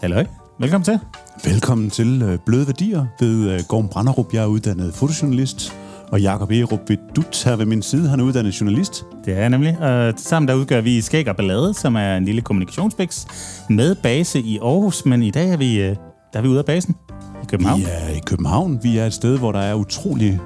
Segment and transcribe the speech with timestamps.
[0.00, 0.26] Halløj.
[0.58, 0.98] Velkommen til.
[1.44, 4.34] Velkommen til øh, Bløde Værdier ved øh, Gorm Branderup.
[4.34, 5.72] Jeg er uddannet fotojournalist,
[6.08, 8.08] og Jakob Erup Bedut her ved min side.
[8.08, 9.04] Han er uddannet journalist.
[9.24, 9.78] Det er jeg nemlig.
[9.78, 13.26] Og sammen der udgør vi Skæg og Ballade, som er en lille kommunikationsbiks
[13.70, 15.06] med base i Aarhus.
[15.06, 15.96] Men i dag er vi, øh,
[16.32, 16.94] der er vi ude af basen
[17.42, 17.80] i København.
[17.80, 18.78] Vi er i København.
[18.82, 20.40] Vi er et sted, hvor der er utrolig,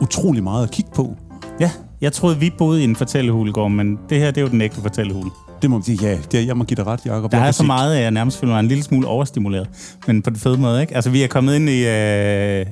[0.00, 1.16] utrolig meget at kigge på.
[1.60, 1.70] Ja,
[2.02, 4.80] jeg troede, vi boede i en fortællehulegård, men det her det er jo den ægte
[4.80, 5.30] fortællehule.
[5.62, 7.32] Det må ja, det, jeg må give dig ret, Jacob.
[7.32, 9.96] Der Jeg er så meget, at jeg nærmest føler mig en lille smule overstimuleret.
[10.06, 10.94] Men på den fede måde, ikke?
[10.94, 11.86] Altså, vi er kommet ind i...
[11.86, 12.66] Øh,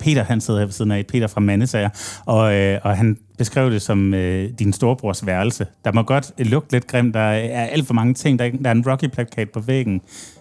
[0.00, 1.06] Peter, han sidder her ved siden af.
[1.06, 1.88] Peter fra Mandesager.
[2.26, 5.66] Og, øh, og han beskrev det som øh, din storebrors værelse.
[5.84, 7.14] Der må godt lugte lidt grimt.
[7.14, 8.38] Der er alt for mange ting.
[8.38, 10.00] Der er, der er en Rocky-plakat på væggen.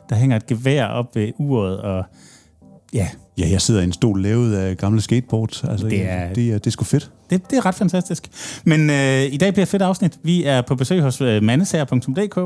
[0.09, 1.81] Der hænger et gevær op ved uret.
[1.81, 2.05] Og
[2.93, 5.63] ja, Ja, jeg sidder i en stol lavet af gamle skateboards.
[5.63, 7.11] Altså, Det det er- det er, det er sgu fedt.
[7.29, 8.27] det, det er ret fantastisk.
[8.65, 10.17] Men øh, i dag bliver et fedt afsnit.
[10.23, 12.37] Vi er på besøg hos øh, mandesager.dk.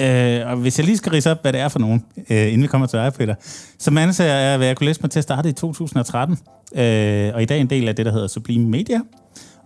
[0.00, 2.62] Øh, og hvis jeg lige skal rise op, hvad det er for nogen, øh, inden
[2.62, 3.34] vi kommer til dig, Peter.
[3.78, 6.38] Så Mandesager er, hvad jeg kunne læse mig til at starte i 2013.
[6.74, 9.00] Øh, og i dag en del af det, der hedder Sublime Media.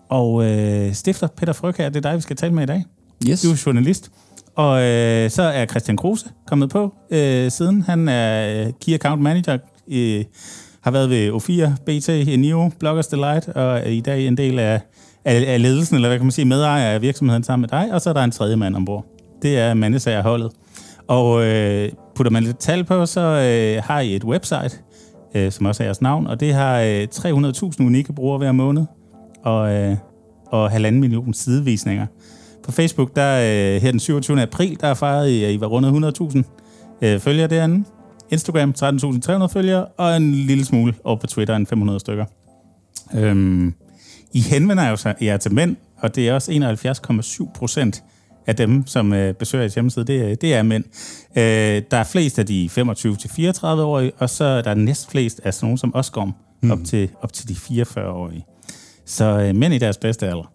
[0.08, 2.84] Og øh, stifter Peter her, det er dig, vi skal tale med i dag.
[3.28, 3.42] Yes.
[3.42, 4.10] Du er journalist.
[4.56, 7.82] Og øh, så er Christian Kruse kommet på øh, siden.
[7.82, 9.58] Han er Key Account Manager,
[9.88, 10.24] øh,
[10.80, 14.80] har været ved O4, BT, Neo, Bloggers Delight, og er i dag en del af,
[15.24, 17.94] af, af ledelsen, eller hvad kan man sige, medejer af virksomheden sammen med dig.
[17.94, 19.06] Og så er der en tredje mand ombord.
[19.42, 20.50] Det er mandesagerholdet.
[21.08, 24.78] Og øh, putter man lidt tal på, så øh, har I et website,
[25.34, 28.84] øh, som også er jeres navn, og det har øh, 300.000 unikke brugere hver måned,
[29.44, 29.96] og, øh,
[30.46, 32.06] og halvanden million sidevisninger.
[32.64, 34.42] På Facebook, der øh, her den 27.
[34.42, 36.42] april, der er fejret I, at I var rundet 100.000
[37.02, 37.84] øh, følgere derinde.
[38.30, 42.24] Instagram 13.300 følgere, og en lille smule over på Twitter, en 500 stykker.
[43.14, 43.74] Øhm,
[44.32, 46.52] I henvender jo sig, jer til mænd, og det er også
[47.46, 48.02] 71,7 procent
[48.46, 50.84] af dem, som øh, besøger jeres hjemmeside, det, er- det er mænd.
[51.36, 55.66] Øh, der er flest af de 25-34-årige, og så er der næst flest af sådan
[55.66, 56.70] nogen som Osgorm, mm.
[56.70, 58.46] op, til, op til de 44-årige.
[59.06, 60.52] Så øh, mænd i deres bedste alder.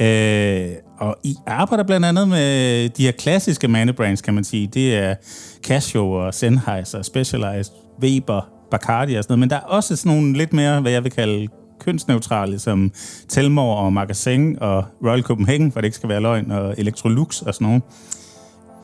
[0.00, 4.66] Øh, og I arbejder blandt andet med de her klassiske mandebrands, kan man sige.
[4.66, 5.14] Det er
[5.62, 7.72] Casio og Sennheiser, Specialized,
[8.02, 9.38] Weber, Bacardi og sådan noget.
[9.38, 11.48] Men der er også sådan nogle lidt mere, hvad jeg vil kalde
[11.80, 12.92] kønsneutrale, som
[13.28, 17.54] Telmor og Magasin og Royal Copenhagen, for det ikke skal være løgn, og Electrolux og
[17.54, 17.82] sådan noget.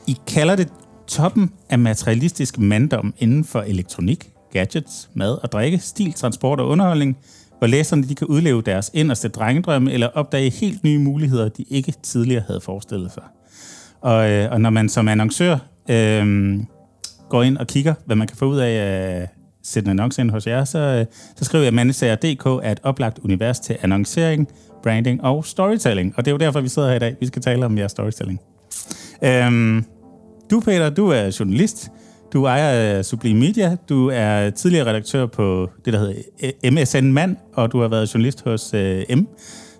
[0.07, 0.67] I kalder det
[1.07, 7.17] toppen af materialistisk manddom inden for elektronik, gadgets, mad og drikke, stil, transport og underholdning,
[7.57, 11.93] hvor læserne de kan udleve deres inderste drengedrømme eller opdage helt nye muligheder, de ikke
[12.03, 13.23] tidligere havde forestillet sig.
[14.01, 15.57] Og, øh, og når man som annoncør
[15.89, 16.57] øh,
[17.29, 19.29] går ind og kigger, hvad man kan få ud af at
[19.63, 21.05] sætte en annonce ind hos jer, så, øh,
[21.35, 24.47] så skriver jeg, at mandesager.dk er et oplagt univers til annoncering,
[24.83, 26.13] branding og storytelling.
[26.17, 27.15] Og det er jo derfor, vi sidder her i dag.
[27.19, 28.39] Vi skal tale om jeres storytelling.
[29.23, 29.85] Øhm,
[30.51, 31.89] du, Peter, du er journalist.
[32.35, 33.77] Du ejer af Sublime Media.
[33.89, 38.43] Du er tidligere redaktør på det, der hedder MSN Mand, og du har været journalist
[38.43, 39.19] hos øh, M,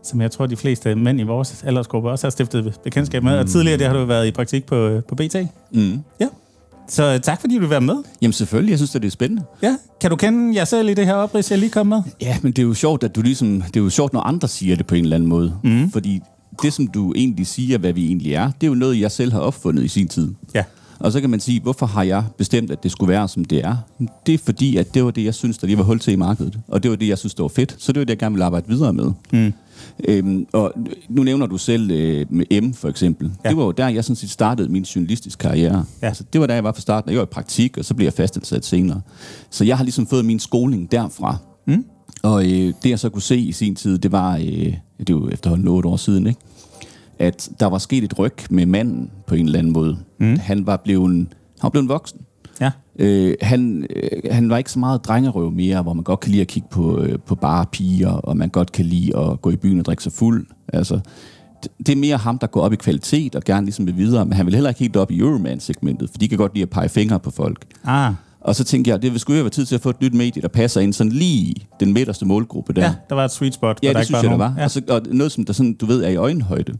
[0.03, 3.33] som jeg tror, de fleste mænd i vores aldersgruppe også har stiftet bekendtskab med.
[3.33, 3.39] Mm.
[3.39, 5.35] Og tidligere det har du været i praktik på, øh, på BT.
[5.71, 5.99] Mm.
[6.19, 6.27] Ja.
[6.89, 7.95] Så øh, tak, fordi du vil være med.
[8.21, 9.43] Jamen selvfølgelig, jeg synes, det er spændende.
[9.63, 9.77] Ja.
[10.01, 12.01] Kan du kende jer selv i det her oprids, jeg lige kom med?
[12.21, 14.47] Ja, men det er jo sjovt, at du ligesom, det er jo sjovt, når andre
[14.47, 15.55] siger det på en eller anden måde.
[15.63, 15.91] Mm.
[15.91, 16.21] Fordi
[16.61, 19.31] det, som du egentlig siger, hvad vi egentlig er, det er jo noget, jeg selv
[19.31, 20.33] har opfundet i sin tid.
[20.53, 20.63] Ja.
[20.99, 23.65] Og så kan man sige, hvorfor har jeg bestemt, at det skulle være, som det
[23.65, 23.75] er?
[24.25, 26.15] Det er fordi, at det var det, jeg synes, der lige var hul til i
[26.15, 26.59] markedet.
[26.67, 27.75] Og det var det, jeg synes, der var fedt.
[27.77, 29.11] Så det var det, jeg gerne ville arbejde videre med.
[29.33, 29.53] Mm.
[30.07, 30.73] Øhm, og
[31.09, 33.31] nu nævner du selv øh, med M, for eksempel.
[33.43, 33.49] Ja.
[33.49, 35.85] Det var jo der, jeg sådan set startede min journalistiske karriere.
[36.01, 36.07] Ja.
[36.07, 37.11] Altså, det var der, jeg var fra starten.
[37.11, 39.01] Jeg var i praktik, og så blev jeg fastansat senere.
[39.49, 41.37] Så jeg har ligesom fået min skoling derfra.
[41.67, 41.85] Mm.
[42.23, 44.73] Og øh, det, jeg så kunne se i sin tid, det var, øh,
[45.07, 46.39] det var efterhånden 8 år siden, ikke?
[47.19, 49.97] At der var sket et ryg med manden på en eller anden måde.
[50.19, 50.39] Mm.
[50.39, 51.27] Han var blevet, han
[51.63, 52.19] var blevet voksen.
[52.61, 52.71] Ja.
[52.99, 56.41] Øh, han, øh, han var ikke så meget drengerøv mere, hvor man godt kan lide
[56.41, 59.55] at kigge på, øh, på bare piger, og man godt kan lide at gå i
[59.55, 60.47] byen og drikke sig fuld.
[60.73, 60.99] Altså,
[61.85, 64.33] det, er mere ham, der går op i kvalitet og gerne ligesom vil videre, men
[64.33, 66.89] han vil heller ikke helt op i Euroman-segmentet, for de kan godt lide at pege
[66.89, 67.65] fingre på folk.
[67.83, 70.01] Ah, Og så tænkte jeg, det vil sgu jo være tid til at få et
[70.01, 72.81] nyt medie, der passer ind sådan lige den midterste målgruppe der.
[72.83, 73.79] ja, der var et sweet spot.
[73.83, 74.45] Ja, der det ikke synes jeg, der var.
[74.47, 74.63] nogen- Ja.
[74.63, 76.73] Og, så, og noget, som der sådan, du ved, er i øjenhøjde,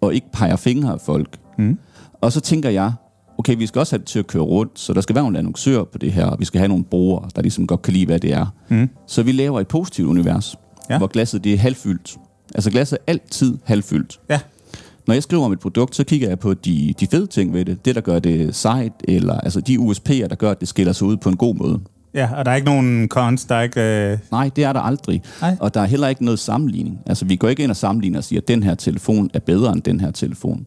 [0.00, 1.36] og ikke peger fingre af folk.
[1.58, 1.78] Mm.
[2.20, 2.92] Og så tænker jeg,
[3.38, 5.38] okay, vi skal også have det til at køre rundt, så der skal være nogle
[5.38, 8.06] annoncører på det her, og vi skal have nogle brugere, der ligesom godt kan lide,
[8.06, 8.46] hvad det er.
[8.68, 8.88] Mm.
[9.06, 10.56] Så vi laver et positivt univers,
[10.90, 10.98] Ja.
[10.98, 12.16] hvor glasset det er halvfyldt.
[12.54, 14.20] Altså glasset er altid halvfyldt.
[14.30, 14.40] Ja.
[15.06, 17.64] Når jeg skriver om et produkt, så kigger jeg på de, de fede ting ved
[17.64, 17.84] det.
[17.84, 21.06] Det, der gør det sejt, eller altså de USP'er, der gør, at det skiller sig
[21.06, 21.80] ud på en god måde.
[22.18, 23.80] Ja, og der er ikke nogen cons, der er ikke...
[23.80, 24.18] Øh...
[24.30, 25.22] Nej, det er der aldrig.
[25.40, 25.56] Nej.
[25.60, 26.98] Og der er heller ikke noget sammenligning.
[27.06, 29.72] Altså, vi går ikke ind og sammenligner og siger, at den her telefon er bedre
[29.72, 30.66] end den her telefon.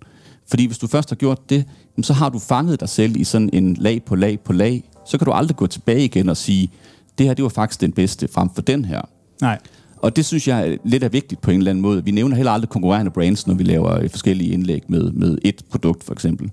[0.49, 1.65] Fordi hvis du først har gjort det,
[2.01, 4.83] så har du fanget dig selv i sådan en lag på lag på lag.
[5.05, 6.71] Så kan du aldrig gå tilbage igen og sige,
[7.17, 9.01] det her det var faktisk den bedste frem for den her.
[9.41, 9.57] Nej.
[9.97, 12.05] Og det synes jeg lidt er vigtigt på en eller anden måde.
[12.05, 15.61] Vi nævner heller aldrig konkurrerende brands, når vi laver øh, forskellige indlæg med, med et
[15.69, 16.51] produkt for eksempel.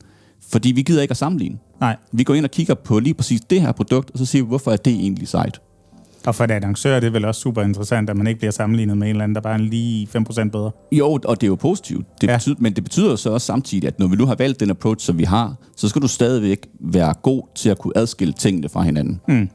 [0.53, 1.59] Fordi vi gider ikke at sammenligne.
[1.81, 1.97] Nej.
[2.13, 4.49] Vi går ind og kigger på lige præcis det her produkt, og så siger vi,
[4.49, 5.61] hvorfor er det egentlig sejt?
[6.27, 8.99] Og for et annoncør er det vel også super interessant, at man ikke bliver sammenlignet
[8.99, 10.71] med en eller anden, der bare er lige 5% bedre.
[10.93, 12.07] Jo, og det er jo positivt.
[12.21, 12.37] Det Ja.
[12.37, 15.07] betyder, men det betyder så også samtidig, at når vi nu har valgt den approach,
[15.07, 18.83] som vi har, så skal du stadigvæk være god til at kunne adskille tingene fra
[18.83, 19.21] hinanden.
[19.29, 19.49] Mm.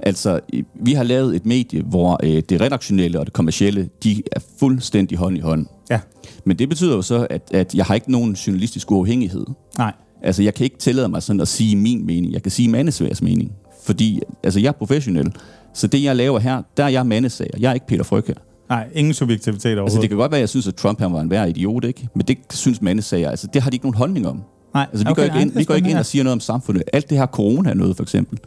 [0.00, 0.40] Altså,
[0.82, 5.18] vi har lavet et medie, hvor øh, det redaktionelle og det kommercielle, de er fuldstændig
[5.18, 5.66] hånd i hånd.
[5.90, 6.00] Ja.
[6.44, 9.46] Men det betyder jo så, at, at jeg har ikke nogen journalistisk uafhængighed.
[9.78, 9.92] Nej.
[10.22, 12.32] Altså, jeg kan ikke tillade mig sådan at sige min mening.
[12.32, 13.52] Jeg kan sige mandesværs mening.
[13.84, 15.32] Fordi, altså, jeg er professionel.
[15.74, 17.50] Så det, jeg laver her, der er jeg mandesager.
[17.60, 18.34] Jeg er ikke Peter Fryg her.
[18.68, 19.86] Nej, ingen subjektivitet overhovedet.
[19.86, 21.84] Altså, det kan godt være, at jeg synes, at Trump han var en værre idiot,
[21.84, 22.08] ikke?
[22.14, 23.30] Men det synes mandesager.
[23.30, 24.42] Altså, det har de ikke nogen holdning om.
[24.74, 26.32] Nej, Altså, vi okay, går ikke nej, ind, vi går ikke ind og siger noget
[26.32, 26.82] om samfundet.
[26.92, 28.38] Alt det her corona noget, for eksempel.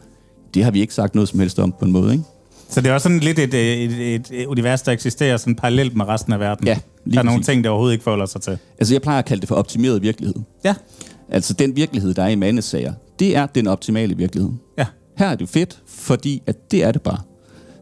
[0.54, 2.24] Det har vi ikke sagt noget som helst om på en måde, ikke?
[2.68, 5.96] Så det er også sådan lidt et, et, et, et univers, der eksisterer sådan parallelt
[5.96, 6.66] med resten af verden.
[6.66, 7.46] Ja, lige Der er nogle præcis.
[7.46, 8.58] ting, der overhovedet ikke forholder sig til.
[8.78, 10.34] Altså, jeg plejer at kalde det for optimeret virkelighed.
[10.64, 10.74] Ja.
[11.32, 14.50] Altså, den virkelighed, der er i mandesager, det er den optimale virkelighed.
[14.78, 14.86] Ja.
[15.18, 17.18] Her er det fedt, fordi at det er det bare.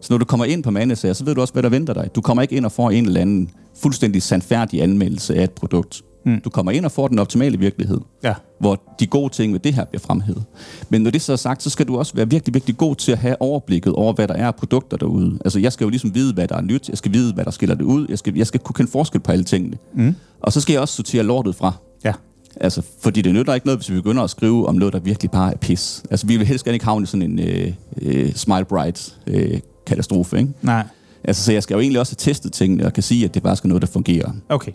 [0.01, 2.09] Så når du kommer ind på mandesager, så ved du også, hvad der venter dig.
[2.15, 6.03] Du kommer ikke ind og får en eller anden fuldstændig sandfærdig anmeldelse af et produkt.
[6.27, 6.41] Mm.
[6.41, 8.35] Du kommer ind og får den optimale virkelighed, Ja.
[8.61, 10.45] hvor de gode ting ved det her bliver fremhævet.
[10.89, 13.13] Men når det så er sagt, så skal du også være virkelig, virkelig god til
[13.13, 15.39] at have overblikket over, hvad der er af produkter derude.
[15.45, 16.89] Altså, jeg skal jo ligesom vide, hvad der er nyt.
[16.89, 18.07] Jeg skal vide, hvad der skiller det ud.
[18.09, 19.77] Jeg skal, jeg skal kunne kende forskel på alle tingene.
[19.95, 20.15] Mm.
[20.41, 21.73] Og så skal jeg også sortere lortet fra.
[22.05, 22.13] Ja.
[22.57, 25.31] Altså, fordi det nytter ikke noget, hvis vi begynder at skrive om noget, der virkelig
[25.31, 26.03] bare er pis.
[26.11, 30.39] Altså, vi vil helst gerne ikke havne sådan en øh, øh, smile bright øh, katastrofe,
[30.39, 30.51] ikke?
[30.63, 30.87] Nej.
[31.25, 33.43] Altså, så jeg skal jo egentlig også have testet tingene, og kan sige, at det
[33.43, 34.33] bare skal noget, der fungerer.
[34.49, 34.73] Okay.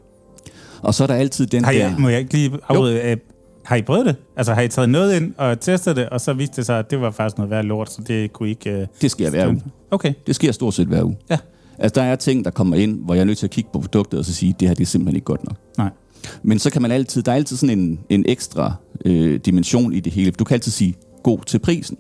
[0.82, 1.98] Og så er der altid den Har I, der...
[1.98, 3.02] må jeg ikke lige afbryde?
[3.02, 3.18] Øh,
[3.64, 4.16] har I prøvet det?
[4.38, 6.92] Altså har I taget noget ind og testet det, og så viste det sig, at
[6.92, 8.70] det var faktisk noget værd lort, så det kunne I ikke...
[8.72, 8.88] Øh...
[9.02, 9.62] Det sker hver uge.
[9.92, 10.14] Okay.
[10.28, 11.18] Det sker stort set hver uge.
[11.30, 11.38] Ja.
[11.80, 13.80] Altså, der er ting, der kommer ind, hvor jeg er nødt til at kigge på
[13.80, 15.56] produktet og så sige, det her det er simpelthen ikke godt nok.
[15.78, 15.90] Nej.
[16.44, 18.74] Men så kan man altid, der er altid sådan en, en ekstra
[19.06, 20.32] øh, dimension i det hele.
[20.32, 21.98] Du kan altid sige, god til prisen.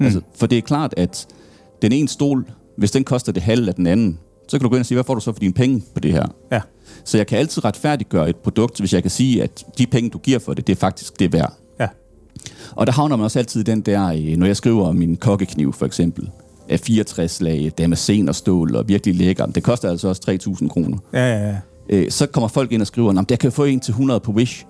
[0.00, 0.04] Mm.
[0.04, 1.26] Altså, for det er klart, at
[1.82, 2.44] den ene stol,
[2.76, 4.18] hvis den koster det halve af den anden,
[4.48, 6.00] så kan du gå ind og sige, hvad får du så for dine penge på
[6.00, 6.26] det her?
[6.52, 6.60] Ja.
[7.04, 10.18] Så jeg kan altid retfærdiggøre et produkt, hvis jeg kan sige, at de penge, du
[10.18, 11.52] giver for det, det er faktisk det værd.
[11.80, 11.88] Ja.
[12.70, 15.86] Og der havner man også altid den der, øh, når jeg skriver min kokkekniv for
[15.86, 16.30] eksempel,
[16.68, 19.46] af 64 lag, damascen og stål og virkelig lækker.
[19.46, 20.98] Det koster altså også 3.000 kroner.
[21.12, 21.56] Ja, ja, ja.
[21.88, 24.32] Øh, så kommer folk ind og skriver, at jeg kan få en til 100 på
[24.32, 24.66] Wish.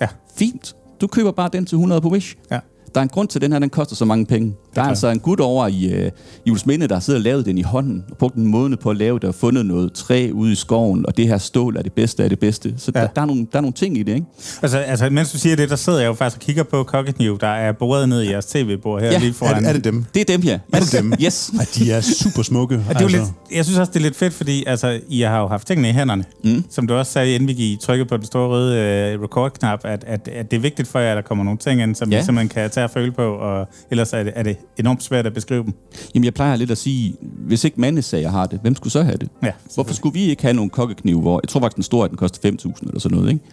[0.00, 0.08] Ja.
[0.36, 0.76] Fint.
[1.00, 2.36] Du køber bare den til 100 på Wish.
[2.50, 2.58] Ja.
[2.94, 4.46] Der er en grund til, at den her den koster så mange penge.
[4.48, 4.88] Der er klart.
[4.88, 6.10] altså en gut over i øh,
[6.46, 8.96] Julesminde, der har siddet og lavet den i hånden, og brugt en måned på at
[8.96, 11.92] lave det, og fundet noget træ ude i skoven, og det her stål er det
[11.92, 12.74] bedste af det bedste.
[12.76, 13.00] Så Ja.
[13.00, 13.06] ja.
[13.06, 14.26] der, der, er nogle, der er nogle ting i det, ikke?
[14.62, 17.38] Altså, altså, mens du siger det, der sidder jeg jo faktisk og kigger på kokkekniv,
[17.40, 19.62] der er boret ned i jeres tv-bord her Ja, lige Er, foran.
[19.62, 20.04] det- er det dem?
[20.14, 20.58] Det er dem her.
[20.72, 21.12] Er det dem?
[21.24, 21.50] Yes.
[21.58, 22.74] Ej, de er super smukke.
[22.88, 23.22] Og det er jo lidt,
[23.54, 25.92] jeg synes også, det er lidt fedt, fordi altså, I har jo haft tingene i
[25.92, 26.24] hænderne.
[26.44, 26.64] Mm.
[26.70, 30.04] Som du også sagde, inden vi gik trykket på den store røde øh, record-knap, at,
[30.06, 32.16] at, at det er vigtigt for jer, at der kommer nogle ting ind, som ja.
[32.16, 32.22] Ja.
[32.22, 35.26] I simpelthen kan tage og føle på, og ellers er det, er det enormt svært
[35.26, 35.74] at beskrive dem.
[36.14, 39.16] Jamen, jeg plejer lidt at sige, hvis ikke mandesager har det, hvem skulle så have
[39.16, 39.28] det?
[39.42, 42.10] Ja, Hvorfor skulle vi ikke have nogle kokkekniv, hvor jeg tror faktisk, den store, at
[42.10, 43.44] den koster 5.000 eller sådan noget, ikke?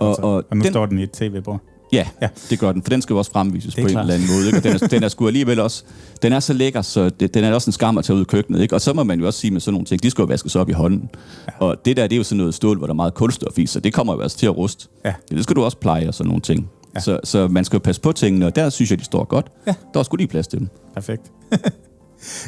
[0.00, 1.60] Og, og, og nu den, står den i et tv-bord.
[1.92, 2.28] Ja, Ja.
[2.50, 4.46] det gør den, for den skal jo også fremvises på en eller anden måde.
[4.46, 4.58] Ikke?
[4.58, 5.84] Og den er, den er sgu alligevel også,
[6.22, 8.24] den er så lækker, så det, den er også en skam at tage ud i
[8.24, 8.60] køkkenet.
[8.60, 8.74] Ikke?
[8.74, 10.56] Og så må man jo også sige med sådan nogle ting, de skal jo vaskes
[10.56, 11.08] op i hånden.
[11.48, 11.52] Ja.
[11.66, 13.66] Og det der, det er jo sådan noget stål, hvor der er meget kulstof i,
[13.66, 14.88] så det kommer jo altså til at ruste.
[15.04, 15.14] Ja.
[15.30, 16.70] Det skal du også pleje og sådan nogle ting.
[16.94, 17.00] Ja.
[17.00, 19.46] Så, så man skal jo passe på tingene, og der synes jeg, de står godt.
[19.66, 19.74] Ja.
[19.94, 20.68] Der er sgu lige plads til dem.
[20.94, 21.22] Perfekt.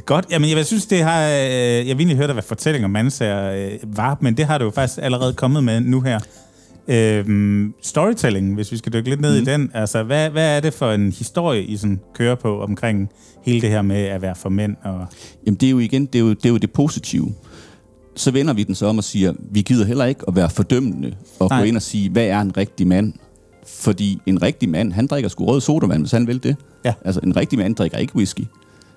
[0.07, 0.27] Godt.
[0.31, 1.29] Jamen, jeg synes, det har...
[1.29, 4.65] Øh, jeg vil egentlig høre hvad fortælling om mandsager øh, var, men det har du
[4.65, 6.21] jo faktisk allerede kommet med nu her.
[6.89, 9.43] Øhm, storytelling, hvis vi skal dykke lidt ned mm.
[9.43, 9.71] i den.
[9.75, 13.11] Altså, hvad, hvad er det for en historie, I sådan kører på omkring
[13.43, 14.77] hele det her med at være for mænd?
[14.83, 15.07] Og,
[15.47, 17.35] Jamen det er jo igen, det er jo det, er jo det positive.
[18.17, 21.15] Så vender vi den så om og siger, vi gider heller ikke at være fordømmende
[21.41, 21.61] og Nej.
[21.61, 23.13] gå ind og sige, hvad er en rigtig mand?
[23.73, 26.57] Fordi en rigtig mand, han drikker sgu rød sodavand, hvis han vil det.
[26.85, 26.95] Ja.
[27.05, 28.45] Altså en rigtig mand drikker ikke whisky.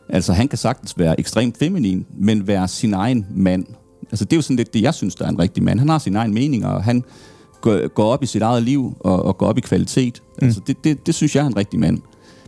[0.09, 3.65] Altså han kan sagtens være ekstremt feminin, men være sin egen mand.
[4.11, 5.79] Altså det er jo sådan lidt det, jeg synes, der er en rigtig mand.
[5.79, 7.03] Han har sin egen mening, og han
[7.61, 10.21] går, går op i sit eget liv og, og går op i kvalitet.
[10.41, 10.45] Mm.
[10.45, 11.99] Altså det, det, det synes jeg er en rigtig mand.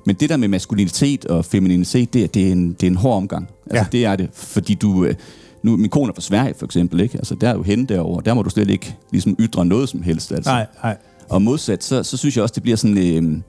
[0.06, 2.98] Men det der med maskulinitet og femininitet, det, er- det, er, en, det er en
[2.98, 3.44] hård omgang.
[3.66, 3.80] Altså, Ja.
[3.80, 3.86] ja.
[3.92, 5.06] det er det, fordi du...
[5.06, 5.16] øh,
[5.64, 7.18] Nu, min kone er fra Sverige, for eksempel, ikke?
[7.18, 8.22] Altså, der er jo hende derovre.
[8.26, 10.32] Der må du slet ikke ligesom, ytre noget som helst.
[10.32, 10.52] Altså.
[10.52, 10.98] nej, nej.
[11.30, 12.98] Og modsat, så, så synes jeg også, det bliver sådan...
[12.98, 13.42] Øh,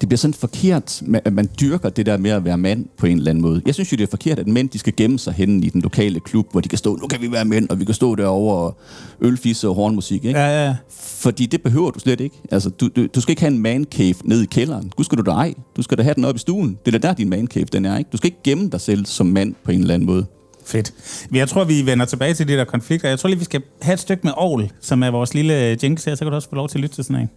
[0.00, 3.16] det bliver sådan forkert, at man dyrker det der med at være mand på en
[3.16, 3.62] eller anden måde.
[3.66, 5.80] Jeg synes jo, det er forkert, at mænd de skal gemme sig henne i den
[5.80, 8.14] lokale klub, hvor de kan stå, nu kan vi være mænd, og vi kan stå
[8.14, 8.76] derovre og
[9.20, 10.24] ølfisse og hornmusik.
[10.24, 10.38] Ikke?
[10.38, 10.76] Ja, ja.
[10.90, 12.36] Fordi det behøver du slet ikke.
[12.50, 14.92] Altså, du, du, du skal ikke have en man cave ned i kælderen.
[14.98, 15.54] Du skal du da ej.
[15.76, 16.78] Du skal da have den op i stuen.
[16.86, 17.98] Det er da der, din man cave den er.
[17.98, 18.10] Ikke?
[18.12, 20.26] Du skal ikke gemme dig selv som mand på en eller anden måde.
[20.66, 20.92] Fedt.
[21.32, 23.08] Jeg tror, vi vender tilbage til de der konflikter.
[23.08, 26.04] Jeg tror lige, vi skal have et stykke med Aarhus, som er vores lille jinx
[26.04, 26.14] her.
[26.14, 27.30] Så kan du også få lov til at lytte til sådan en.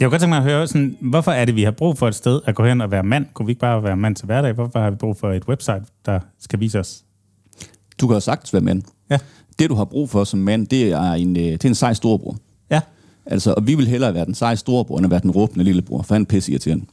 [0.00, 2.08] Jeg kunne godt tænke mig at høre, sådan, hvorfor er det, vi har brug for
[2.08, 3.26] et sted at gå hen og være mand?
[3.34, 4.52] Kunne vi ikke bare være mand til hverdag?
[4.52, 7.04] Hvorfor har vi brug for et website, der skal vise os?
[8.00, 8.82] Du kan jo sagtens være mand.
[9.10, 9.18] Ja.
[9.58, 11.94] Det, du har brug for som mand, det er en, øh, det er en sej
[11.94, 12.36] storbror.
[12.70, 12.80] Ja.
[13.26, 16.02] Altså, og vi vil hellere være den seje storebror, end at være den råbende lillebror,
[16.02, 16.84] for han er pisse irriterende.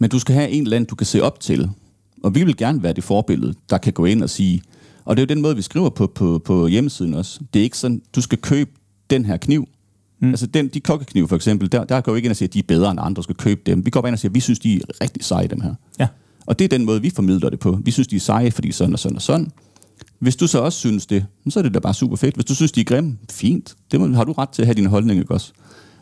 [0.00, 1.70] Men du skal have en eller anden, du kan se op til.
[2.22, 4.62] Og vi vil gerne være det forbillede, der kan gå ind og sige,
[5.04, 7.40] og det er jo den måde, vi skriver på, på, på hjemmesiden også.
[7.54, 8.70] Det er ikke sådan, du skal købe
[9.10, 9.68] den her kniv.
[10.20, 10.28] Mm.
[10.28, 12.54] Altså den, de kokkekniv for eksempel, der, der går vi ikke ind og siger, at
[12.54, 13.86] de er bedre end andre, du skal købe dem.
[13.86, 15.74] Vi går bare ind og siger, at vi synes, de er rigtig seje, dem her.
[15.98, 16.08] Ja.
[16.46, 17.78] Og det er den måde, vi formidler det på.
[17.84, 19.50] Vi synes, de er seje, fordi sådan og sådan og sådan.
[20.18, 22.34] Hvis du så også synes det, så er det da bare super fedt.
[22.34, 23.74] Hvis du synes, de er grimme, fint.
[23.90, 25.52] Det må, har du ret til at have din holdning, ikke også?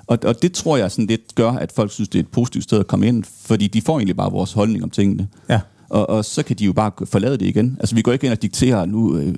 [0.08, 2.64] Og, og det tror jeg sådan lidt gør, at folk synes, det er et positivt
[2.64, 5.28] sted at komme ind, fordi de får egentlig bare vores holdning om tingene.
[5.48, 5.60] Ja.
[5.88, 7.76] Og, og så kan de jo bare forlade det igen.
[7.80, 9.16] Altså, vi går ikke ind og dikterer nu...
[9.16, 9.34] Øh,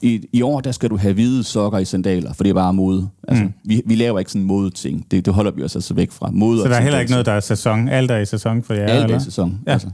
[0.00, 2.74] i, I år, der skal du have hvide sokker i sandaler, for det er bare
[2.74, 3.08] mode.
[3.28, 3.52] Altså, mm.
[3.64, 5.06] vi, vi laver ikke sådan modeting.
[5.10, 6.30] Det, det holder vi os altså væk fra.
[6.30, 7.88] Mode Så der er heller ikke noget, der er sæson?
[7.88, 9.60] Alt er i sæson for jer, Alt er i sæson.
[9.66, 9.72] Ja.
[9.72, 9.88] Altså,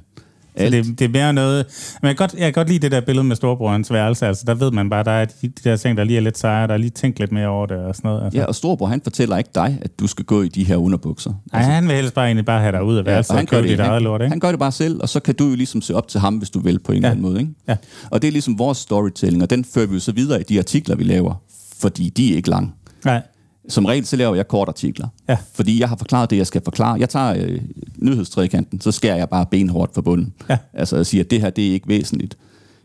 [0.58, 1.66] Så det, det er mere noget...
[2.02, 4.26] Men jeg kan, godt, jeg kan godt lide det der billede med storebrorens værelse.
[4.26, 6.38] Altså, der ved man bare, der er de, de der ting, der lige er lidt
[6.38, 6.66] sejre.
[6.66, 8.24] Der er lige tænkt lidt mere over det og sådan noget.
[8.24, 8.38] Altså.
[8.40, 11.32] ja, og Storbror, han fortæller ikke dig, at du skal gå i de her underbukser.
[11.52, 13.48] Nej, han vil helst bare egentlig bare have dig ud af værelset og ja, og
[13.48, 14.30] købe dit eget lort, ikke?
[14.30, 16.34] han gør det bare selv, og så kan du jo ligesom se op til ham,
[16.36, 16.98] hvis du vil på en Ja.
[16.98, 17.40] eller anden måde.
[17.40, 17.52] Ikke?
[17.68, 17.76] Ja.
[18.10, 20.58] Og det er ligesom vores storytelling, og den fører vi jo så videre i de
[20.58, 21.34] artikler, vi laver,
[21.80, 22.72] fordi de er ikke lange.
[23.04, 23.22] Nej.
[23.68, 25.08] Som regel, så laver jeg korte artikler.
[25.28, 25.36] Ja.
[25.52, 27.00] Fordi jeg har forklaret det, jeg skal forklare.
[27.00, 27.60] Jeg tager øh,
[27.96, 30.32] nyhedstrækanten, så skærer jeg bare benhårdt for bunden.
[30.48, 30.58] Ja.
[30.72, 32.36] Altså jeg siger, at det her, det er ikke væsentligt.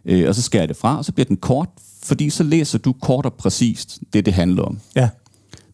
[0.06, 1.70] Øh, og så skærer jeg det fra, og så bliver den kort,
[2.04, 4.80] fordi så læser du kort og præcist det, det handler om.
[4.96, 5.10] Ja.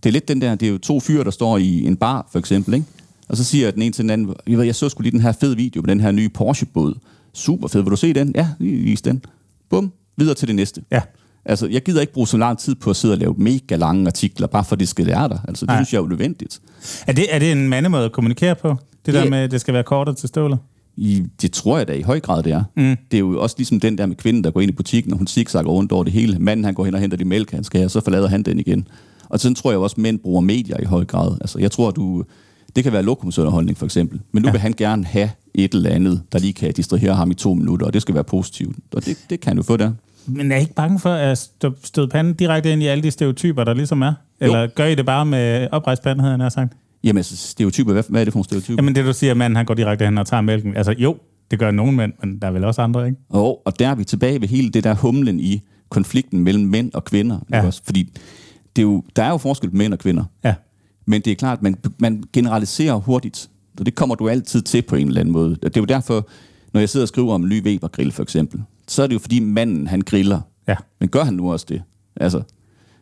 [0.03, 2.27] Det er lidt den der, det er jo to fyre, der står i en bar,
[2.31, 2.85] for eksempel, ikke?
[3.27, 5.21] Og så siger den ene til den anden, jeg, ved, jeg så skulle lige den
[5.21, 6.93] her fede video med den her nye Porsche-båd.
[7.33, 8.31] Super fed, vil du se den?
[8.35, 9.25] Ja, lige vis den.
[9.69, 10.81] Bum, videre til det næste.
[10.91, 11.01] Ja.
[11.45, 14.07] Altså, jeg gider ikke bruge så lang tid på at sidde og lave mega lange
[14.07, 15.39] artikler, bare for det skal lære dig.
[15.47, 15.77] Altså, det Nej.
[15.77, 16.59] synes jeg er jo nødvendigt.
[17.07, 18.69] Er det, er det en mandemåde at kommunikere på?
[18.69, 20.57] Det, det der med, at det skal være kortet til støvler?
[20.97, 22.63] I, det tror jeg da i høj grad, det er.
[22.75, 22.97] Mm.
[23.11, 25.17] Det er jo også ligesom den der med kvinden, der går ind i butikken, og
[25.17, 26.39] hun zigzagger rundt over det hele.
[26.39, 28.43] Manden, han går hen og henter de mælk, han skal have, og så forlader han
[28.43, 28.87] den igen.
[29.29, 31.37] Og sådan tror jeg også, at mænd bruger medier i høj grad.
[31.41, 32.23] Altså, jeg tror, du...
[32.75, 34.21] Det kan være lokumsunderholdning, for eksempel.
[34.31, 34.51] Men nu ja.
[34.51, 37.85] vil han gerne have et eller andet, der lige kan distrahere ham i to minutter,
[37.85, 38.75] og det skal være positivt.
[38.95, 39.91] Og det, det kan du få der.
[40.27, 43.11] Men er I ikke bange for at stå, støde panden direkte ind i alle de
[43.11, 44.13] stereotyper, der ligesom er?
[44.39, 46.73] Eller gør I det bare med oprejst pande, havde jeg nær sagt?
[47.03, 48.75] Jamen, altså, stereotyper, hvad, hvad er det for nogle stereotyper?
[48.83, 50.77] Jamen det, du siger, at manden han går direkte hen og tager mælken.
[50.77, 51.17] Altså jo,
[51.51, 53.17] det gør nogen mænd, men der er vel også andre, ikke?
[53.29, 56.93] Og, og der er vi tilbage ved hele det der humlen i konflikten mellem mænd
[56.93, 57.39] og kvinder.
[57.51, 57.65] Ja.
[57.65, 57.81] Også?
[57.85, 58.09] Fordi
[58.75, 60.23] det er jo, der er jo forskel på mænd og kvinder.
[60.43, 60.53] Ja.
[61.05, 63.49] Men det er klart, at man, man generaliserer hurtigt.
[63.79, 65.49] Og det kommer du altid til på en eller anden måde.
[65.49, 66.27] Det er jo derfor,
[66.73, 69.19] når jeg sidder og skriver om en ny Weber-grill for eksempel, så er det jo
[69.19, 70.41] fordi manden, han griller.
[70.67, 70.75] Ja.
[70.99, 71.81] Men gør han nu også det?
[72.15, 72.41] Altså,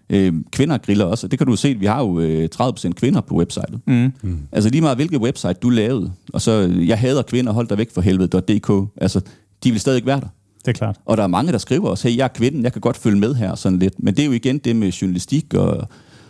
[0.10, 1.28] øh, kvinder griller også.
[1.28, 3.80] og Det kan du se, vi har jo øh, 30% kvinder på websitet.
[3.88, 4.14] Mm.
[4.24, 4.40] Mm.
[4.52, 7.78] Altså lige meget hvilket website du lavede, og så, øh, jeg hader kvinder, hold dig
[7.78, 8.90] væk for helvede.dk.
[9.02, 9.22] Altså,
[9.64, 10.28] de vil stadig være der.
[10.66, 11.00] Det er klart.
[11.06, 13.20] Og der er mange, der skriver også, hey, jeg er kvinden, jeg kan godt følge
[13.20, 14.04] med her sådan lidt.
[14.04, 15.88] Men det er jo igen det med journalistik og,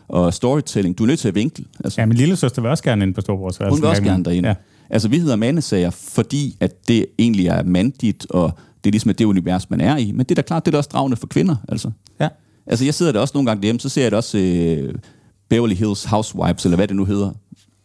[0.08, 0.98] og storytelling.
[0.98, 1.66] Du er nødt til at vinkle.
[1.84, 3.76] Altså, Ja, min lille søster vil også gerne ind på Storbrors værelse.
[3.76, 4.38] hun vil også gerne derind.
[4.38, 4.46] imellem.
[4.46, 4.73] Ja.
[4.94, 8.52] Altså, vi hedder mandesager, fordi at det egentlig er mandigt, og
[8.84, 10.12] det er ligesom det univers, man er i.
[10.12, 11.56] Men det er da klart, det er da også dragende for kvinder.
[11.70, 12.28] Altså, Ja.
[12.68, 14.94] altså jeg sidder der også nogle gange derhjemme, så ser jeg da også øh,
[15.50, 17.32] Beverly Hills Housewives, eller hvad det nu hedder.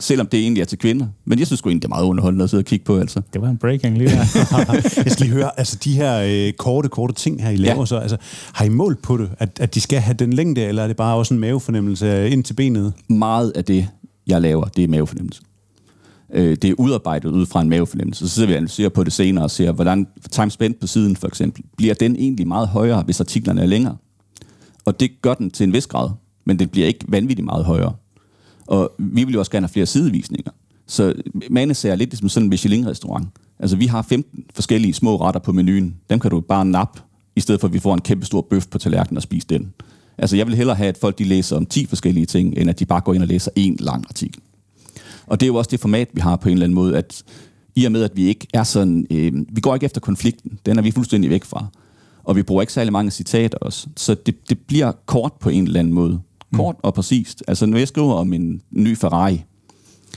[0.00, 1.06] Selvom det egentlig er til kvinder.
[1.24, 3.20] Men jeg synes sgu egentlig, det er meget underholdende at sidde og kigge på, altså.
[3.32, 4.16] Det var en breaking lige der.
[5.04, 7.86] jeg skal lige høre, altså de her øh, korte, korte ting her, I laver Ja.
[7.86, 8.16] så, altså,
[8.52, 10.96] har I målt på det, at, at de skal have den længde, eller er det
[10.96, 12.92] bare også en mavefornemmelse ind til benet?
[13.08, 13.88] meget af det,
[14.26, 15.42] jeg laver, det er mavefornemmelse.
[16.35, 18.28] Øh, det er udarbejdet ud fra en mavefornemmelse.
[18.28, 21.16] Så sidder vi og analyserer på det senere og ser, hvordan time spent på siden
[21.16, 23.97] for eksempel, bliver den egentlig meget højere, hvis artiklerne er længere.
[24.85, 26.11] Og det gør den til en vis grad,
[26.44, 27.92] men det bliver ikke vanvittigt meget højere.
[28.66, 30.50] Og vi vil jo også gerne have flere sidevisninger.
[30.87, 31.14] Så
[31.50, 33.28] manesager er lidt ligesom sådan en Michelin-restaurant.
[33.58, 35.97] Altså vi har 15 forskellige små retter på menuen.
[36.11, 37.00] Dem kan du bare nappe,
[37.37, 39.73] i stedet for at vi får en kæmpe stor bøf på tallerkenen og spiser den.
[40.18, 42.78] Altså jeg vil hellere have, at folk de læser om 10 forskellige ting, end at
[42.78, 44.40] de bare går ind og læser en lang artikel.
[45.30, 47.23] Og det er jo også det format, vi har på en eller anden måde, at
[47.76, 50.78] i og med, at vi ikke er sådan, øh, vi går ikke efter konflikten, den
[50.78, 51.66] er vi fuldstændig væk fra.
[52.25, 53.88] Og vi bruger ikke særlig mange citater også.
[53.97, 56.20] Så det, det bliver kort på en eller anden måde.
[56.54, 57.42] Kort og præcist.
[57.49, 59.44] Altså, når jeg skriver om en ny Ferrari,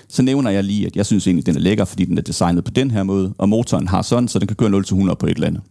[0.08, 2.64] så nævner jeg lige, at jeg synes egentlig, den er lækker, fordi den er designet
[2.64, 5.36] på den her måde, og motoren har sådan, så den kan køre 0-100 på et
[5.36, 5.62] eller andet.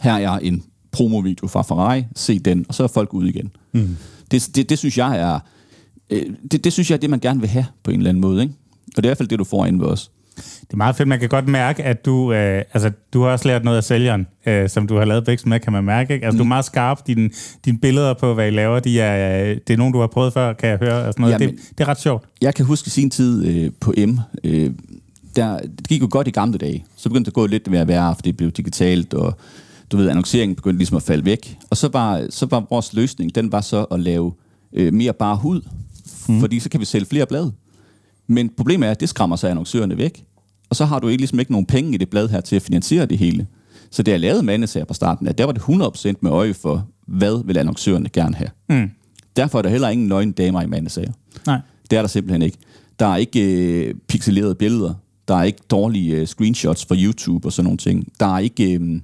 [0.00, 0.62] Her er en
[0.92, 3.50] promovideo fra Ferrari, se den, og så er folk ude igen.
[3.72, 3.96] Mm.
[4.30, 5.38] Det, det, det synes jeg er,
[6.10, 8.20] øh, det, det synes jeg er det, man gerne vil have på en eller anden
[8.20, 8.54] måde, ikke?
[8.96, 10.10] Og det er i hvert fald det, du får inde ved os.
[10.36, 11.08] Det er meget fedt.
[11.08, 14.26] Man kan godt mærke, at du, øh, altså, du har også lært noget af sælgeren,
[14.46, 16.14] øh, som du har lavet vækst med, kan man mærke.
[16.14, 16.26] Ikke?
[16.26, 16.38] Altså, mm.
[16.38, 17.06] du er meget skarp.
[17.06, 17.30] Dine,
[17.64, 20.32] dine billeder på, hvad I laver, de er, øh, det er nogen, du har prøvet
[20.32, 21.06] før, kan jeg høre.
[21.06, 21.32] Og sådan noget.
[21.32, 22.24] Jamen, det, det er ret sjovt.
[22.42, 24.18] Jeg kan huske sin tid øh, på M.
[24.44, 24.70] Øh,
[25.36, 26.84] der, det gik jo godt i gamle dage.
[26.96, 29.38] Så begyndte det at gå lidt mere værre, for det blev digitalt, og
[29.92, 31.56] du ved, annonceringen begyndte ligesom at falde væk.
[31.70, 34.32] Og så var, så var vores løsning, den var så at lave
[34.72, 35.60] øh, mere bare hud,
[36.28, 36.40] mm.
[36.40, 37.52] fordi så kan vi sælge flere blade.
[38.26, 40.24] Men problemet er, at det skræmmer sig annoncørerne væk.
[40.70, 42.62] Og så har du ikke, ligesom ikke nogen penge i det blad her til at
[42.62, 43.46] finansiere det hele.
[43.90, 46.88] Så det jeg lavede mandesager på starten, at der var det 100% med øje for,
[47.06, 48.50] hvad vil annoncørerne gerne have.
[48.68, 48.90] Mm.
[49.36, 51.12] Derfor er der heller ingen nøgne damer i mandesager.
[51.46, 51.60] Nej.
[51.90, 52.58] Det er der simpelthen ikke.
[52.98, 54.94] Der er ikke øh, pixelerede billeder.
[55.28, 58.12] Der er ikke dårlige øh, screenshots fra YouTube og sådan nogle ting.
[58.20, 58.72] Der er ikke...
[58.72, 59.00] Øh,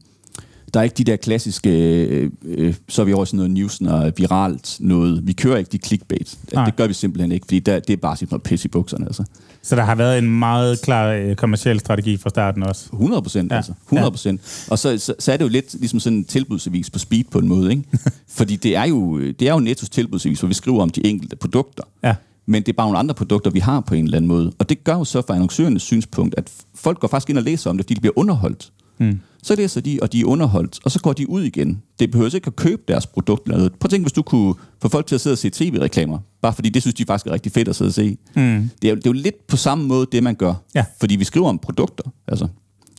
[0.75, 1.71] der er ikke de der klassiske,
[2.05, 5.27] øh, øh, så er vi over sådan noget news og viralt noget.
[5.27, 6.39] Vi kører ikke de clickbait.
[6.53, 6.65] Nej.
[6.65, 9.07] Det gør vi simpelthen ikke, fordi der, det er bare sådan noget pis i bukserne.
[9.07, 9.25] Altså.
[9.63, 12.89] Så der har været en meget klar øh, kommersiel strategi fra starten også?
[12.93, 13.57] 100 procent, ja.
[13.57, 13.73] altså.
[13.87, 14.41] 100 procent.
[14.41, 14.73] Ja.
[14.73, 17.39] Og så, så, så, er det jo lidt ligesom sådan en tilbudsavis på speed på
[17.39, 17.85] en måde, ikke?
[18.39, 21.37] fordi det er jo, det er jo Nettos tilbudsavis, hvor vi skriver om de enkelte
[21.37, 21.85] produkter.
[22.05, 22.15] Ja.
[22.47, 24.53] Men det er bare nogle andre produkter, vi har på en eller anden måde.
[24.59, 27.71] Og det gør jo så fra annoncørernes synspunkt, at folk går faktisk ind og læser
[27.71, 28.73] om det, fordi de bliver underholdt.
[28.99, 29.21] Mm.
[29.43, 31.83] Så læser de, og de er underholdt, og så går de ud igen.
[32.01, 33.73] Det behøver ikke at købe deres produkt eller noget.
[33.73, 36.53] Prøv at tænke, hvis du kunne få folk til at sidde og se tv-reklamer, bare
[36.53, 38.19] fordi det synes de faktisk er rigtig fedt at sidde og se.
[38.37, 38.71] Mm.
[38.83, 40.55] Det, er, det er jo lidt på samme måde, det man gør.
[40.75, 40.85] Ja.
[41.01, 42.05] Fordi vi skriver om produkter.
[42.29, 42.49] Altså,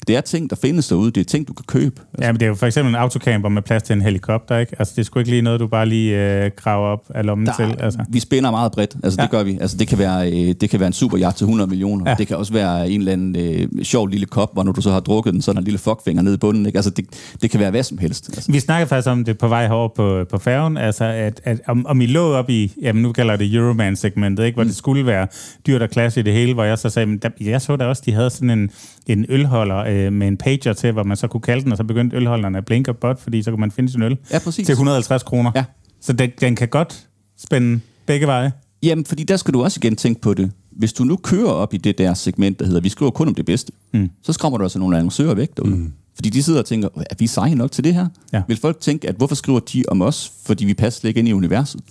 [0.08, 1.12] det er ting, der findes derude.
[1.12, 2.02] Det er ting, du kan købe.
[2.14, 2.26] Altså.
[2.26, 4.76] Ja, men det er jo for eksempel en autocamper med plads til en helikopter, ikke?
[4.80, 7.48] Altså, det er sgu ikke lige noget, du bare lige øh, graver op af lommen
[7.48, 7.76] der, til.
[7.80, 8.00] Altså.
[8.10, 8.96] Vi spænder meget bredt.
[9.04, 9.24] Altså, ja.
[9.24, 9.58] det gør vi.
[9.62, 12.10] Altså, det kan være, øh, det kan være en superjacht til 100 millioner.
[12.10, 12.16] Ja.
[12.16, 14.92] Det kan også være en eller anden øh, sjov lille kop, hvor når du så
[14.92, 16.66] har drukket den, så er der en lille fuckfinger nede i bunden.
[16.66, 16.78] Ikke?
[16.78, 17.06] Altså, det,
[17.42, 18.30] det kan være hvad som helst.
[18.30, 18.52] Altså.
[18.52, 21.86] Vi snakker faktisk om det på vej herover på, på færgen, altså, at, at om,
[21.86, 24.56] om I lå op i, jamen nu kalder det Euroman-segmentet, ikke?
[24.56, 24.70] hvor mm.
[24.70, 25.28] det skulle være
[25.68, 27.86] dyrt og klasse i det hele, hvor jeg så sagde, men der, jeg så da
[27.86, 28.72] også, de havde sådan en,
[29.08, 31.84] en ølholder øh, med en pager til, hvor man så kunne kalde den, og så
[31.84, 34.66] begyndte ølholderne at blinke bot, fordi så kunne man finde sin øl ja, præcis.
[34.66, 35.52] til 150 kroner.
[35.56, 35.64] Ja.
[36.02, 38.52] Så den, den kan godt spænde begge veje.
[38.84, 40.52] Jamen, fordi der skal du også igen tænke på det.
[40.72, 43.36] Hvis du nu kører op i det der segment, der hedder, vi skriver kun om
[43.36, 44.10] det bedste, mm.
[44.22, 45.76] så skræmmer du altså nogle annoncører væk derude.
[45.76, 45.94] Mm.
[46.16, 48.08] Fordi de sidder og tænker, er vi seje nok til det her?
[48.34, 48.42] Ja.
[48.48, 50.32] Vil folk tænke, at hvorfor skriver de om os?
[50.46, 51.82] Fordi vi passer ikke ind i universet.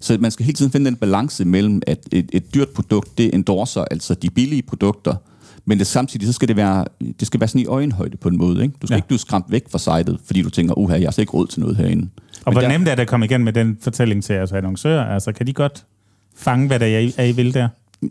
[0.00, 3.34] Så man skal hele tiden finde den balance mellem, at et, et dyrt produkt, det
[3.34, 5.14] endorser altså de billige produkter,
[5.68, 6.84] men det, samtidig så skal det være,
[7.20, 8.62] det skal være sådan i øjenhøjde på en måde.
[8.62, 8.74] Ikke?
[8.82, 8.96] Du skal ja.
[8.96, 11.60] ikke blive skræmt væk fra sitet, fordi du tænker, uha, jeg har ikke råd til
[11.60, 12.08] noget herinde.
[12.44, 15.04] Og hvor der, nemt er det at komme igen med den fortælling til jeres annoncører?
[15.04, 15.84] Altså, kan de godt
[16.36, 17.68] fange, hvad der er, er I vil der?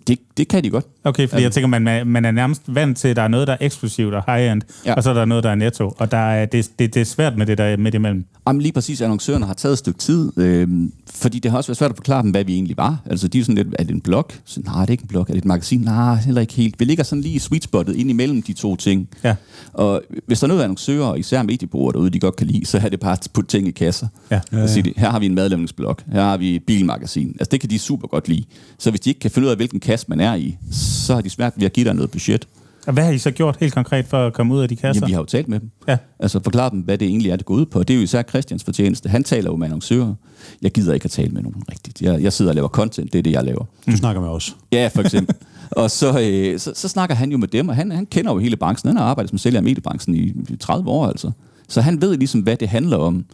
[0.08, 0.86] Det, det kan de godt.
[1.04, 3.54] Okay, fordi jeg tænker, man, man er nærmest vant til, at der er noget, der
[3.54, 4.94] er eksklusivt og high-end, ja.
[4.94, 5.94] og så er der noget, der er netto.
[5.98, 8.26] Og der er, det, det, det er svært med det der midt imellem.
[8.48, 10.68] Jamen lige præcis, annoncørerne har taget et stykke tid, øh,
[11.10, 13.02] fordi det har også været svært at forklare dem, hvad vi egentlig var.
[13.06, 14.30] Altså de er sådan lidt, er det en blog?
[14.46, 15.22] Så, nej, det er ikke en blog.
[15.22, 15.80] Er det et magasin?
[15.80, 16.80] Nej, heller ikke helt.
[16.80, 19.08] Vi ligger sådan lige i sweet spottet ind imellem de to ting.
[19.24, 19.36] Ja.
[19.74, 22.90] Og hvis der er noget, annoncører, især mediebrugere derude, de godt kan lide, så er
[22.90, 24.08] det bare at putte ting i kasser.
[24.32, 24.42] Ja.
[24.52, 24.68] Ja, ja.
[24.68, 27.36] Sige, her har vi en madlavningsblog, her har vi et bilmagasin.
[27.40, 28.44] Altså det kan de super godt lide.
[28.80, 31.22] Så hvis de ikke kan finde ud af, hvilken kasse man er i, så har
[31.22, 32.48] de svært ved at give dig noget budget.
[32.88, 35.02] Og hvad har I så gjort helt konkret for at komme ud af de kasser?
[35.02, 35.72] Jamen, vi har jo talt med dem.
[35.88, 35.98] Ja.
[36.20, 37.84] Altså forklare dem, hvad det egentlig er, det går ud på.
[37.84, 39.10] Det er jo især Christians fortjeneste.
[39.10, 40.14] Han taler jo med annoncører.
[40.62, 42.02] Jeg gider ikke at tale med nogen rigtigt.
[42.02, 43.64] Jeg, jeg sidder og laver content, det er det, jeg laver.
[43.64, 43.98] Du mm.
[43.98, 44.56] snakker med os.
[44.72, 45.36] Ja, for eksempel.
[45.72, 48.40] og så, øh, så, så, snakker han jo med dem, og han, han kender jo
[48.40, 48.88] hele branchen.
[48.88, 51.32] Han har arbejdet som sælger i mediebranchen i 30 år, altså.
[51.70, 53.26] Så han ved ligesom, hvad det handler om.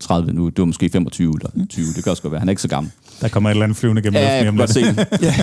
[0.00, 2.38] 30 nu, det var måske 25 eller 20, det kan også godt være.
[2.38, 2.92] Han er ikke så gammel.
[3.20, 4.80] Der kommer et eller andet flyvende gennem ja, kan godt se
[5.22, 5.34] ja.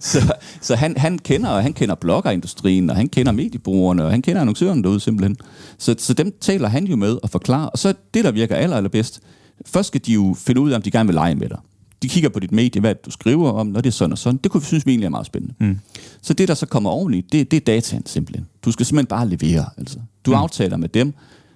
[0.00, 4.40] Så, så han, han kender han kender bloggerindustrien, og han kender mediebrugerne, og han kender
[4.40, 5.36] annoncørerne derude simpelthen.
[5.78, 7.66] Så, så dem taler han jo med og forklarer.
[7.66, 9.20] Og så det, der virker aller, allerbedst,
[9.66, 11.58] først skal de jo finde ud af, om de gerne vil lege med dig.
[12.02, 14.40] De kigger på dit medie, hvad du skriver om, når det er sådan og sådan.
[14.44, 15.54] Det kunne vi synes vi egentlig er meget spændende.
[15.60, 15.78] Mm.
[16.22, 18.46] Så det, der så kommer oveni, det, det er dataen simpelthen.
[18.64, 19.64] Du skal simpelthen bare levere.
[19.78, 19.98] Altså.
[20.26, 20.36] Du mm.
[20.36, 21.14] aftaler med dem,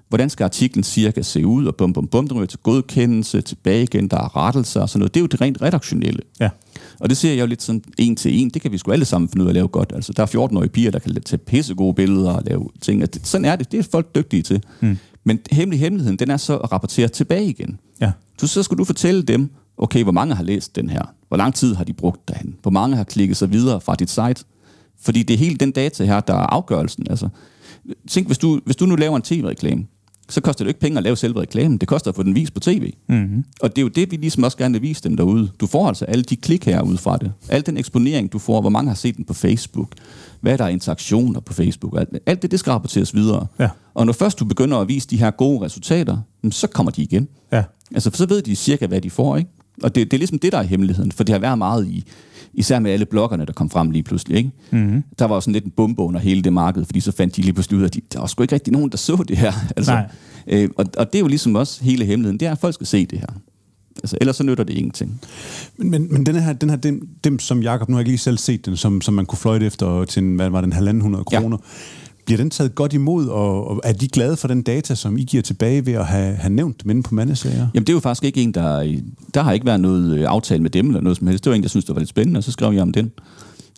[0.09, 4.09] hvordan skal artiklen cirka se ud, og bum, bum, bum, der til godkendelse, tilbage igen,
[4.09, 5.15] der er rettelser og sådan noget.
[5.15, 6.21] Det er jo det rent redaktionelle.
[6.41, 6.51] Ja.
[7.01, 8.51] Og det ser jeg jo lidt sådan en til en.
[8.51, 9.93] Det kan vi sgu alle sammen finde ud af at lave godt.
[9.95, 13.01] Altså, der er 14-årige piger, der kan tage pisse gode billeder og lave ting.
[13.01, 13.73] Det, sådan er det.
[13.73, 14.63] Det er folk dygtige til.
[14.81, 14.99] Mm.
[15.25, 17.81] Men hemmelig hemmeligheden, den er så at rapportere tilbage igen.
[18.01, 18.13] Ja.
[18.39, 21.03] Så, så skal du fortælle dem, okay, hvor mange har læst den her?
[21.29, 22.55] Hvor lang tid har de brugt derhen?
[22.63, 24.45] Hvor mange har klikket sig videre fra dit site?
[25.01, 27.07] Fordi det er hele den data her, der er afgørelsen.
[27.11, 27.29] Altså,
[28.09, 29.87] tænk, hvis du, hvis du nu laver en tv-reklame,
[30.29, 31.79] så koster det jo ikke penge at lave selve reklamen.
[31.79, 32.93] Det koster at få den vist på tv.
[33.09, 33.45] Mm-hmm.
[33.61, 35.51] Og det er jo det, vi ligesom også gerne vil vise dem derude.
[35.61, 37.33] Du får altså alle de klik her ud fra det.
[37.49, 39.93] Al den eksponering, du får, hvor mange har set den på Facebook.
[40.41, 41.99] Hvad der er interaktioner på Facebook.
[41.99, 43.47] Alt, alt det, det skal rapporteres videre.
[43.59, 43.69] Ja.
[43.95, 46.19] Og når først du begynder at vise de her gode resultater,
[46.51, 47.29] så kommer de igen.
[47.53, 47.63] Ja.
[47.95, 49.51] Altså, så ved de cirka, hvad de får, ikke?
[49.83, 52.05] Og det, det er ligesom det, der er hemmeligheden, for det har været meget i,
[52.55, 54.51] især med alle bloggerne, der kom frem lige pludselig, ikke?
[54.71, 55.03] Mm-hmm.
[55.19, 57.43] Der var jo sådan lidt en bombe under hele det marked, fordi så fandt de
[57.43, 59.37] lige pludselig ud af, at de, der var sgu ikke rigtig nogen, der så det
[59.37, 59.53] her.
[59.77, 60.09] Altså, Nej.
[60.47, 62.87] øh, og, og det er jo ligesom også hele hemmeligheden, det er, at folk skal
[62.87, 63.27] se det her.
[63.97, 65.21] Altså, ellers så nytter det ingenting.
[65.77, 68.11] Men, men, men den her, den her dem, dem, som Jakob, nu har jeg ikke
[68.11, 70.73] lige selv set den, som, som man kunne fløjte efter til, en, hvad var den,
[70.73, 71.41] halvanden hundrede Ja.
[72.27, 75.23] Bliver den taget godt imod, og, og er de glade for den data, som I
[75.23, 77.67] giver tilbage ved at have, have nævnt dem inde på mandesager?
[77.75, 78.97] Jamen, det er jo faktisk ikke en, der...
[79.35, 81.45] Der har ikke været noget øh, aftale med dem eller noget som helst.
[81.45, 83.11] Det var en, der synes det var lidt spændende, og så skrev jeg om den.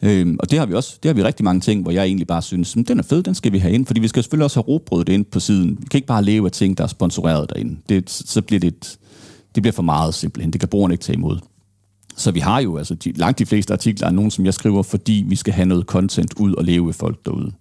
[0.02, 0.98] Øhm, og det har vi også.
[1.02, 3.34] Det har vi rigtig mange ting, hvor jeg egentlig bare synes, den er fed, den
[3.34, 5.68] skal vi have ind, fordi vi skal selvfølgelig også have robrødet ind på siden.
[5.80, 7.76] Vi kan ikke bare leve af ting, der er sponsoreret derinde.
[7.88, 8.98] Det, så bliver det, et,
[9.54, 10.52] det bliver for meget simpelthen.
[10.52, 11.38] Det kan brugerne ikke tage imod.
[12.16, 14.82] Så vi har jo altså de, langt de fleste artikler er nogen, som jeg skriver,
[14.82, 17.52] fordi vi skal have noget content ud og leve af folk derude.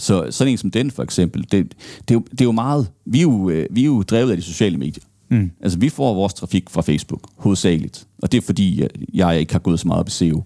[0.00, 1.66] Så sådan en som den for eksempel, det, det,
[2.08, 4.36] er, jo, det er jo meget, vi er jo, øh, vi er jo drevet af
[4.36, 5.04] de sociale medier.
[5.28, 5.50] Mm.
[5.60, 8.06] Altså vi får vores trafik fra Facebook, hovedsageligt.
[8.22, 10.44] Og det er fordi, jeg, jeg ikke har gået så meget op i SEO.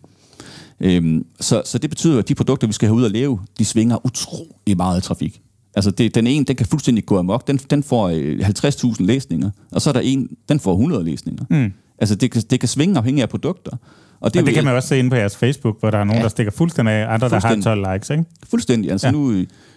[0.81, 3.65] Øhm, så, så det betyder, at de produkter, vi skal have ud og leve, de
[3.65, 5.41] svinger utrolig meget trafik.
[5.77, 7.47] Altså det, den ene, den kan fuldstændig gå amok.
[7.47, 11.45] Den, den får øh, 50.000 læsninger, og så er der en, den får 100 læsninger.
[11.51, 11.73] Mm.
[11.99, 13.77] Altså det kan, det kan svinge afhængig af produkter.
[14.25, 16.05] Og det, Og det kan man også se inde på jeres Facebook, hvor der er
[16.05, 16.23] nogen, Ja.
[16.23, 17.65] der stikker fuldstændig af, andre, der har Fuldstændig.
[17.65, 18.25] 12 likes, ikke?
[18.51, 18.91] Fuldstændig.
[18.91, 19.11] Altså Ja.
[19.11, 19.33] nu,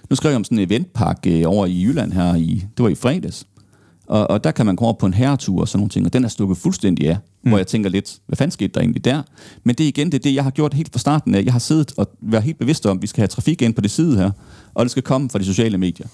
[0.09, 2.89] nu skrev jeg om sådan en eventpark øh, over i Jylland her, i, det var
[2.89, 3.45] i fredags.
[4.07, 6.13] Og, og der kan man komme over på en herretur og sådan nogle ting, og
[6.13, 7.49] den er stukket fuldstændig af, mm.
[7.49, 9.21] hvor jeg tænker lidt, hvad fanden skete der egentlig der?
[9.63, 11.43] Men det er igen det, er det, jeg har gjort helt fra starten af.
[11.43, 13.81] Jeg har siddet og været helt bevidst om, at vi skal have trafik ind på
[13.81, 14.31] det side her,
[14.73, 16.07] og det skal komme fra de sociale medier.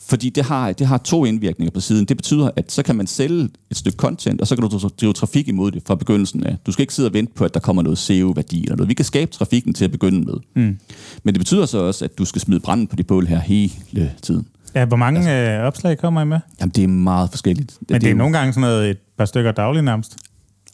[0.00, 2.04] Fordi det har, det har to indvirkninger på siden.
[2.04, 5.12] Det betyder, at så kan man sælge et stykke content, og så kan du drive
[5.12, 6.56] trafik imod det fra begyndelsen af.
[6.66, 8.88] Du skal ikke sidde og vente på, at der kommer noget SEO-værdi eller noget.
[8.88, 10.34] Vi kan skabe trafikken til at begynde med.
[10.56, 10.78] Mm.
[11.24, 14.12] Men det betyder så også, at du skal smide branden på de bål her hele
[14.22, 14.46] tiden.
[14.74, 16.38] Ja, hvor mange altså, øh, opslag kommer I med?
[16.60, 17.76] Jamen, det er meget forskelligt.
[17.80, 20.16] Men det, det er jo- nogle gange sådan noget et par stykker dagligt nærmest.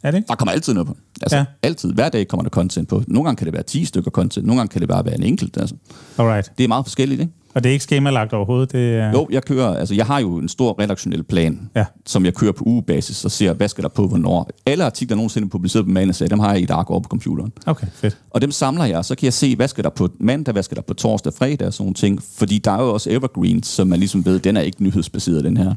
[0.02, 0.28] Er det ikke?
[0.28, 0.96] Der kommer altid noget på.
[1.22, 1.44] Altså, ja.
[1.62, 1.92] altid.
[1.92, 3.02] Hver dag kommer der content på.
[3.08, 5.22] Nogle gange kan det være 10 stykker content, nogle gange kan det bare være en
[5.22, 5.56] enkelt.
[5.56, 5.74] Altså.
[6.18, 6.52] Alright.
[6.58, 7.32] Det er meget forskelligt, ikke?
[7.54, 8.72] Og det er ikke skemalagt overhovedet?
[8.72, 9.10] Det er...
[9.12, 11.84] Jo, jeg kører, altså jeg har jo en stor redaktionel plan, Ja.
[12.06, 14.50] som jeg kører på ugebasis og ser, hvad skal der på, hvornår.
[14.66, 17.08] Alle artikler, nogensinde er publiceret på Manasag, dem har jeg i et ark over på
[17.08, 17.52] computeren.
[17.66, 18.18] Okay, fedt.
[18.30, 20.62] Og dem samler jeg, og så kan jeg se, hvad skal der på mandag, hvad
[20.62, 22.22] skal der på torsdag, fredag og sådan nogle ting.
[22.36, 25.56] Fordi der er jo også evergreens, som man ligesom ved, den er ikke nyhedsbaseret, den
[25.56, 25.74] her.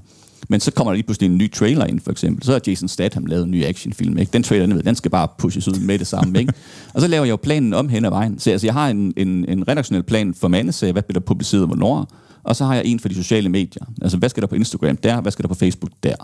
[0.50, 2.46] Men så kommer der lige pludselig en ny trailer ind, for eksempel.
[2.46, 4.18] Så har Jason Statham lavet en ny actionfilm.
[4.18, 4.34] Ikke?
[4.34, 6.40] Den trailer, den, den skal bare pushes ud med det samme.
[6.40, 6.54] Ikke?
[6.94, 8.40] Og så laver jeg jo planen om hen ad vejen.
[8.40, 11.68] Så altså, jeg har en, en, en redaktionel plan for mandesag, hvad bliver der publiceret
[11.68, 12.12] hvornår.
[12.44, 13.84] Og så har jeg en for de sociale medier.
[14.02, 16.16] Altså, hvad skal der på Instagram der, hvad skal der på Facebook der.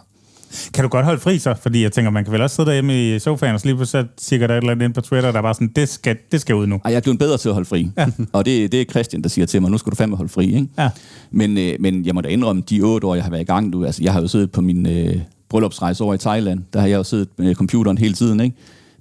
[0.74, 1.56] Kan du godt holde fri så?
[1.62, 4.06] Fordi jeg tænker, man kan vel også sidde derhjemme i sofaen, og så lige pludselig
[4.18, 6.18] så siger der et eller andet ind på Twitter, der er bare sådan, det skal,
[6.32, 6.76] det skal ud nu.
[6.76, 7.92] Ej, jeg er blevet bedre til at holde fri.
[7.98, 8.08] Ja.
[8.34, 10.46] og det, det er Christian, der siger til mig, nu skal du fandme holde fri.
[10.46, 10.68] Ikke?
[10.78, 10.90] Ja.
[11.32, 13.70] Men, øh, men jeg må da indrømme, de otte år, jeg har været i gang
[13.70, 15.16] nu, altså jeg har jo siddet på min øh,
[15.50, 18.56] bryllupsrejse over i Thailand, der har jeg jo siddet med computeren hele tiden, ikke?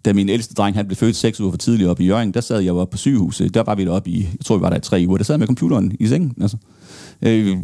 [0.05, 2.41] Da min ældste dreng han blev født seks uger for tidligt op i Jørgen, der
[2.41, 3.55] sad jeg jo oppe på sygehuset.
[3.55, 5.17] Der var vi deroppe i, jeg tror vi var der i tre uger.
[5.17, 6.35] Der sad jeg med computeren i sengen.
[6.41, 6.57] Altså.
[7.23, 7.57] Øh,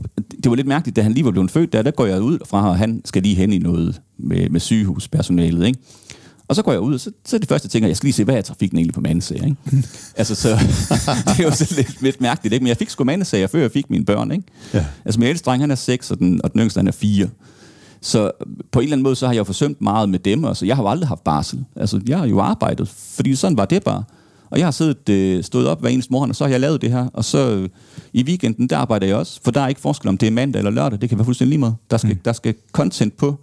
[0.43, 2.39] det var lidt mærkeligt, da han lige var blevet født, der, der går jeg ud
[2.47, 5.67] fra, og han skal lige hen i noget med, med sygehuspersonalet.
[5.67, 5.79] Ikke?
[6.49, 8.07] Og så går jeg ud, og så, så er det første, jeg tænker, jeg skal
[8.07, 9.57] lige se, hvad er trafikken egentlig på mandesager, ikke?
[10.17, 10.49] altså, så
[11.27, 12.63] det er jo så lidt, lidt mærkeligt, ikke?
[12.65, 14.45] Men jeg fik sgu mandesager, før jeg fik mine børn, ikke?
[14.75, 14.85] Ja.
[15.05, 17.29] Altså, min ældste dreng, han er 6, og den, og den yngste, han er 4.
[18.01, 18.31] Så
[18.73, 20.67] på en eller anden måde, så har jeg jo forsømt meget med dem, og så
[20.67, 21.65] jeg har jo aldrig haft barsel.
[21.77, 24.03] Altså, jeg har jo arbejdet, fordi sådan var det bare.
[24.57, 26.83] Og jeg har siddet, øh, stået op hver eneste morgen, og så har jeg lavet
[26.83, 27.07] det her.
[27.13, 27.69] Og så øh,
[28.13, 29.41] i weekenden, der arbejder jeg også.
[29.45, 31.01] For der er ikke forskel om det er mandag eller lørdag.
[31.01, 31.77] Det kan være fuldstændig lige meget.
[31.91, 32.21] Der skal, mm.
[32.25, 33.41] der skal content på.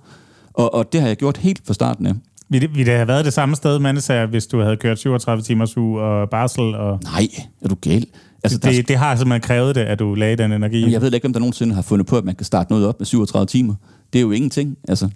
[0.54, 2.14] Og, og det har jeg gjort helt fra starten af.
[2.50, 5.44] Vil det, vil det have været det samme sted, mandesager, hvis du havde kørt 37
[5.44, 6.76] timers uge og barsel?
[6.76, 7.28] Og Nej,
[7.62, 8.06] er du gal?
[8.44, 10.80] Altså, der, det, det har simpelthen krævet det, at du lagde den energi.
[10.80, 12.88] Jamen, jeg ved ikke, om der nogensinde har fundet på, at man kan starte noget
[12.88, 13.76] op med 37 timer.
[14.14, 15.10] Det er jo ingenting, altså.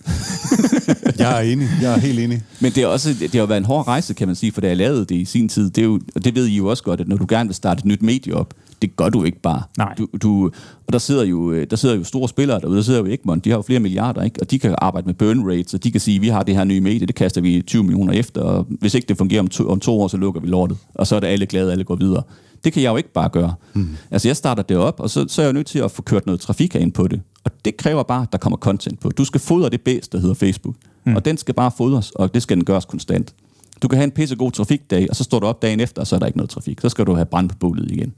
[1.19, 1.67] Jeg er enig.
[1.81, 2.41] Jeg er helt enig.
[2.59, 4.61] Men det, er også, det har jo været en hård rejse, kan man sige, for
[4.61, 6.67] da jeg lavede det i sin tid, det, er jo, og det ved I jo
[6.67, 9.23] også godt, at når du gerne vil starte et nyt medie op, det gør du
[9.23, 9.61] ikke bare.
[9.77, 9.93] Nej.
[9.97, 10.45] Du, du,
[10.87, 13.45] og der sidder, jo, øh, der sidder jo store spillere derude, der sidder jo Egmont,
[13.45, 14.41] de har jo flere milliarder, ikke?
[14.41, 16.63] og de kan arbejde med burn rates, og de kan sige, vi har det her
[16.63, 19.69] nye medie, det kaster vi 20 millioner efter, og hvis ikke det fungerer om to,
[19.69, 21.95] om to år, så lukker vi lortet, og så er det alle glade, alle går
[21.95, 22.23] videre.
[22.63, 23.53] Det kan jeg jo ikke bare gøre.
[23.73, 23.89] Mm.
[24.11, 26.01] Altså jeg starter det op, og så, så er jeg jo nødt til at få
[26.01, 27.21] kørt noget trafik ind på det.
[27.43, 29.09] Og det kræver bare, at der kommer content på.
[29.09, 30.75] Du skal fodre det bedste, der hedder Facebook.
[31.05, 31.15] Mm.
[31.15, 33.33] Og den skal bare fodres, og det skal den gøres konstant.
[33.81, 36.15] Du kan have en pissegod trafikdag, og så står du op dagen efter, og så
[36.15, 36.81] er der ikke noget trafik.
[36.81, 38.13] Så skal du have brand på bålet igen.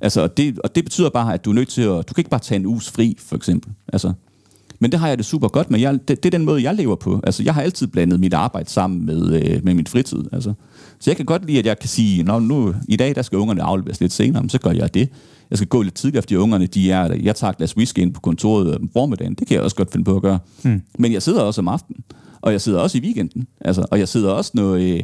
[0.00, 2.08] Altså, og, det, og det betyder bare, at du er nødt til at...
[2.08, 3.72] Du kan ikke bare tage en uges fri, for eksempel.
[3.92, 4.12] Altså,
[4.78, 5.80] men det har jeg det super godt med.
[5.80, 7.20] Jeg, det, det er den måde, jeg lever på.
[7.24, 10.24] Altså, jeg har altid blandet mit arbejde sammen med, øh, med min fritid.
[10.32, 10.52] Altså.
[11.00, 13.38] Så jeg kan godt lide, at jeg kan sige, Nå, nu, i dag der skal
[13.38, 15.08] ungerne afleveres lidt senere, men så gør jeg det.
[15.50, 18.14] Jeg skal gå lidt tidligere, fordi ungerne de er Jeg tager et glas whisky ind
[18.14, 19.34] på kontoret om formiddagen.
[19.34, 20.38] Det kan jeg også godt finde på at gøre.
[20.62, 20.82] Mm.
[20.98, 22.04] Men jeg sidder også om aftenen.
[22.40, 23.46] Og jeg sidder også i weekenden.
[23.60, 25.00] Altså, og jeg sidder også, når, øh,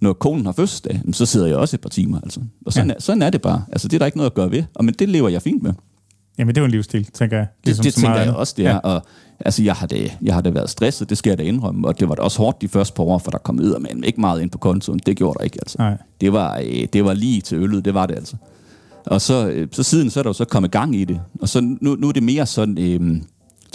[0.00, 2.20] når konen har fødselsdag, så sidder jeg også et par timer.
[2.20, 2.40] Altså.
[2.66, 2.94] Og sådan, ja.
[2.94, 3.62] er, sådan er det bare.
[3.72, 4.62] Altså, det er der ikke noget at gøre ved.
[4.74, 5.72] Og, men det lever jeg fint med.
[6.38, 7.46] Jamen, det er jo en livsstil, tænker jeg.
[7.64, 8.70] Ligesom det det tænker jeg også, det er.
[8.70, 8.78] Ja.
[8.78, 9.02] Og,
[9.40, 11.88] altså, jeg har, det, jeg har været stresset, det skal jeg da indrømme.
[11.88, 14.04] Og det var da også hårdt de første par år, for der kom ud men
[14.04, 14.98] ikke meget ind på kontoen.
[15.06, 15.78] Det gjorde der ikke, altså.
[15.78, 15.96] Nej.
[16.20, 18.36] Det, var, øh, det var lige til øllet, det var det altså.
[19.06, 21.20] Og så, øh, så siden så er der jo så kommet gang i det.
[21.40, 23.20] Og så nu, nu er det mere sådan, øh,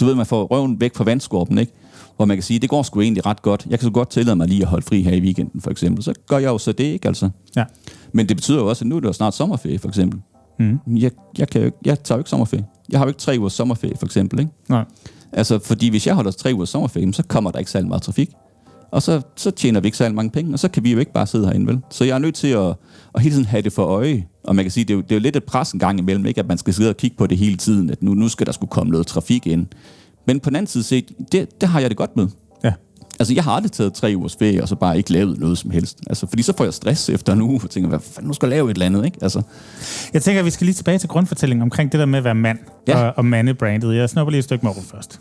[0.00, 1.72] du ved, man får røven væk fra vandskorpen, ikke?
[2.16, 3.66] Hvor man kan sige, det går sgu egentlig ret godt.
[3.70, 6.04] Jeg kan så godt tillade mig lige at holde fri her i weekenden, for eksempel.
[6.04, 7.30] Så gør jeg jo så det, ikke altså?
[7.56, 7.64] Ja.
[8.12, 10.20] Men det betyder jo også, at nu er det jo snart sommerferie, for eksempel.
[10.60, 10.96] Mm.
[10.96, 12.66] Jeg, jeg, kan jo ikke, jeg tager jo ikke sommerferie.
[12.88, 14.52] Jeg har jo ikke tre ugers sommerferie, for eksempel, ikke?
[14.68, 14.84] Nej.
[15.32, 18.30] Altså, fordi hvis jeg holder tre ugers sommerferie, så kommer der ikke særlig meget trafik.
[18.90, 21.12] Og så, så tjener vi ikke særlig mange penge, og så kan vi jo ikke
[21.12, 21.80] bare sidde herinde, vel?
[21.90, 22.74] Så jeg er nødt til at,
[23.14, 24.26] at hele tiden have det for øje.
[24.44, 25.98] Og man kan sige, det er jo, det er jo lidt et pres en gang
[25.98, 26.40] imellem, ikke?
[26.40, 28.52] At man skal sidde og kigge på det hele tiden, at nu, nu skal der
[28.52, 29.66] skulle komme noget trafik ind.
[30.26, 32.28] Men på den anden side set, det, det har jeg det godt med.
[33.20, 35.70] Altså, jeg har aldrig taget tre ugers ferie, og så bare ikke lavet noget som
[35.70, 35.98] helst.
[36.06, 38.46] Altså, fordi så får jeg stress efter en uge, og tænker, hvad fanden, nu skal
[38.46, 39.18] jeg lave et eller andet, ikke?
[39.22, 39.42] Altså.
[40.12, 42.34] Jeg tænker, at vi skal lige tilbage til grundfortællingen omkring det der med at være
[42.34, 43.04] mand ja.
[43.04, 43.96] og, og mandebrandet.
[43.96, 45.20] Jeg snupper lige et stykke morgen først.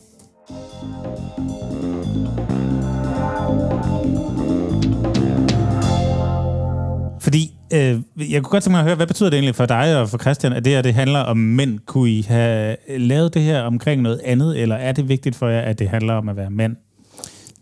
[7.22, 8.00] Fordi øh,
[8.32, 10.18] jeg kunne godt tænke mig at høre, hvad betyder det egentlig for dig og for
[10.18, 11.80] Christian, at det her det handler om mænd?
[11.86, 15.62] Kunne I have lavet det her omkring noget andet, eller er det vigtigt for jer,
[15.62, 16.76] at det handler om at være mænd?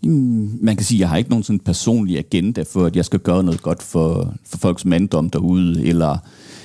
[0.03, 3.19] Man kan sige, at jeg har ikke nogen sådan personlig agenda for, at jeg skal
[3.19, 6.17] gøre noget godt for, for folks manddom derude, eller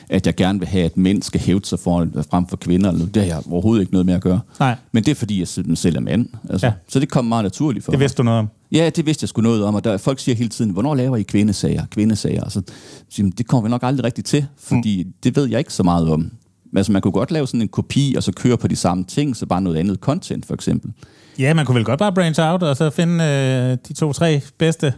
[0.09, 2.91] at jeg gerne vil have, at mænd skal hæve sig foran, frem for kvinder.
[2.91, 4.41] Eller det har jeg overhovedet ikke noget med at gøre.
[4.61, 4.77] Nej.
[4.93, 6.29] Men det er, fordi jeg selv er mand.
[6.51, 6.67] Altså.
[6.67, 6.73] Ja.
[6.89, 8.25] Så det kommer meget naturligt for Det vidste mig.
[8.25, 8.49] du noget om?
[8.73, 9.75] Ja, det vidste jeg sgu noget om.
[9.75, 11.85] Og der, folk siger hele tiden, hvornår laver I kvindesager?
[11.91, 12.49] Kvindesager.
[12.49, 12.63] Så,
[13.09, 15.13] så det kommer vi nok aldrig rigtigt til, fordi mm.
[15.25, 16.31] det ved jeg ikke så meget om.
[16.77, 19.37] Altså, man kunne godt lave sådan en kopi, og så køre på de samme ting,
[19.37, 20.93] så bare noget andet content, for eksempel.
[21.39, 24.93] Ja, man kunne vel godt bare branch out, og så finde øh, de to-tre bedste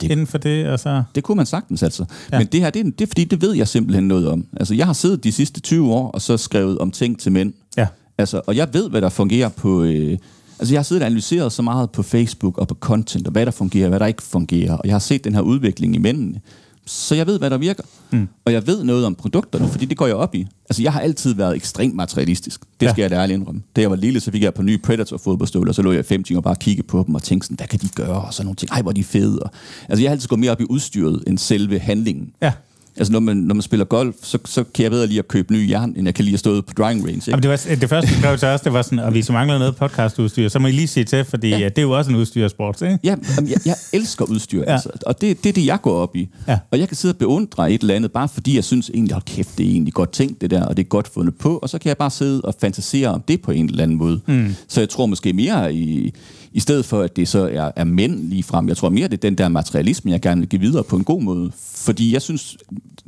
[0.00, 1.02] det, inden for det, og så...
[1.14, 2.04] Det kunne man sagtens, altså.
[2.32, 2.38] Ja.
[2.38, 4.46] Men det her, det er, det er fordi, det ved jeg simpelthen noget om.
[4.56, 7.52] Altså, jeg har siddet de sidste 20 år, og så skrevet om ting til mænd.
[7.76, 7.86] Ja.
[8.18, 9.82] Altså, og jeg ved, hvad der fungerer på...
[9.82, 10.18] Øh,
[10.58, 13.46] altså, jeg har siddet og analyseret så meget på Facebook og på content, og hvad
[13.46, 14.72] der fungerer, hvad der ikke fungerer.
[14.72, 16.40] Og jeg har set den her udvikling i mændene.
[16.88, 17.82] Så jeg ved, hvad der virker.
[18.10, 18.28] Mm.
[18.44, 20.46] Og jeg ved noget om produkterne, fordi det går jeg op i.
[20.70, 22.60] Altså, jeg har altid været ekstremt materialistisk.
[22.80, 23.02] Det skal ja.
[23.02, 23.62] jeg da ærligt indrømme.
[23.76, 26.24] Da jeg var lille, så fik jeg på nye Predator-fodboldstøvler, og så lå jeg fem
[26.24, 28.22] timer og bare kigge på dem og tænkte sådan, hvad kan de gøre?
[28.22, 29.38] Og så nogle ting, ej, hvor er de fede.
[29.42, 29.50] Og,
[29.88, 32.32] altså, jeg har altid gået mere op i udstyret end selve handlingen.
[32.42, 32.52] Ja.
[32.98, 35.52] Altså, når man, når man spiller golf, så, så kan jeg bedre lige at købe
[35.52, 37.16] ny jern, end jeg kan lige at stå på driving range.
[37.16, 37.30] Ikke?
[37.30, 39.32] Jamen, det, var, det første, vi skrev til os, det var sådan, at vi så
[39.32, 41.68] mangler noget podcastudstyr, så må I lige sige til, fordi ja.
[41.68, 42.98] det er jo også en udstyrsport, ikke?
[43.04, 44.72] Ja, jamen, jeg, jeg elsker udstyr, ja.
[44.72, 46.28] altså, og det, det er det, jeg går op i.
[46.48, 46.58] Ja.
[46.70, 49.24] Og jeg kan sidde og beundre et eller andet, bare fordi jeg synes egentlig, hold
[49.24, 51.68] kæft, det er egentlig godt tænkt det der, og det er godt fundet på, og
[51.68, 54.20] så kan jeg bare sidde og fantasere om det på en eller anden måde.
[54.26, 54.54] Mm.
[54.68, 56.12] Så jeg tror måske mere i,
[56.52, 58.68] i stedet for, at det så er, er mænd lige frem.
[58.68, 61.04] Jeg tror mere, det er den der materialisme, jeg gerne vil give videre på en
[61.04, 61.52] god måde.
[61.58, 62.56] Fordi jeg synes,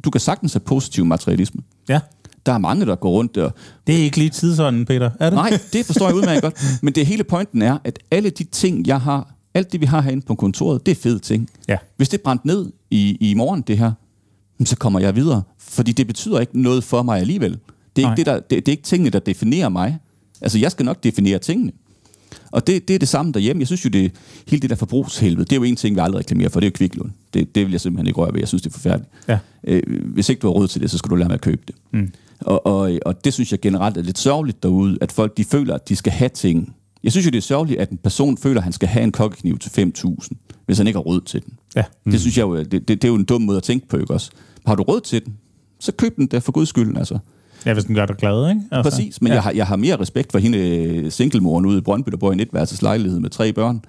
[0.04, 1.62] du kan sagtens have positiv materialisme.
[1.88, 2.00] Ja.
[2.46, 3.54] Der er mange, der går rundt og...
[3.86, 5.36] Det er ikke lige tidsånden, Peter, er det?
[5.36, 6.62] Nej, det forstår jeg udmærket godt.
[6.82, 10.00] Men det hele pointen er, at alle de ting, jeg har, alt det, vi har
[10.00, 11.50] herinde på kontoret, det er fede ting.
[11.68, 11.76] Ja.
[11.96, 13.92] Hvis det brændte ned i, i morgen, det her,
[14.64, 15.42] så kommer jeg videre.
[15.58, 17.58] Fordi det betyder ikke noget for mig alligevel.
[17.96, 19.98] Det er, ikke, det, der, det, det er ikke tingene, der definerer mig.
[20.40, 21.72] Altså, jeg skal nok definere tingene.
[22.50, 23.60] Og det, det er det samme derhjemme.
[23.60, 24.12] Jeg synes jo, det
[24.48, 26.70] hele det der forbrugshelvede, det er jo en ting, vi aldrig reklamerer for, det er
[26.70, 27.12] jo kviklån.
[27.34, 28.40] Det, det vil jeg simpelthen ikke røre ved.
[28.40, 29.10] Jeg synes, det er forfærdeligt.
[29.28, 29.38] Ja.
[29.64, 31.62] Øh, hvis ikke du har råd til det, så skal du lade med at købe
[31.66, 31.74] det.
[31.92, 32.12] Mm.
[32.40, 35.74] Og, og, og det synes jeg generelt er lidt sørgeligt derude, at folk de føler,
[35.74, 36.76] at de skal have ting.
[37.02, 39.12] Jeg synes jo, det er sørgeligt, at en person føler, at han skal have en
[39.12, 40.28] kokkekniv til 5.000,
[40.66, 41.52] hvis han ikke har råd til den.
[41.76, 41.84] Ja.
[42.04, 42.12] Mm.
[42.12, 43.96] Det synes jeg jo, det, det, det er jo en dum måde at tænke på,
[43.96, 44.30] ikke også?
[44.66, 45.36] Har du råd til den,
[45.80, 47.18] så køb den der for guds skyld, altså.
[47.66, 48.62] Ja, hvis den gør dig glad, ikke?
[48.72, 48.90] Altså.
[48.90, 49.34] Præcis, men ja.
[49.34, 52.30] jeg, har, jeg har mere respekt for hende øh, singlemoren ude i Brøndby, der bor
[52.30, 53.82] i en etværelseslejlighed med tre børn,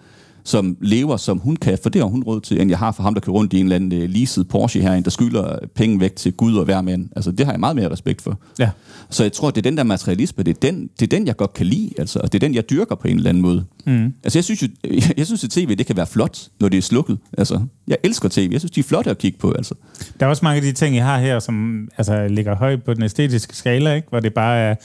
[0.43, 3.03] som lever, som hun kan, for det har hun råd til, end jeg har for
[3.03, 5.99] ham, der kører rundt i en eller anden uh, leaset Porsche herinde, der skylder penge
[5.99, 7.09] væk til Gud og hver mand.
[7.15, 8.39] Altså, det har jeg meget mere respekt for.
[8.59, 8.69] Ja.
[9.09, 11.37] Så jeg tror, det er den der materialisme, det er den, det er den jeg
[11.37, 13.65] godt kan lide, altså, og det er den, jeg dyrker på en eller anden måde.
[13.85, 14.13] Mm.
[14.23, 14.67] Altså, jeg synes jo,
[15.17, 17.17] jeg synes, at tv, det kan være flot, når det er slukket.
[17.37, 18.49] Altså, jeg elsker tv.
[18.51, 19.75] Jeg synes, de er flotte at kigge på, altså.
[20.19, 22.93] Der er også mange af de ting, I har her, som altså, ligger højt på
[22.93, 24.07] den æstetiske skala, ikke?
[24.09, 24.75] hvor det bare er,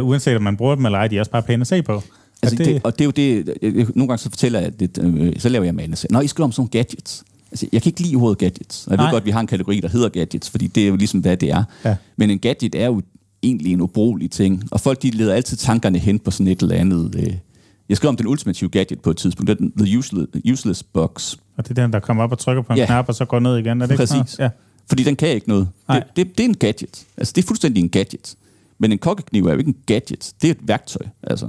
[0.00, 1.82] uh, uanset om man bruger dem eller ej, de er også bare pæne at se
[1.82, 2.02] på.
[2.42, 2.66] Altså, det...
[2.66, 5.48] Det, og det er jo det, jeg, nogle gange så fortæller jeg, det, øh, så
[5.48, 6.06] laver jeg manus.
[6.10, 7.24] Nå, I skriver om sådan nogle gadgets.
[7.50, 8.86] Altså, jeg kan ikke lide ordet gadgets.
[8.86, 9.06] Og jeg Nej.
[9.06, 11.20] Ved godt, at vi har en kategori, der hedder gadgets, fordi det er jo ligesom,
[11.20, 11.64] hvad det er.
[11.84, 11.96] Ja.
[12.16, 13.02] Men en gadget er jo
[13.42, 14.62] egentlig en ubrugelig ting.
[14.70, 17.14] Og folk, de leder altid tankerne hen på sådan et eller andet...
[17.18, 17.34] Øh.
[17.88, 19.48] Jeg skrev om den ultimative gadget på et tidspunkt.
[19.48, 21.36] Det er den The Useless, useless Box.
[21.56, 22.86] Og det er den, der kommer op og trykker på en Ja.
[22.86, 23.82] knap, og så går ned igen.
[23.82, 24.30] Er det ikke Præcis.
[24.30, 24.44] sådan?
[24.44, 24.48] Ja.
[24.88, 25.68] Fordi den kan ikke noget.
[25.88, 25.98] Nej.
[25.98, 27.04] Det, det, det er en gadget.
[27.16, 28.34] Altså, det er fuldstændig en gadget.
[28.78, 30.32] Men en kokkekniv er jo ikke en gadget.
[30.42, 31.06] Det er et værktøj.
[31.22, 31.48] Altså.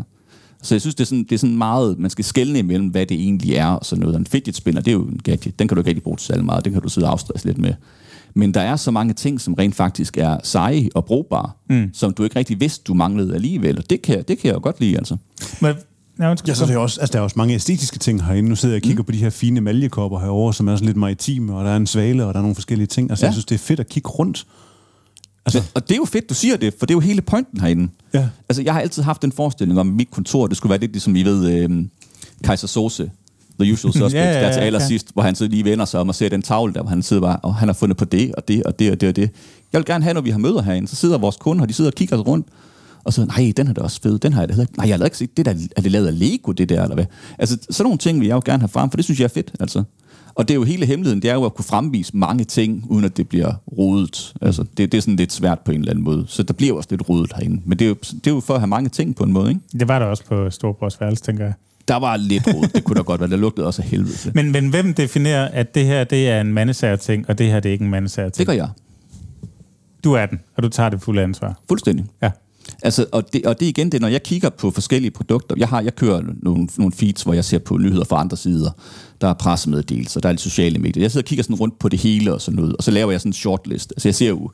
[0.63, 3.05] Så jeg synes, det er, sådan, det er sådan meget, man skal skelne imellem, hvad
[3.05, 4.15] det egentlig er og sådan noget.
[4.15, 5.59] Og En fidget spinner, det er jo en gadget.
[5.59, 6.65] Den kan du ikke rigtig bruge til særlig meget.
[6.65, 7.73] Den kan du sidde og afstresse lidt med.
[8.33, 11.89] Men der er så mange ting, som rent faktisk er seje og brugbare, mm.
[11.93, 13.77] som du ikke rigtig vidste, du manglede alligevel.
[13.77, 15.17] Og det kan, det kan jeg jo godt lide, altså.
[15.61, 15.75] Men,
[16.19, 16.35] ja.
[16.47, 18.49] Ja, så er det også, altså, der er også mange æstetiske ting herinde.
[18.49, 19.05] Nu sidder jeg og kigger mm.
[19.05, 21.87] på de her fine maljekopper herovre, som er sådan lidt maritime, og der er en
[21.87, 23.09] svale, og der er nogle forskellige ting.
[23.09, 23.27] Altså, ja.
[23.27, 24.45] jeg synes, det er fedt at kigge rundt.
[25.45, 27.59] Altså, og det er jo fedt, du siger det, for det er jo hele pointen
[27.61, 27.87] herinde.
[28.13, 28.27] Ja.
[28.49, 30.91] Altså, jeg har altid haft den forestilling om, at mit kontor, det skulle være lidt
[30.91, 31.69] ligesom, I ved, øh,
[32.43, 33.11] Kaiser Sose,
[33.59, 34.65] The Usual Suspects, Ja, ja, ja, der til ja.
[34.65, 37.01] allersidst, hvor han så lige vender sig om og ser den tavle der, hvor han
[37.03, 39.15] sidder bare, og han har fundet på det, og det, og det, og det, og
[39.15, 39.29] det.
[39.73, 41.73] Jeg vil gerne have, når vi har møder herinde, så sidder vores kunder, og de
[41.73, 42.47] sidder og kigger rundt,
[43.03, 45.05] og så, nej, den er da også fed, den da heller ikke- Nej, jeg har
[45.05, 47.05] ikke set, det der, er det lavet af Lego, det der, eller hvad?
[47.39, 49.29] Altså, sådan nogle ting vil jeg jo gerne have frem, for det synes jeg er
[49.29, 49.83] fedt, altså.
[50.35, 53.05] Og det er jo hele hemmeligheden, det er jo at kunne fremvise mange ting, uden
[53.05, 54.33] at det bliver rodet.
[54.41, 56.25] Altså, det, det er sådan lidt svært på en eller anden måde.
[56.27, 57.61] Så der bliver også lidt rodet herinde.
[57.65, 59.49] Men det er, jo, det er jo for at have mange ting på en måde,
[59.49, 59.61] ikke?
[59.79, 61.53] Det var der også på Storbrors værelse, tænker jeg.
[61.87, 63.29] Der var lidt rodet, det kunne da godt være.
[63.29, 64.31] Der lugtede også af helvede til.
[64.35, 67.59] Men, men hvem definerer, at det her det er en mandesager ting, og det her
[67.59, 68.69] det er ikke en mandesager Det gør jeg.
[70.03, 71.59] Du er den, og du tager det fulde ansvar.
[71.67, 72.05] Fuldstændig.
[72.21, 72.31] Ja.
[72.83, 75.55] Altså, og, det, og det igen det, når jeg kigger på forskellige produkter.
[75.57, 78.71] Jeg, har, jeg kører nogle, nogle feeds, hvor jeg ser på nyheder fra andre sider.
[79.21, 81.03] Der er pressemeddelelser, der er lidt sociale medier.
[81.03, 82.75] Jeg sidder og kigger sådan rundt på det hele og sådan noget.
[82.75, 83.93] Og så laver jeg sådan en shortlist.
[83.95, 84.51] Altså, jeg ser jo,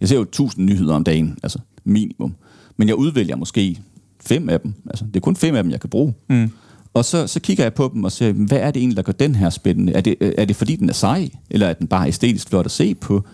[0.00, 2.34] jeg ser jo tusind nyheder om dagen, altså minimum.
[2.76, 3.78] Men jeg udvælger måske
[4.20, 4.74] fem af dem.
[4.90, 6.14] Altså, det er kun fem af dem, jeg kan bruge.
[6.28, 6.50] Mm.
[6.94, 9.12] Og så, så kigger jeg på dem og siger, hvad er det egentlig, der gør
[9.12, 9.92] den her spændende?
[9.92, 11.30] Er det, er det fordi, den er sej?
[11.50, 13.24] Eller er den bare æstetisk flot at se på?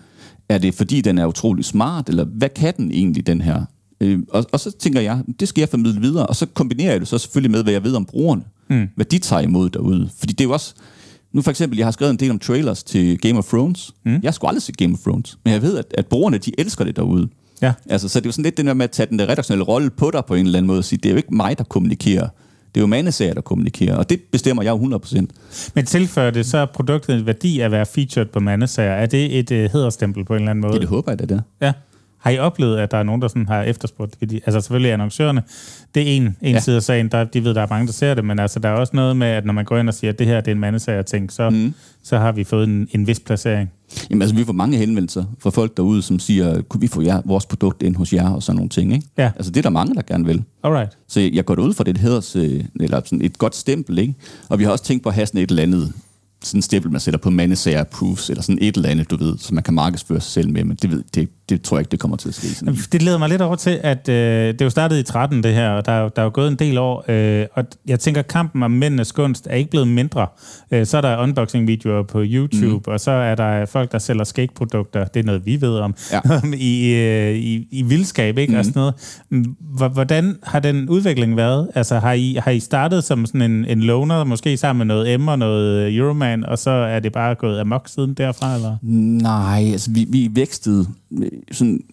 [0.49, 2.09] Er det fordi, den er utrolig smart?
[2.09, 3.65] Eller hvad kan den egentlig, den her?
[4.01, 6.25] Øh, og, og så tænker jeg, det skal jeg formidle videre.
[6.25, 8.43] Og så kombinerer jeg det så selvfølgelig med, hvad jeg ved om brugerne.
[8.69, 8.87] Mm.
[8.95, 10.09] Hvad de tager imod derude.
[10.19, 10.73] Fordi det er jo også...
[11.33, 13.91] Nu for eksempel, jeg har skrevet en del om trailers til Game of Thrones.
[14.05, 14.11] Mm.
[14.11, 15.37] Jeg har sgu aldrig set Game of Thrones.
[15.43, 17.29] Men jeg ved, at, at brugerne, de elsker det derude.
[17.61, 17.73] Ja.
[17.89, 19.63] Altså, så det er jo sådan lidt det der med at tage den der redaktionelle
[19.63, 21.57] rolle på dig på en eller anden måde og sige, det er jo ikke mig,
[21.57, 22.27] der kommunikerer.
[22.75, 23.95] Det er jo mandesager, der kommunikerer.
[23.95, 25.25] Og det bestemmer jeg jo 100%.
[25.75, 28.91] Men tilføjer det så produktet en værdi at være featured på mandesager?
[28.91, 30.73] Er det et uh, hederstempel på en eller anden måde?
[30.73, 31.41] Ja, det håber jeg, det er.
[31.61, 31.73] Ja.
[32.17, 34.15] Har I oplevet, at der er nogen, der sådan har efterspurgt?
[34.29, 35.43] de- Altså selvfølgelig annoncørerne,
[35.95, 36.59] det er en, en Ja.
[36.59, 38.69] side af sagen, der, de ved, der er mange, der ser det, men altså der
[38.69, 40.47] er også noget med, at når man går ind og siger, at det her det
[40.51, 41.73] er en mandesag, ting, så, mm.
[42.03, 43.71] så har vi fået en, en vis placering.
[44.09, 47.21] Jamen altså, vi får mange henvendelser fra folk derude, som siger, kunne vi få jer,
[47.25, 49.07] vores produkt ind hos jer og sådan nogle ting, ikke?
[49.17, 49.31] Ja.
[49.35, 50.43] Altså, det er der mange, der gerne vil.
[50.63, 50.97] Alright.
[51.07, 54.13] Så jeg går ud fra det, øh, eller sådan et godt stempel, ikke?
[54.49, 55.93] Og vi har også tænkt på at have sådan et eller andet
[56.43, 59.37] sådan en stempel, man sætter på mandesager proofs, eller sådan et eller andet, du ved,
[59.37, 61.91] som man kan markedsføre sig selv med, men det, ved, det, det tror jeg ikke,
[61.91, 62.47] det kommer til at ske.
[62.47, 62.75] Sådan.
[62.91, 64.15] Det leder mig lidt over til, at øh,
[64.53, 66.55] det jo startede i 13 det her, og der, er der er jo gået en
[66.55, 70.27] del år, øh, og jeg tænker, kampen om mændenes gunst er ikke blevet mindre.
[70.71, 72.93] Øh, så er der unboxing-videoer på YouTube, mm.
[72.93, 76.19] og så er der folk, der sælger skægprodukter, det er noget, vi ved om, Ja.
[76.57, 78.53] i, øh, i, i vildskab, ikke?
[78.53, 78.59] Mm.
[78.59, 78.93] Og sådan noget.
[79.79, 81.69] H- Hvordan har den udvikling været?
[81.75, 85.19] Altså, har I, har I startet som sådan en, en loner, måske sammen med noget
[85.19, 88.75] M og noget Euroman, og så er det bare gået amok siden derfra, eller?
[89.21, 90.85] Nej, altså vi, vi vækstede
[91.21, 91.83] øh, sådan,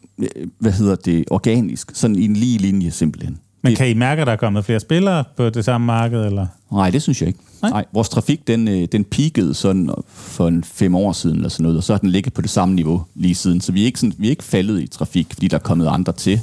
[0.59, 3.39] hvad hedder det, organisk, sådan i en lige linje simpelthen.
[3.63, 6.47] Men kan I mærke, at der er kommet flere spillere på det samme marked, eller?
[6.73, 7.41] Nej, det synes jeg ikke.
[7.63, 7.71] Nej?
[7.71, 7.85] Nej.
[7.93, 11.77] Vores trafik, den, øh, den peakede sådan for en fem år siden, eller sådan noget,
[11.77, 13.61] og så har den ligget på det samme niveau lige siden.
[13.61, 15.87] Så vi er ikke, sådan, vi er ikke faldet i trafik, fordi der er kommet
[15.87, 16.41] andre til.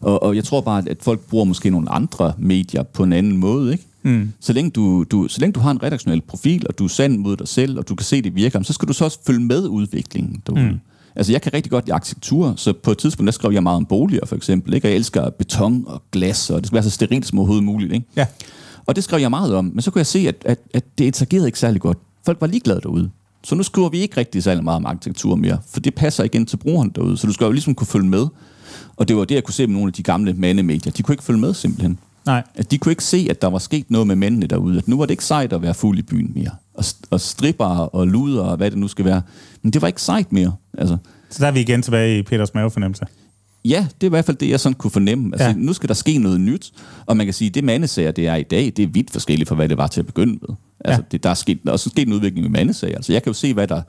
[0.00, 3.36] Og, og jeg tror bare, at folk bruger måske nogle andre medier på en anden
[3.36, 3.84] måde, ikke?
[4.02, 4.32] Mm.
[4.40, 7.18] Så, længe du, du, så længe du har en redaktionel profil, og du er sand
[7.18, 9.40] mod dig selv, og du kan se, det virker, så skal du så også følge
[9.40, 10.62] med udviklingen derude.
[10.62, 10.80] Mm.
[11.18, 13.76] Altså, jeg kan rigtig godt lide arkitektur, så på et tidspunkt, der skrev jeg meget
[13.76, 14.74] om boliger, for eksempel.
[14.74, 14.86] Ikke?
[14.86, 17.92] Og jeg elsker beton og glas, og det skal være så sterilt som overhovedet muligt.
[17.92, 18.06] Ikke?
[18.16, 18.26] Ja.
[18.86, 21.04] Og det skrev jeg meget om, men så kunne jeg se, at, at, at det
[21.04, 21.98] interagerede ikke særlig godt.
[22.26, 23.10] Folk var ligeglade derude.
[23.44, 26.36] Så nu skriver vi ikke rigtig særlig meget om arkitektur mere, for det passer ikke
[26.36, 27.16] ind til brugeren derude.
[27.16, 28.26] Så du skal jo ligesom kunne følge med.
[28.96, 30.92] Og det var det, jeg kunne se med nogle af de gamle mandemedier.
[30.92, 31.98] De kunne ikke følge med simpelthen.
[32.26, 32.42] Nej.
[32.54, 34.78] At de kunne ikke se, at der var sket noget med mændene derude.
[34.78, 36.50] At nu var det ikke sejt at være fuld i byen mere.
[36.74, 39.22] Og, og stripper og luder og hvad det nu skal være.
[39.62, 40.52] Men det var ikke sejt mere.
[40.78, 40.96] Altså,
[41.30, 43.04] Så der er vi igen tilbage i Peters mavefornemmelse.
[43.64, 45.30] Ja, det er i hvert fald det, jeg sådan kunne fornemme.
[45.34, 45.54] Altså, Ja.
[45.56, 46.72] Nu skal der ske noget nyt,
[47.06, 49.48] og man kan sige, at det mandesager, det er i dag, det er vidt forskelligt
[49.48, 50.56] fra, hvad det var til at begynde med.
[50.84, 51.06] Altså, Ja.
[51.12, 52.96] det, der, er sket, der er også sket en udvikling med mandesager.
[52.96, 53.82] Altså, jeg kan jo se, hvad, der,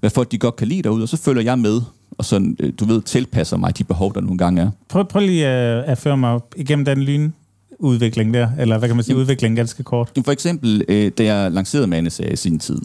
[0.00, 1.80] hvad folk de godt kan lide derude, og så følger jeg med,
[2.18, 4.70] og sådan, øh, du ved, tilpasser mig de behov, der nogle gange er.
[4.88, 8.96] Prøv, prøv lige at, at føre mig op igennem den lynudvikling der, eller hvad kan
[8.96, 10.12] man sige, udvikling ganske kort.
[10.24, 12.78] For eksempel, øh, da jeg lancerede mandesager i sin tid,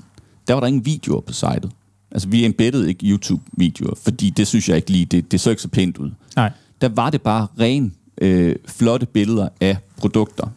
[0.47, 1.69] der var der ingen videoer på sitet.
[2.11, 5.61] Altså, vi embeddede ikke YouTube-videoer, fordi det synes jeg ikke lige, det, det så ikke
[5.61, 6.09] så pænt ud.
[6.35, 6.51] Nej.
[6.81, 10.47] Der var det bare ren, øh, flotte billeder af produkter.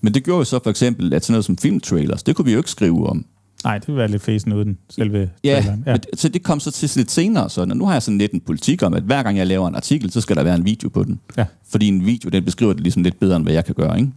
[0.00, 2.52] Men det gjorde jo så for eksempel, at sådan noget som filmtrailers, det kunne vi
[2.52, 3.24] jo ikke skrive om.
[3.64, 5.82] Nej, det vil være lidt fæsen uden selve Ja, traileren.
[5.86, 5.92] ja.
[5.92, 7.50] Men, så det kom så til lidt senere.
[7.50, 9.74] Så nu har jeg sådan lidt en politik om, at hver gang jeg laver en
[9.74, 11.20] artikel, så skal der være en video på den.
[11.36, 11.44] Ja.
[11.70, 13.98] Fordi en video, den beskriver det ligesom lidt bedre, end hvad jeg kan gøre.
[13.98, 14.12] Ikke?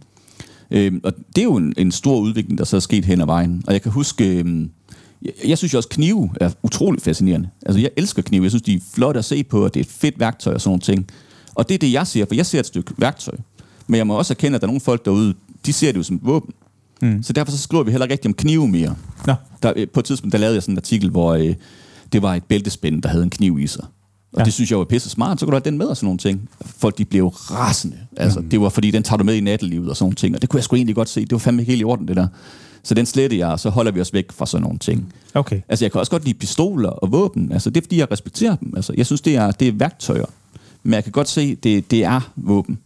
[0.70, 3.26] Øhm, og det er jo en, en stor udvikling, der så er sket hen ad
[3.26, 3.62] vejen.
[3.66, 4.70] Og jeg kan huske, øhm,
[5.24, 7.48] jeg, jeg synes jo også, knive er utroligt fascinerende.
[7.66, 8.42] Altså, jeg elsker knive.
[8.42, 10.60] Jeg synes, de er flotte at se på, og det er et fedt værktøj og
[10.60, 11.06] sådan nogle ting.
[11.54, 13.34] Og det er det, jeg ser, for jeg ser et stykke værktøj.
[13.86, 15.34] Men jeg må også erkende, at der er nogle folk derude,
[15.66, 16.54] de ser det jo som et våben.
[17.02, 17.22] Mm.
[17.22, 18.94] Så derfor så skriver vi heller ikke rigtig om knive mere.
[19.26, 21.54] Nå, Der, øh, på et tidspunkt, der lavede jeg sådan en artikel, hvor øh,
[22.12, 23.84] det var et bæltespænd, der havde en kniv i sig.
[23.84, 23.88] Og
[24.36, 24.40] Ja.
[24.40, 24.44] ja.
[24.44, 26.18] det synes jeg var pisse smart, så kunne du have den med og sådan nogle
[26.18, 26.48] ting.
[26.62, 27.96] Folk, de blev rasende.
[28.16, 28.48] Altså, mm.
[28.48, 30.34] det var fordi, den tager du med i nattelivet og sådan nogle ting.
[30.34, 31.20] Og det kunne jeg sgu egentlig godt se.
[31.20, 32.26] Det var fandme ikke helt i orden, det der.
[32.84, 35.12] Så den slettede jeg, og så holder vi os væk fra sådan nogle ting.
[35.34, 35.60] okay.
[35.68, 37.52] Altså, jeg kan også godt lide pistoler og våben.
[37.52, 38.72] Altså, det er fordi, jeg respekterer dem.
[38.76, 40.24] Altså, jeg synes, det er, det er værktøjer.
[40.82, 42.78] Men jeg kan godt se, det, det er våben.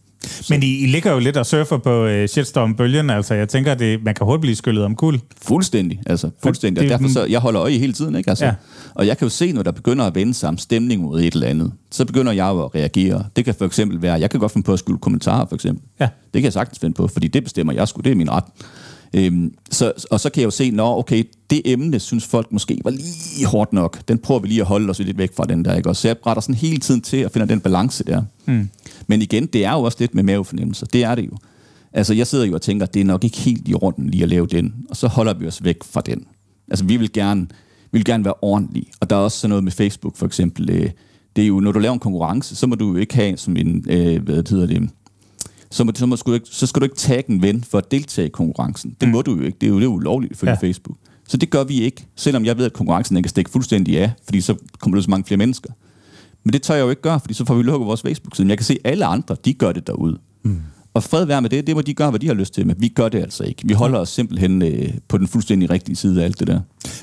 [0.49, 3.09] Men I, I ligger jo lidt og surfer på uh, shitstorm-bølgen.
[3.09, 5.19] Altså, jeg tænker, det, man kan hurtigt blive skyllet om kul.
[5.41, 6.81] Fuldstændig, altså fuldstændig.
[6.81, 8.29] Og er derfor så, jeg holder øje hele tiden, ikke?
[8.29, 8.53] Altså, Ja.
[8.95, 11.33] Og jeg kan jo se, når der begynder at vende sig om stemning mod et
[11.33, 13.23] eller andet, så begynder jeg jo at reagere.
[13.35, 15.83] Det kan for eksempel være, jeg kan godt finde på at skulle kommentarer, for eksempel.
[15.99, 16.05] Ja.
[16.05, 18.43] Det kan jeg sagtens finde på, fordi det bestemmer jeg sgu, det er min ret.
[19.13, 22.81] Øhm, så, og så kan jeg jo se, nå okay, det emne synes folk måske
[22.83, 24.07] var lige hårdt nok.
[24.07, 25.89] Den prøver vi lige at holde os lidt væk fra den der, ikke?
[25.89, 28.23] Og så jeg retter sådan hele tiden til at finde den balance der.
[28.45, 28.69] Mm.
[29.07, 30.85] Men igen, det er jo også lidt med mavefornemmelser.
[30.85, 31.37] Det er det jo.
[31.93, 34.29] Altså, jeg sidder jo og tænker, det er nok ikke helt i orden lige at
[34.29, 34.73] lave den.
[34.89, 36.25] Og så holder vi os væk fra den.
[36.69, 37.41] Altså, vi vil gerne,
[37.91, 38.85] vi vil gerne være ordentlige.
[38.99, 40.69] Og der er også sådan noget med Facebook, for eksempel.
[40.69, 40.89] Øh,
[41.35, 43.57] det er jo, når du laver en konkurrence, så må du jo ikke have som
[43.57, 44.89] en, øh, hvad hedder det,
[45.71, 47.77] så, må, så, må, skal du ikke, så skal du ikke tagge en ven for
[47.77, 48.95] at deltage i konkurrencen.
[49.01, 49.57] Det må du jo ikke.
[49.61, 50.67] Det er jo, det er jo ulovligt ifølge Ja.
[50.67, 50.97] Facebook.
[51.27, 54.11] Så det gør vi ikke, selvom jeg ved, at konkurrencen den kan stikke fuldstændig af,
[54.23, 55.69] fordi så kommer der så mange flere mennesker.
[56.43, 58.45] Men det tør jeg jo ikke gøre, fordi så får vi lukket vores Facebook-side.
[58.45, 60.19] Men jeg kan se, at alle andre, de gør det derude.
[60.43, 60.61] Mm.
[60.97, 62.75] Og fred være med det, det må de gøre, hvad de har lyst til, men
[62.79, 63.61] vi gør det altså ikke.
[63.65, 66.59] Vi holder os simpelthen øh, på den fuldstændig rigtige side af alt det der.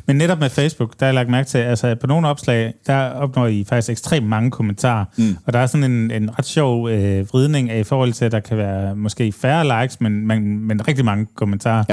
[0.06, 2.96] Men netop med Facebook, der har jeg lagt mærke til, altså på nogle opslag, der
[2.96, 5.04] opnår I faktisk ekstremt mange kommentarer.
[5.18, 5.36] Mm.
[5.46, 8.32] Og der er sådan en, en ret sjov øh, vridning af i forhold til, at
[8.32, 11.84] der kan være måske færre likes, men, men, men rigtig mange kommentarer.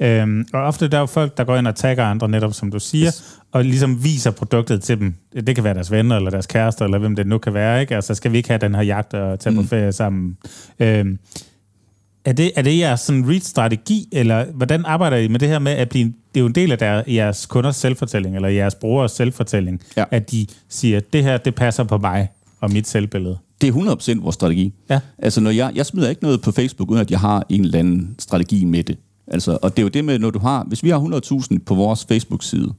[0.00, 0.22] Ja.
[0.22, 2.70] Øhm, og ofte der er jo folk, der går ind og tagger andre, netop som
[2.70, 3.38] du siger, yes.
[3.52, 5.14] og ligesom viser produktet til dem.
[5.46, 7.80] Det kan være deres venner, eller deres kærester, eller hvem det nu kan være.
[7.80, 7.94] Ikke?
[7.94, 9.62] Altså skal vi ikke have den her jagt og tage mm.
[9.62, 10.36] på ferie sammen?
[10.80, 11.18] Øhm,
[12.24, 15.72] er det, er det jeres sådan read-strategi, eller hvordan arbejder I med det her med
[15.72, 16.04] at blive...
[16.04, 20.04] Det er jo en del af der, jeres kunders selvfortælling, eller jeres brugers selvfortælling, Ja.
[20.10, 22.28] at de siger, det her, det passer på mig
[22.60, 23.38] og mit selvbillede.
[23.60, 23.72] Det er
[24.18, 24.72] 100% vores strategi.
[24.90, 25.00] Ja.
[25.18, 27.78] Altså, når jeg, jeg smider ikke noget på Facebook, uden at jeg har en eller
[27.78, 28.98] anden strategi med det.
[29.26, 30.64] Altså, og det er jo det med, når du har...
[30.64, 30.98] Hvis vi har
[31.52, 32.72] 100.000 på vores Facebook-side,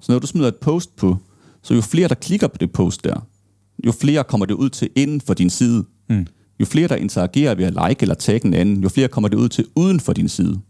[0.00, 1.16] så når du smider et post på,
[1.62, 3.26] så jo flere, der klikker på det post der,
[3.86, 5.84] jo flere kommer det ud til inden for din side.
[6.08, 6.26] Mm.
[6.60, 9.36] Jo flere, der interagerer ved at like eller tagge en anden, jo flere kommer det
[9.36, 10.60] ud til uden for din side.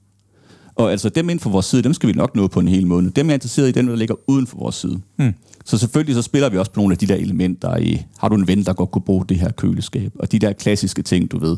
[0.74, 2.86] Og altså dem inden for vores side, dem skal vi nok nå på en hel
[2.86, 3.10] måned.
[3.10, 5.00] Dem er interesseret i, dem der ligger uden for vores side.
[5.18, 5.34] Mm.
[5.64, 8.34] Så selvfølgelig så spiller vi også på nogle af de der elementer i, har du
[8.34, 11.38] en ven, der godt kunne bruge det her køleskab, og de der klassiske ting, du
[11.38, 11.56] ved.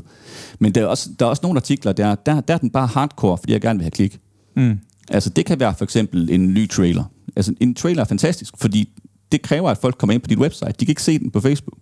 [0.58, 2.86] Men der er også, der er også nogle artikler, der, der, der er den bare
[2.86, 4.18] hardcore, fordi jeg gerne vil have klik.
[4.56, 4.78] Mm.
[5.08, 7.04] Altså det kan være for eksempel en ny trailer.
[7.36, 8.88] Altså en trailer er fantastisk, fordi
[9.32, 10.72] det kræver, at folk kommer ind på dit website.
[10.80, 11.78] De kan ikke se den på Facebook.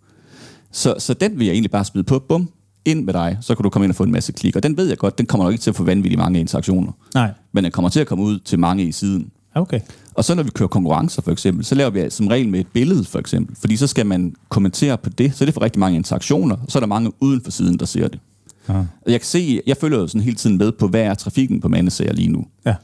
[0.73, 2.19] Så, så den vil jeg egentlig bare smide på.
[2.19, 2.51] Bum,
[2.85, 4.57] ind med dig, så kan du komme ind og få en masse klik.
[4.57, 6.93] Og den ved jeg godt, den kommer nok ikke til at få vanvittigt mange interaktioner.
[7.15, 7.31] Nej.
[7.53, 9.31] Men den kommer til at komme ud til mange i siden.
[9.55, 9.81] Okay.
[10.15, 12.67] Og så når vi kører konkurrencer for eksempel, så laver vi som regel med et
[12.67, 13.57] billede for eksempel.
[13.57, 16.79] Fordi så skal man kommentere på det, så det får rigtig mange interaktioner, og så
[16.79, 18.21] er der mange uden for siden, der ser det.
[19.07, 21.61] Og jeg kan se, jeg følger jo sådan hele tiden med på, hvad er trafikken
[21.61, 22.47] på mandesager lige nu.
[22.67, 22.75] Ja.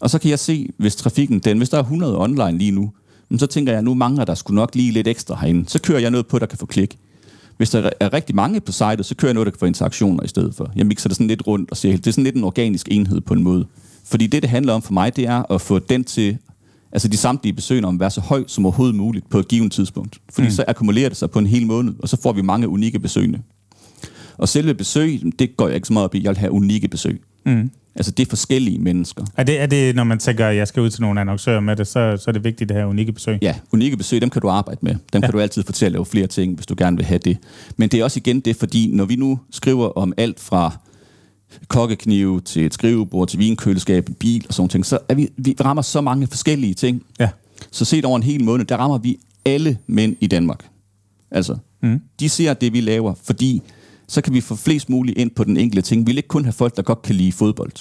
[0.00, 2.90] Og så kan jeg se, hvis trafikken, den, hvis der er 100 online lige nu,
[3.36, 5.68] så tænker jeg, nu mangler der skulle nok lige lidt ekstra herinde.
[5.68, 6.98] Så kører jeg noget på, der kan få klik.
[7.62, 10.24] Hvis der er rigtig mange på sitet, så kører jeg noget, der kan få interaktioner
[10.24, 10.72] i stedet for.
[10.76, 13.20] Jeg mixer det sådan lidt rundt og ser, det er sådan lidt en organisk enhed
[13.20, 13.66] på en måde.
[14.04, 16.38] Fordi det, det handler om for mig, det er at få den til,
[16.92, 19.72] altså de samtlige besøgende om at være så høj som overhovedet muligt på et givet
[19.72, 20.18] tidspunkt.
[20.32, 20.52] Fordi mm.
[20.52, 23.42] så akkumulerer det sig på en hel måned, og så får vi mange unikke besøgende.
[24.38, 26.22] Og selve besøg, det går jeg ikke så meget op i.
[26.22, 27.22] Jeg vil have unikke besøg.
[27.46, 27.70] Mm.
[27.94, 29.24] Altså det er forskellige mennesker.
[29.36, 31.76] Er det, er det, når man tænker, at jeg skal ud til nogle annoncører med
[31.76, 33.38] det, så, så er det vigtigt, det her unikke besøg?
[33.42, 34.94] Ja, unikke besøg, dem kan du arbejde med.
[34.94, 35.20] Dem ja.
[35.20, 37.38] kan du altid til at lave flere ting, hvis du gerne vil have det.
[37.76, 40.76] Men det er også igen det, fordi når vi nu skriver om alt fra
[41.68, 45.56] kokkeknive til et skrivebord, til vinkøleskab, en bil og sådan ting, så er vi, vi
[45.64, 47.02] rammer så mange forskellige ting.
[47.20, 47.28] Ja.
[47.70, 50.68] Så set over en hel måned, der rammer vi alle mænd i Danmark.
[51.30, 52.00] Altså, mm.
[52.20, 53.62] de ser det, vi laver, fordi
[54.12, 56.06] så kan vi få flest muligt ind på den enkelte ting.
[56.06, 57.72] Vi vil ikke kun have folk, der godt kan lide fodbold.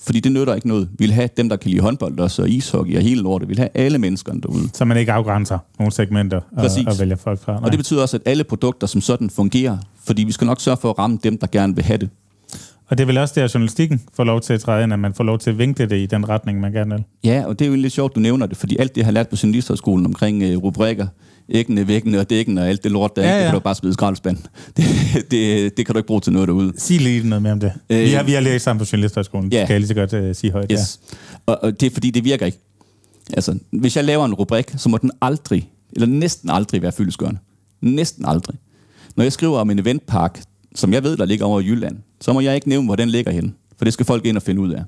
[0.00, 0.88] Fordi det nytter ikke noget.
[0.98, 3.48] Vi vil have dem, der kan lide håndbold også, og ishockey og hele lortet.
[3.48, 4.68] Vi vil have alle menneskerne derude.
[4.72, 6.86] Så man ikke afgrænser nogle segmenter og, Præcis.
[6.86, 7.52] og vælger folk fra.
[7.52, 7.60] Nej.
[7.64, 9.78] Og det betyder også, at alle produkter som sådan fungerer.
[10.04, 12.08] Fordi vi skal nok sørge for at ramme dem, der gerne vil have det.
[12.88, 15.14] og det er vel også der, journalistikken får lov til at træde ind, at man
[15.14, 17.04] får lov til at vinkle det i den retning, man gerne vil.
[17.24, 19.12] Ja, og det er jo lidt sjovt, du nævner det, fordi alt det, jeg har
[19.12, 21.06] lært på journalisterskolen omkring øh, rubrikker,
[21.48, 23.38] æggene, væggene og dækken og alt det lort, der Ja, ja, ja.
[23.38, 23.44] ja.
[23.44, 24.36] det kan du bare smide skraldespand.
[24.76, 24.84] Det,
[25.30, 26.72] det, det kan du ikke bruge til noget derude.
[26.76, 27.72] Sig lige noget mere om det.
[27.90, 29.58] Øh, vi, har, vi har læst sammen på Journalisterskolen, ja.
[29.58, 29.64] ja.
[29.64, 30.70] skal jeg lige så godt uh, sige højt.
[30.72, 31.00] Yes.
[31.46, 32.58] Og, og det er fordi, det virker ikke.
[33.32, 37.38] Altså, hvis jeg laver en rubrik, så må den aldrig, eller næsten aldrig være fyldesgørende.
[37.80, 38.56] Næsten aldrig.
[39.16, 40.42] Når jeg skriver om en eventpark,
[40.74, 43.08] som jeg ved, der ligger over i Jylland, så må jeg ikke nævne, hvor den
[43.08, 43.52] ligger henne.
[43.78, 44.78] For det skal folk ind og finde ud af.
[44.78, 44.82] Ja.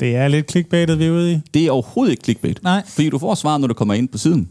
[0.00, 1.38] Det er lidt clickbaitet, vi er ude i.
[1.54, 2.62] Det er overhovedet ikke clickbait.
[2.62, 2.82] Nej.
[2.86, 4.48] Fordi du får svar, når du kommer ind på siden.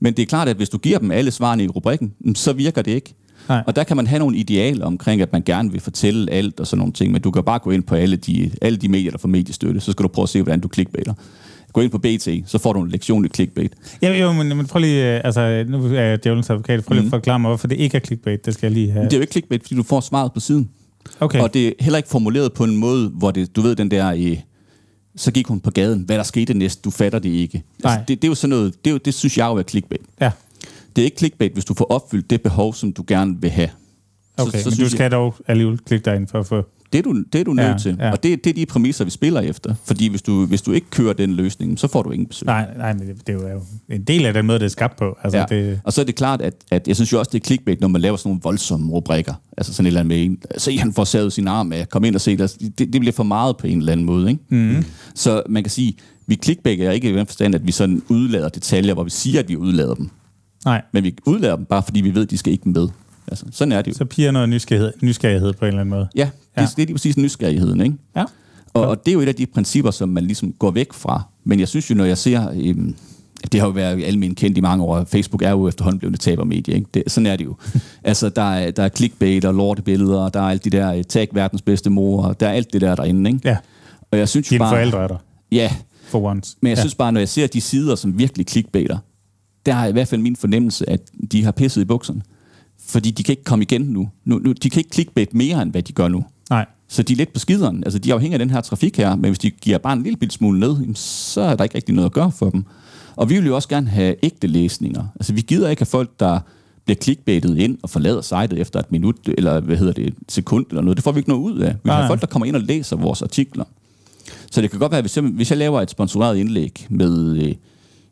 [0.00, 2.52] Men det er klart, at hvis du giver dem alle svarene i rubrikken, mm, så
[2.52, 3.14] virker det ikke.
[3.48, 3.62] Nej.
[3.66, 6.66] Og der kan man have nogle idealer omkring, at man gerne vil fortælle alt og
[6.66, 9.10] sådan nogle ting, men du kan bare gå ind på alle de, alle de medier,
[9.10, 11.14] der får mediestøtte, så skal du prøve at se, hvordan du clickbaiter.
[11.72, 13.72] Gå ind på BT, så får du en lektion i clickbait.
[14.02, 17.04] Ja, jo, men, men prøv lige, øh, altså, nu er jeg djævelens advokat, prøv lige
[17.04, 19.04] at forklare mig, hvorfor det ikke er clickbait, det skal jeg lige have.
[19.04, 20.68] Det er jo ikke clickbait, fordi du får svaret på siden.
[21.20, 23.90] Okay, Og det er heller ikke formuleret på en måde, hvor det, du ved, den
[23.90, 24.36] der, øh,
[25.20, 27.62] så gik hun på gaden, hvad der skete næst, du fatter det ikke.
[27.84, 27.92] Nej.
[27.92, 29.62] Altså, det, det, er jo sådan noget, det, er jo, det synes jeg jo er
[29.62, 30.00] clickbait.
[30.20, 30.30] ja,
[30.96, 33.70] Det er ikke clickbait, hvis du får opfyldt det behov, som du gerne vil have.
[34.38, 34.62] okay.
[34.62, 36.64] så men du skal dog alligevel klikke dig ind for at få...
[36.92, 37.96] Det er du, det er du nødt Ja, til.
[38.00, 38.10] ja.
[38.10, 39.74] Og det, det er de præmisser, vi spiller efter.
[39.84, 42.46] Fordi hvis du, hvis du ikke kører den løsning, så får du ingen besøg.
[42.46, 45.16] Nej, nej, men det, er jo en del af den måde, det er skabt på.
[45.22, 45.44] Altså, Ja.
[45.48, 47.80] det, Og så er det klart, at, at jeg synes jo også, det er clickbait,
[47.80, 49.34] når man laver sådan nogle voldsomme rubrikker.
[49.56, 52.04] Altså sådan et eller andet med en, se han får savet sin arm af, kom
[52.04, 52.40] ind og se det.
[52.40, 52.92] Altså, det.
[52.92, 54.30] Det bliver for meget på en eller anden måde.
[54.30, 54.42] Ikke?
[54.48, 54.84] Mm.
[55.14, 55.94] Så man kan sige,
[56.26, 59.48] vi clickbaiter ikke i den forstand, at vi sådan udlader detaljer, hvor vi siger, at
[59.48, 60.10] vi udlader dem.
[60.64, 62.88] nej, Men vi udlader dem bare, fordi vi ved, at de skal ikke med.
[63.30, 63.96] Altså, sådan er det jo.
[63.96, 66.08] så piger noget nysgerrighed, nysgerrighed på en eller anden måde.
[66.14, 66.62] Ja, det, Ja.
[66.62, 67.96] det er lige præcis nysgerrigheden, ikke?
[68.16, 68.24] Ja.
[68.74, 71.22] Og, og det er jo et af de principper, som man ligesom går væk fra.
[71.44, 72.48] Men jeg synes jo, når jeg ser...
[72.62, 72.94] Øhm,
[73.52, 75.04] det har jo været almindeligt kendt i mange år.
[75.04, 76.74] Facebook er jo efterhånden blevet et tabermedie.
[76.74, 76.86] Ikke?
[76.94, 77.56] Det, sådan er det jo.
[78.04, 81.04] altså, der er, der er clickbait og lortebilleder, og der er alt de der øh,
[81.04, 83.30] tag verdens bedste mor, og der er alt det der derinde.
[83.30, 83.48] Ikke?
[83.48, 83.56] Ja,
[84.10, 84.70] Og jeg synes dine bare...
[84.70, 85.16] forældre er der,
[85.52, 85.72] Ja,
[86.08, 86.56] for once.
[86.62, 86.82] men jeg ja.
[86.82, 88.98] synes bare, når jeg ser de sider, som virkelig clickbaiter,
[89.66, 91.00] der har i hvert fald min fornemmelse, at
[91.32, 92.22] de har pisset i bukserne.
[92.90, 94.08] Fordi de kan ikke komme igen nu.
[94.24, 96.24] nu, nu de kan ikke clickbait mere, end hvad de gør nu.
[96.50, 97.84] Nej, Så de er lidt på skideren.
[97.84, 100.02] Altså, de er afhængige af den her trafik her, men hvis de giver bare en
[100.02, 102.64] lille bitte smule ned, jamen, så er der ikke rigtig noget at gøre for dem.
[103.16, 105.04] Og vi vil jo også gerne have ægte læsninger.
[105.14, 106.40] Altså, vi gider ikke have folk, der
[106.84, 110.66] bliver clickbaitet ind og forlader sitet efter et minut, eller hvad hedder det, et sekund
[110.70, 110.96] eller noget.
[110.96, 111.72] Det får vi ikke noget ud af.
[111.72, 113.64] Vi vil have folk, der kommer ind og læser vores artikler.
[114.50, 117.42] Så det kan godt være, hvis jeg, hvis jeg laver et sponsoreret indlæg med øh,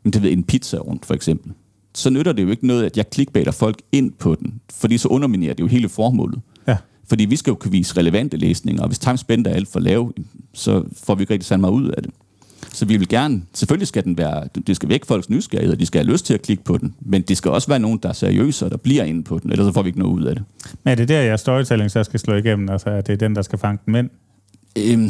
[0.05, 1.51] jamen, det ved, en pizza rundt, for eksempel,
[1.95, 5.07] så nytter det jo ikke noget, at jeg clickbaiter folk ind på den, fordi så
[5.07, 6.39] underminerer det jo hele formålet.
[6.67, 6.77] ja.
[7.07, 10.13] Fordi vi skal jo kunne vise relevante læsninger, og hvis timespend er alt for lav,
[10.53, 12.11] så får vi ikke rigtig særlig meget ud af det.
[12.73, 15.85] Så vi vil gerne, selvfølgelig skal den være, det skal væk folks nysgerrighed, og de
[15.85, 18.09] skal have lyst til at klikke på den, men det skal også være nogen, der
[18.09, 20.23] er seriøse, og der bliver inde på den, ellers så får vi ikke noget ud
[20.23, 20.43] af det.
[20.83, 22.69] Men er det der, jeg storytelling så skal slå igennem?
[22.69, 24.09] Altså, at det er den, der skal fange den mænd?
[24.77, 25.09] Øhm,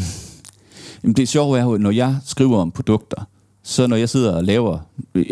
[1.15, 3.27] det sjove er jo, når jeg skriver om produkter,
[3.63, 4.79] så når jeg sidder og laver,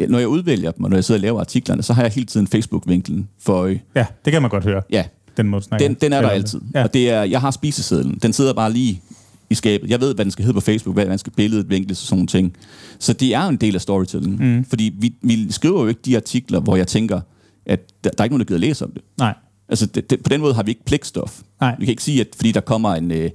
[0.10, 2.26] når jeg udvælger dem, og når jeg sidder og laver artiklerne, så har jeg hele
[2.26, 3.82] tiden Facebook-vinklen for øje.
[3.96, 4.82] Ja, det kan man godt høre.
[4.90, 5.06] Ja,
[5.38, 5.64] Den, måde.
[5.80, 6.62] Den, den er der altid.
[6.76, 6.84] Ja.
[6.84, 8.20] Og det er, jeg har spisesedlen.
[8.22, 9.02] Den sidder bare lige
[9.50, 9.90] i skabet.
[9.90, 12.18] Jeg ved, hvad den skal hedde på Facebook, hvad man skal billedet vinkles og sådan
[12.18, 12.56] nogle ting.
[13.00, 14.40] Så det er jo en del af storytelling.
[14.46, 14.66] Mm.
[14.66, 17.22] Fordi vi, vi skriver jo ikke de artikler, hvor jeg tænker,
[17.66, 19.02] at der, der er ikke nogen, der gider læse om det.
[19.18, 19.34] Nej,
[19.70, 21.42] Altså, det, det, på den måde har vi ikke pligtstof.
[21.62, 21.76] Nej.
[21.80, 23.30] Vi kan ikke sige, at fordi der kommer en, øh,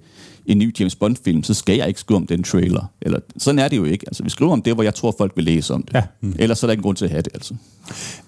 [0.46, 2.90] en ny James Bond-film, så skal jeg ikke skrive om den trailer.
[3.02, 4.04] Eller, sådan er det jo ikke.
[4.06, 5.94] Altså, vi skriver om det, hvor jeg tror, folk vil læse om det.
[5.94, 6.02] Ja.
[6.20, 6.34] Mm.
[6.38, 7.54] Ellers så er der ingen grund til at have det, altså.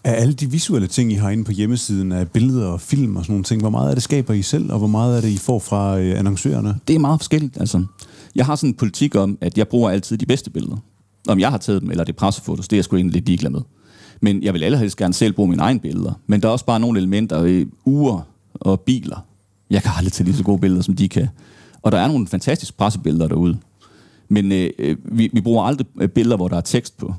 [0.05, 3.25] Af alle de visuelle ting, I har inde på hjemmesiden af billeder og film og
[3.25, 5.29] sådan nogle ting, hvor meget af det skaber I selv, og hvor meget af det
[5.29, 6.75] I får fra øh, annoncørerne?
[6.89, 7.61] Det er meget forskelligt.
[7.61, 7.85] Altså,
[8.35, 10.77] jeg har sådan en politik om, at jeg bruger altid de bedste billeder.
[11.29, 13.27] Om jeg har taget dem, eller det er pressefotos, det er jeg sgu egentlig lidt
[13.27, 13.61] ligeglad med.
[14.21, 16.13] Men jeg vil allerhelst gerne selv bruge mine egne billeder.
[16.27, 18.21] Men der er også bare nogle elementer, øh, uger
[18.55, 19.27] og biler.
[19.71, 21.29] Jeg kan aldrig tage lige så gode billeder, som de kan.
[21.85, 23.59] Og der er nogle fantastiske pressebilleder derude.
[24.29, 27.15] Men øh, øh, vi, vi bruger aldrig øh, billeder, hvor der er tekst på.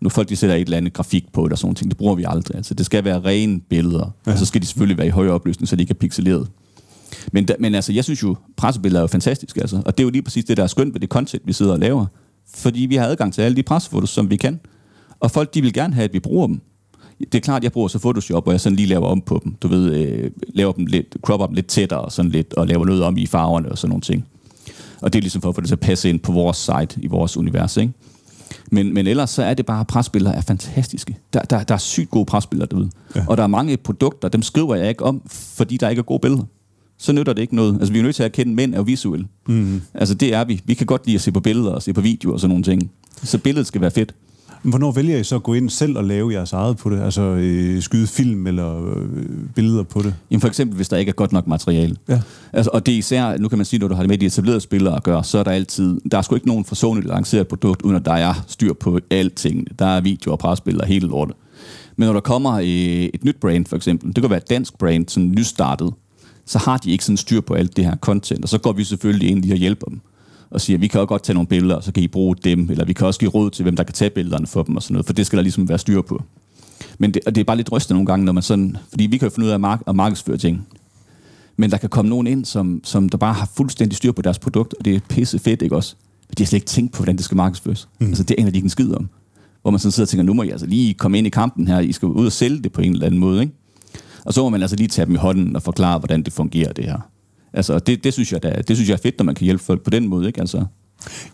[0.00, 2.24] Nu folk de sætter et eller andet grafik på og sådan ting, det bruger vi
[2.28, 2.56] aldrig.
[2.56, 4.32] Altså, det skal være rene billeder, ja.
[4.32, 6.48] og så skal de selvfølgelig være i højere opløsning, så de ikke er pixeleret.
[7.32, 9.82] Men, da, men altså, jeg synes jo, pressebilleder er jo fantastiske, altså.
[9.86, 11.72] Og det er jo lige præcis det, der er skønt ved det content, vi sidder
[11.72, 12.06] og laver.
[12.54, 14.60] Fordi vi har adgang til alle de pressefotos, som vi kan.
[15.20, 16.60] Og folk, de vil gerne have, at vi bruger dem.
[17.32, 19.54] Det er klart, jeg bruger så Photoshop, hvor jeg sådan lige laver om på dem.
[19.62, 22.84] Du ved, øh, laver dem lidt, cropper dem lidt tættere og sådan lidt, og laver
[22.84, 24.24] noget om i farverne og sådan nogle ting.
[25.00, 27.00] Og det er ligesom for at få det til at passe ind på vores site,
[27.02, 27.92] i vores univers, ikke?
[28.70, 31.16] Men, men ellers så er det bare, at presbilleder er fantastiske.
[31.32, 32.90] Der, der, der er sygt gode presbilleder derude.
[33.16, 33.24] Ja.
[33.28, 36.20] Og der er mange produkter, dem skriver jeg ikke om, fordi der ikke er gode
[36.20, 36.44] billeder.
[36.98, 37.74] så nytter det ikke noget.
[37.74, 39.26] Altså, vi er nødt til at erkende, at mænd er visuelle.
[39.48, 39.82] Mm.
[39.94, 40.60] Altså, det er vi.
[40.64, 42.64] Vi kan godt lide at se på billeder og se på videoer og sådan nogle
[42.64, 42.90] ting.
[43.22, 44.14] Så billedet skal være fedt.
[44.64, 47.02] Men Hvornår vælger I så at gå ind selv og lave jeres eget på det?
[47.02, 49.08] Altså øh, skyde film eller øh,
[49.54, 50.14] billeder på det?
[50.30, 51.96] Jamen for eksempel, hvis der ikke er godt nok materiale.
[52.08, 52.20] Ja.
[52.52, 54.26] Altså, og det er især, nu kan man sige, når du har det med de
[54.26, 57.48] etablerede spillere at gøre, så er der altid, der er sgu ikke nogen forsonligt lanceret
[57.48, 59.78] produkt, uden at der er styr på alting.
[59.78, 61.36] Der er video og presspil hele lortet.
[61.96, 62.64] Men når der kommer øh,
[63.14, 65.94] et nyt brand, for eksempel, det kan være et dansk brand, sådan nystartet,
[66.46, 68.84] så har de ikke sådan styr på alt det her content, og så går vi
[68.84, 70.00] selvfølgelig ind lige og hjælper dem
[70.54, 72.70] og siger, vi kan også godt tage nogle billeder, og så kan I bruge dem,
[72.70, 74.82] eller vi kan også give råd til, hvem der kan tage billederne for dem og
[74.82, 76.22] sådan noget, for det skal der ligesom være styr på.
[76.98, 79.18] Men det, og det er bare lidt rystende nogle gange, når man sådan, fordi vi
[79.18, 80.66] kan jo finde ud af at, mark- at markedsføre ting,
[81.56, 84.38] men der kan komme nogen ind, som, som der bare har fuldstændig styr på deres
[84.38, 85.94] produkt, og det er pisse fedt, ikke også?
[86.28, 87.88] Men de har slet ikke tænkt på, hvordan det skal markedsføres.
[88.00, 88.06] Mm.
[88.06, 89.08] Altså, det aner de ikke en skid om.
[89.62, 91.68] Hvor man sådan sidder og tænker, nu må I altså lige komme ind i kampen
[91.68, 93.52] her, I skal ud og sælge det på en eller anden måde, ikke?
[94.24, 96.72] Og så må man altså lige tage dem i hånden og forklare, hvordan det fungerer,
[96.72, 96.98] det her.
[97.54, 99.64] Altså, det, det, synes jeg, da, det synes jeg er fedt, når man kan hjælpe
[99.64, 100.40] folk på den måde, ikke?
[100.40, 100.64] Altså,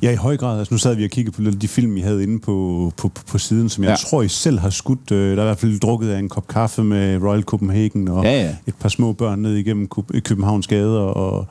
[0.02, 0.58] Ja, i høj grad.
[0.58, 3.38] Altså, nu sad vi og kiggede på de film, I havde inde på, på, på,
[3.38, 3.96] siden, som jeg Ja.
[3.96, 5.10] tror, I selv har skudt.
[5.10, 8.24] Øh, Der er i hvert fald drukket af en kop kaffe med Royal Copenhagen og
[8.24, 8.56] Ja, ja.
[8.66, 9.88] et par små børn ned igennem
[10.24, 10.98] Københavns gader.
[11.00, 11.46] Og,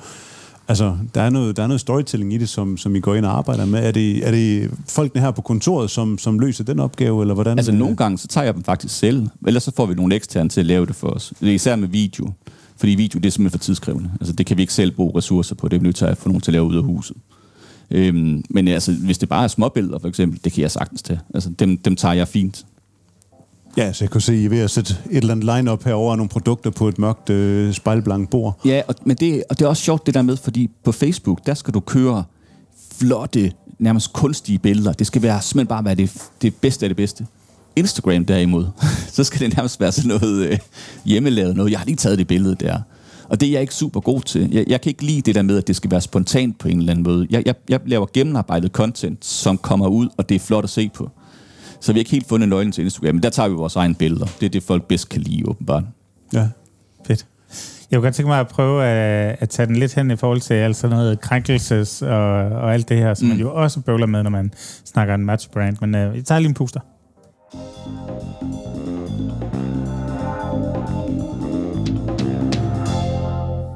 [0.68, 3.26] altså, der er, noget, der er noget storytelling i det, som, som I går ind
[3.26, 3.80] og arbejder med.
[3.88, 7.58] Er det, er det folkene her på kontoret, som, som løser den opgave, eller hvordan?
[7.60, 10.16] Altså øh, nogle gange, så tager jeg dem faktisk selv, ellers så får vi nogle
[10.16, 11.34] eksterne til at lave det for os.
[11.42, 12.32] Især med video,
[12.80, 14.12] fordi video det er simpelthen for tidskrævende.
[14.20, 16.30] Altså det kan vi ikke selv bruge ressourcer på, det er nødt til at få
[16.30, 17.18] nogen til at lave ud af huset.
[17.92, 21.20] Øhm, men altså, hvis det bare er småbilleder for eksempel, det kan jeg sagtens tage.
[21.34, 22.66] Altså dem, dem tager jeg fint.
[23.78, 26.12] Ja, så jeg kunne se, I er ved at sætte et eller andet line-up herover
[26.12, 28.60] af nogle produkter på et mørkt øh, spejlblankt bord.
[28.66, 31.46] Ja, og, men det, og det er også sjovt det der med, fordi på Facebook,
[31.46, 32.24] der skal du køre
[32.94, 34.94] flotte, nærmest kunstige billeder.
[34.94, 37.26] Det skal være, simpelthen bare være det, det bedste af det bedste.
[37.80, 38.66] Instagram derimod,
[39.16, 40.58] så skal det nærmest være sådan noget øh,
[41.06, 41.72] hjemmelavet noget.
[41.72, 42.82] Jeg har lige taget det billede der.
[43.30, 44.52] Og det er jeg ikke super god til.
[44.52, 46.80] Jeg, jeg kan ikke lide det der med, at det skal være spontant på en
[46.80, 47.28] eller anden måde.
[47.30, 50.90] Jeg, jeg, jeg laver gennemarbejdet content, som kommer ud, og det er flot at se
[50.94, 51.10] på.
[51.82, 53.96] Så vi har ikke helt fundet nøglen til Instagram, men der tager vi vores egne
[53.96, 54.26] billeder.
[54.26, 55.84] Det er det, folk bedst kan lide, åbenbart.
[56.34, 56.48] Ja.
[57.08, 57.26] Fedt.
[57.92, 60.42] Jeg kunne godt tænke mig at prøve at, at tage den lidt hen i forhold
[60.42, 63.30] til alt sådan noget krænkelses og, og alt det her, som mm.
[63.30, 64.54] man jo også bøvler med, når man
[64.86, 65.78] snakker en match brand.
[65.82, 66.80] Men uh, jeg tager lige en puster.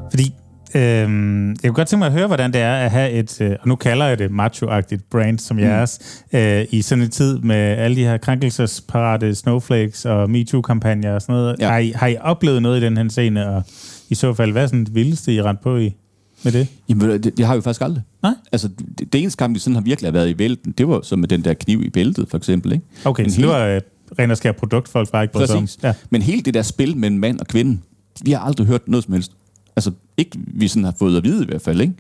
[0.10, 0.34] Fordi
[0.76, 3.52] øhm, jeg kunne godt tænke mig at høre, hvordan det er at have et, øh,
[3.62, 7.56] og nu kalder jeg det macho-agtigt brand som jeres, øh, i sådan en tid med
[7.56, 11.56] alle de her krænkelsesparate snowflakes og MeToo-kampagner og sådan noget.
[11.60, 11.70] Ja.
[11.70, 13.64] Har, I, har I oplevet noget i den her scene, og
[14.10, 15.96] i så fald, hvad er sådan det vildeste, I rent på i
[16.44, 16.68] med det?
[16.90, 18.04] Jamen, det, det har vi faktisk aldrig.
[18.24, 18.34] Nej?
[18.52, 18.68] Altså,
[19.00, 21.28] det, det eneste kamp, vi sådan har virkelig været i vælten, det var så med
[21.28, 22.86] den der kniv i bæltet, for eksempel, ikke?
[23.06, 23.82] Okay, Men så det hele- var øh,
[24.20, 25.34] ren og skær produkt, folk bare ikke.
[25.34, 25.78] Præcis.
[25.84, 25.94] Ja.
[26.10, 27.80] Men hele det der spil mellem mand og kvinde,
[28.22, 29.32] vi har aldrig hørt noget som helst.
[29.76, 31.94] Altså, ikke vi sådan har fået at vide i hvert fald, ikke?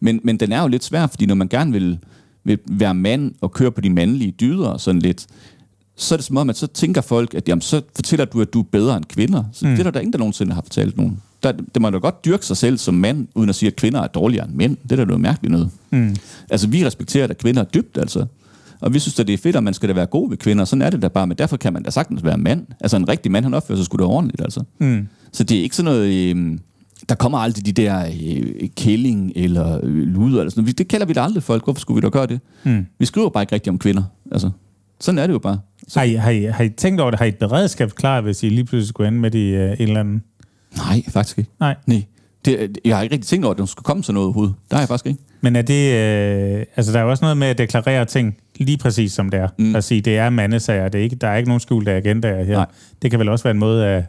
[0.00, 1.98] Men, men den er jo lidt svær, fordi når man gerne vil,
[2.44, 5.26] vil være mand og køre på de mandlige dyder og sådan lidt,
[5.96, 8.52] så er det som om, at så tænker folk, at jamen, så fortæller du, at
[8.52, 9.44] du er bedre end kvinder.
[9.52, 9.70] Så mm.
[9.70, 11.22] det er der, der ingen, der nogensinde har fortalt nogen.
[11.42, 14.00] Der, det må da godt dyrke sig selv som mand, uden at sige, at kvinder
[14.00, 14.76] er dårligere end mænd.
[14.82, 15.70] Det er da noget mærkeligt noget.
[15.90, 16.16] Mm.
[16.50, 18.26] Altså, vi respekterer, at kvinder er dybt, altså.
[18.82, 20.64] Og vi synes, at det er fedt, at man skal da være god ved kvinder.
[20.64, 22.66] Sådan er det da bare, men derfor kan man da sagtens være mand.
[22.80, 24.64] Altså, en rigtig mand, han opfører sig sgu da ordentligt, altså.
[24.78, 25.08] Mm.
[25.32, 26.34] Så det er ikke sådan noget...
[26.36, 26.58] Øh,
[27.08, 30.78] der kommer aldrig de der øh, kælling eller øh, luder eller sådan noget.
[30.78, 31.64] Det kalder vi da aldrig folk.
[31.64, 32.40] Hvorfor skulle vi da gøre det?
[32.64, 32.86] Mm.
[32.98, 34.02] Vi skriver bare ikke rigtigt om kvinder.
[34.32, 34.50] Altså,
[35.00, 35.58] sådan er det jo bare.
[35.94, 37.18] Har, I, har, I, har I tænkt over det?
[37.18, 39.76] Har I et beredskab klar, hvis I lige pludselig skulle ende med i uh, en
[39.78, 40.22] eller anden...
[40.76, 41.50] Nej, faktisk ikke.
[41.60, 41.76] Nej.
[41.86, 42.04] Nej.
[42.44, 44.54] Det, jeg har ikke rigtig tænkt over, at der skulle komme sådan noget overhovedet.
[44.70, 45.20] Der har jeg faktisk ikke.
[45.40, 45.92] Men er det...
[45.92, 49.40] Øh, altså, der er jo også noget med at deklarere ting lige præcis som det
[49.40, 49.48] er.
[49.58, 49.76] Mm.
[49.76, 50.88] At sige, det er mandesager.
[50.88, 52.54] Det er ikke, der er ikke nogen skjulte agendaer her.
[52.54, 52.66] Nej.
[53.02, 54.04] Det kan vel også være en måde at,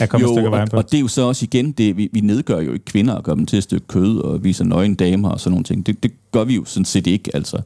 [0.00, 0.76] at komme et stykke og, vejen på.
[0.76, 3.22] og det er jo så også igen, det, vi, vi nedgør jo ikke kvinder og
[3.22, 5.86] gør dem til et stykke kød og viser nøgne damer og sådan nogle ting.
[5.86, 7.60] Det, det gør vi jo sådan set ikke, altså.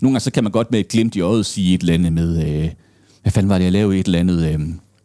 [0.00, 2.12] Nogle gange så kan man godt med et glimt i øjet sige et eller andet
[2.12, 2.70] med, øh,
[3.22, 4.60] hvad fanden var det, jeg lavede et eller andet, øh,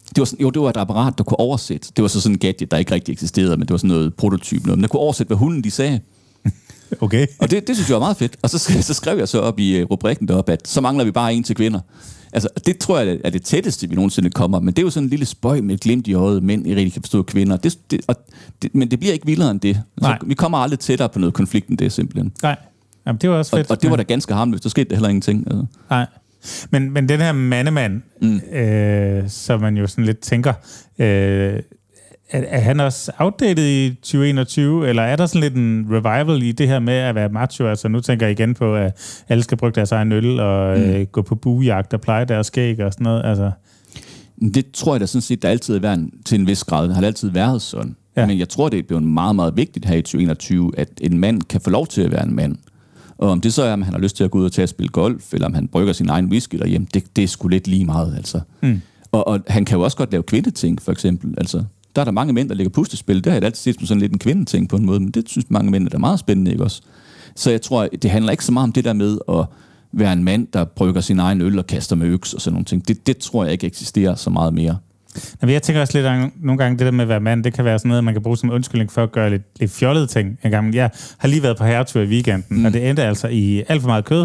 [0.10, 1.92] det var sådan, jo, det var et apparat, der kunne oversætte.
[1.96, 4.14] Det var så sådan en gadget, der ikke rigtig eksisterede, men det var sådan noget
[4.14, 4.78] prototyp noget.
[4.78, 6.00] Men der kunne oversætte, hvad hunden de sagde.
[7.00, 7.28] Okay.
[7.40, 8.38] Og det, det synes jeg var meget fedt.
[8.42, 11.12] Og så, så skrev jeg så op i øh, rubrikken deroppe, at så mangler vi
[11.12, 11.80] bare en til kvinder.
[12.34, 14.60] Altså, det tror jeg er det tætteste, vi nogensinde kommer.
[14.60, 16.80] Men det er jo sådan en lille spøj med et glimt i øjet, mænd ikke
[16.80, 17.58] rigtig kan forstå kvinder.
[17.58, 18.16] Det, det, og
[18.62, 19.82] det, men det bliver ikke vildere end det.
[20.02, 20.18] Nej.
[20.22, 22.32] Så vi kommer aldrig tættere på noget konflikt end det, simpelthen.
[22.44, 22.56] Nej.
[23.08, 23.72] Jamen, det var også Og, fedt.
[23.72, 24.64] og det var da ganske harmløst.
[24.64, 25.48] Der skete der heller ingenting.
[25.48, 25.66] Altså.
[25.90, 26.06] Nej.
[26.72, 28.38] Men, men den her mandemand, mm.
[28.58, 30.54] øh, som man jo sådan lidt tænker,
[31.00, 31.60] øh,
[32.32, 36.52] er, er han også outdated i 2021, eller er der sådan lidt en revival i
[36.52, 37.68] det her med at være macho?
[37.68, 40.84] Altså nu tænker jeg igen på, at alle skal bruge deres egen øl og mm.
[40.84, 43.26] øh, gå på buejagt og pleje deres skæg og sådan noget.
[43.26, 43.52] Altså,
[44.54, 46.88] Det tror jeg da sådan set, der altid har været til en vis grad.
[46.88, 47.96] Det har altid været sådan.
[48.18, 48.26] Ja.
[48.26, 51.42] Men jeg tror, det er blevet meget, meget vigtigt her i 2021, at en mand
[51.42, 52.56] kan få lov til at være en mand.
[53.18, 54.66] Og om det så er, om han har lyst til at gå ud og tage
[54.66, 57.48] og spille golf, eller om han brygger sin egen whisky derhjemme, det, det er sgu
[57.48, 58.40] lidt lige meget, altså.
[58.62, 58.82] Mm.
[59.12, 61.34] Og, og han kan jo også godt lave kvindeting, for eksempel.
[61.38, 61.64] Altså,
[61.96, 63.16] der er der mange mænd, der lægger puslespil.
[63.16, 65.30] Det har jeg altid set som sådan lidt en kvindeting på en måde, men det
[65.30, 66.82] synes mange mænd er meget spændende, ikke også?
[67.36, 69.46] Så jeg tror, det handler ikke så meget om det der med at
[69.94, 72.66] være en mand, der brygger sin egen øl og kaster med øks og sådan nogle
[72.66, 72.88] ting.
[72.88, 74.78] Det, det tror jeg ikke eksisterer så meget mere.
[75.42, 77.54] Jamen, jeg tænker også lidt, at nogle gange det der med at være mand, det
[77.54, 80.08] kan være sådan noget, man kan bruge som undskyldning for at gøre lidt, lidt fjollede
[80.08, 80.40] ting.
[80.44, 82.66] En gang, jeg har lige været på herretur i weekenden, mm.
[82.66, 84.22] og det endte altså i alt for meget kød,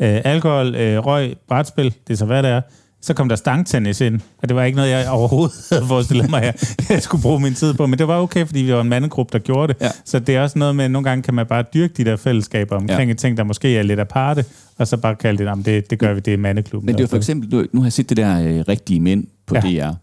[0.00, 2.60] øh, alkohol, øh, røg, brætspil, det er så hvad det er.
[3.00, 6.42] Så kom der stangtennis ind, og det var ikke noget, jeg overhovedet havde forestillet mig,
[6.42, 7.86] at jeg skulle bruge min tid på.
[7.86, 9.82] Men det var okay, fordi vi var en mandegruppe, der gjorde det.
[9.82, 9.88] Ja.
[10.04, 12.16] Så det er også noget med, at nogle gange kan man bare dyrke de der
[12.16, 13.14] fællesskaber omkring ja.
[13.14, 14.44] ting, der måske er lidt aparte,
[14.78, 16.86] og så bare kalde det, "Jamen, det, det gør vi, det er mandeklubben.
[16.86, 19.26] Men det er for eksempel, nu, nu har jeg set det der øh, rigtige mænd
[19.46, 19.66] på Ja.
[19.68, 19.86] ja.
[19.90, 19.94] DR.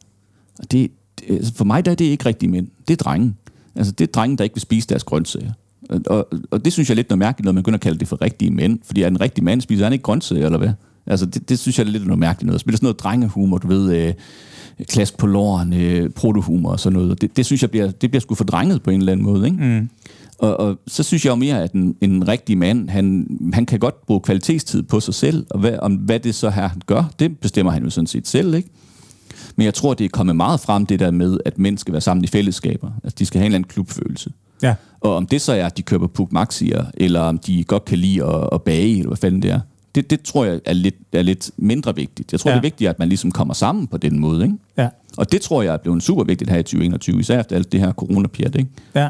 [0.60, 2.68] Og det, det, altså for mig der er det ikke rigtige mænd.
[2.88, 3.34] Det er drenge.
[3.76, 5.52] Altså det er drenge, der ikke vil spise deres grøntsager.
[5.90, 8.00] Og, og, og det synes jeg er lidt noget mærkeligt, når man begynder at kalde
[8.00, 8.80] det for rigtige mænd.
[8.86, 10.70] Fordi er en rigtig mand, spiser han ikke grøntsager, eller hvad?
[11.08, 12.64] Altså det, det synes jeg er lidt noget mærkeligt noget.
[12.64, 14.14] Bliver det sådan noget drengehumor, du ved, øh,
[14.84, 17.12] klask på låren, øh, protohumor og sådan noget.
[17.12, 19.46] Og Det, det synes jeg bliver, det bliver sgu fordrenget på en eller anden måde,
[19.46, 19.58] ikke?
[19.64, 19.90] Mm.
[20.38, 23.80] Og, og så synes jeg jo mere, at en, en rigtig mand, han, han kan
[23.80, 27.04] godt bruge kvalitetstid på sig selv, og hvad, om hvad det så her han gør,
[27.20, 28.70] det bestemmer han jo sådan set selv, ikke?
[29.56, 32.02] Men jeg tror, det er kommet meget frem, det der med, at mænd skal være
[32.02, 32.92] sammen i fællesskaber.
[33.04, 34.32] Altså, de skal have en eller anden klubfølelse.
[34.62, 34.76] Ja.
[35.02, 37.98] Og om det så er, at de køber Puk Maxier, eller om de godt kan
[37.98, 39.60] lide at, at bage, eller hvad fanden det er,
[39.96, 42.32] det, det tror jeg er lidt, er lidt mindre vigtigt.
[42.32, 42.56] Jeg tror, Ja.
[42.56, 44.56] det er vigtigt, at man ligesom kommer sammen på den måde, ikke?
[44.78, 44.90] Ja.
[45.18, 47.80] Og det tror jeg er blevet super vigtigt her i 2021, især efter alt det
[47.80, 48.70] her coronapjat, ikke?
[48.96, 49.10] Ja.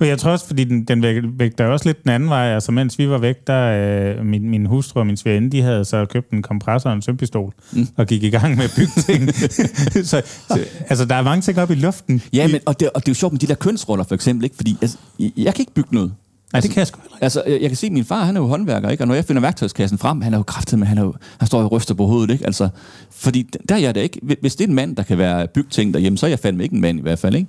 [0.00, 2.54] Og jeg tror også, fordi den, den væg- vægter også lidt den anden vej.
[2.54, 5.84] Altså, mens vi var væk, der øh, min, min hustru og min svigerinde, de havde
[5.84, 7.86] så købt en kompressor og en sømpistol, mm.
[7.96, 9.34] og gik i gang med at bygge ting.
[10.10, 10.58] så, så,
[10.88, 12.22] altså, der er mange ting op i luften.
[12.32, 14.44] Ja, men, og, det, og det er jo sjovt med de der kønsroller, for eksempel,
[14.44, 14.56] ikke?
[14.56, 16.12] Fordi altså, jeg, jeg kan ikke bygge noget.
[16.52, 17.24] Nej, det kan jeg sgu heller ikke.
[17.24, 19.04] Altså, jeg jeg kan se, at min far, han er jo håndværker, ikke?
[19.04, 21.46] Og når jeg finder værktøjskassen frem, han er jo kraftet med, han, er jo, han
[21.46, 22.46] står og ryster på hovedet, ikke?
[22.46, 22.68] Altså,
[23.10, 24.20] fordi der er jeg da ikke.
[24.40, 26.74] Hvis det er en mand, der kan være bygting derhjemme, så er jeg fandme ikke
[26.74, 27.48] en mand i hvert fald, ikke?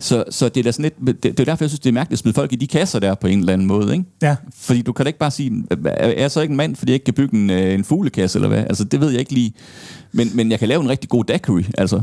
[0.00, 1.92] Så, så det er da sådan lidt, det, det er derfor, jeg synes, det er
[1.92, 4.04] mærkeligt at smide folk i de kasser der på en eller anden måde, ikke?
[4.22, 4.36] Ja.
[4.56, 6.94] Fordi du kan da ikke bare sige, er jeg så ikke en mand, fordi jeg
[6.94, 8.58] ikke kan bygge en, øh, en fuglekasse, eller hvad?
[8.58, 9.52] Altså, det ved jeg ikke lige.
[10.12, 12.00] Men, men jeg kan lave en rigtig god daiquiri, altså.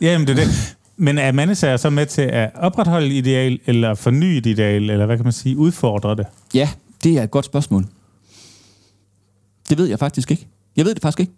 [0.00, 0.76] Jamen, det er det.
[0.96, 5.06] Men er mandesager så med til at opretholde et ideal, eller forny et ideal, eller
[5.06, 6.26] hvad kan man sige, udfordre det?
[6.54, 6.68] Ja,
[7.04, 7.86] det er et godt spørgsmål.
[9.68, 10.46] Det ved jeg faktisk ikke.
[10.76, 11.32] Jeg ved det faktisk ikke.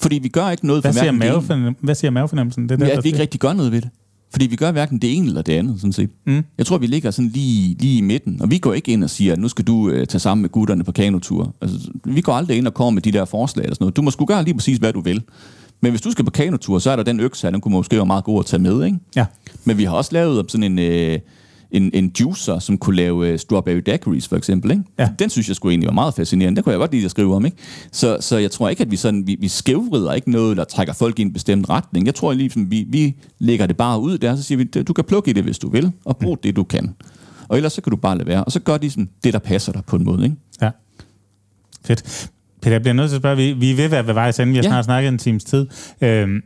[0.00, 2.68] Fordi vi gør ikke noget Hvad for siger, mavefornem- hvad siger mavefornemmelsen?
[2.68, 3.90] Det er Ja, der, at vi ikke rigtig gør noget ved det.
[4.30, 6.10] Fordi vi gør hverken det ene eller det andet, sådan set.
[6.26, 6.44] Mm.
[6.58, 8.42] Jeg tror, vi ligger sådan lige, lige i midten.
[8.42, 10.50] Og vi går ikke ind og siger, at nu skal du øh, tage sammen med
[10.50, 11.54] gutterne på kanotur.
[11.60, 13.96] Altså, vi går aldrig ind og kommer med de der forslag eller sådan noget.
[13.96, 15.22] Du må sgu gøre lige præcis, hvad du vil.
[15.80, 17.96] Men hvis du skal på kanotur, så er der den økse her, den kunne måske
[17.96, 18.98] være meget god at tage med, ikke?
[19.16, 19.26] Ja.
[19.64, 21.18] Men vi har også lavet sådan en, øh,
[21.70, 24.70] en, en juicer, som kunne lave øh, strawberry daiquiris, for eksempel.
[24.70, 24.82] Ikke?
[24.98, 25.08] Ja.
[25.18, 26.56] Den synes jeg skulle egentlig var meget fascinerende.
[26.56, 27.44] Den kunne jeg godt lide at skrive om.
[27.44, 27.56] Ikke?
[27.92, 30.94] Så, så jeg tror ikke, at vi, sådan, vi, vi skævvrider ikke noget, der trækker
[30.94, 32.06] folk i en bestemt retning.
[32.06, 35.04] Jeg tror ligesom, vi, vi lægger det bare ud der, så siger vi, du kan
[35.04, 36.94] plukke i det, hvis du vil, og brug det, du kan.
[37.48, 38.44] Og ellers så kan du bare lade være.
[38.44, 40.24] Og så gør de sådan det, der passer dig på en måde.
[40.24, 40.36] Ikke?
[40.62, 40.70] Ja.
[41.84, 42.30] Fedt.
[42.62, 44.40] Peter, jeg bliver nødt til at spørge, vi, vi er ved at være ved vejs
[44.40, 44.50] ende.
[44.52, 44.68] Vi har Ja.
[44.68, 45.66] snart snakket en times tid.
[46.00, 46.40] Øhm,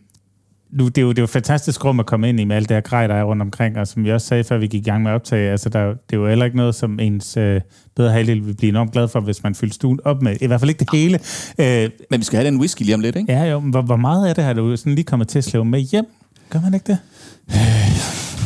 [0.72, 2.68] nu, det, er jo, det er jo fantastisk rum at komme ind i med alt
[2.68, 4.86] det her grej, der er rundt omkring, og som vi også sagde, før vi gik
[4.86, 6.98] i gang med at optage, altså der, er det er jo heller ikke noget, som
[7.00, 7.60] ens øh,
[7.96, 10.36] bedre halvdel vil blive enormt glad for, hvis man fylder stuen op med.
[10.40, 11.18] I hvert fald ikke det hele.
[11.58, 13.32] Øh, Men vi skal have den whisky lige om lidt, ikke?
[13.32, 15.64] ja, jo, hvor, hvor meget af det har du sådan lige kommet til at slæve
[15.64, 16.04] med hjem?
[16.50, 16.98] Gør man ikke det?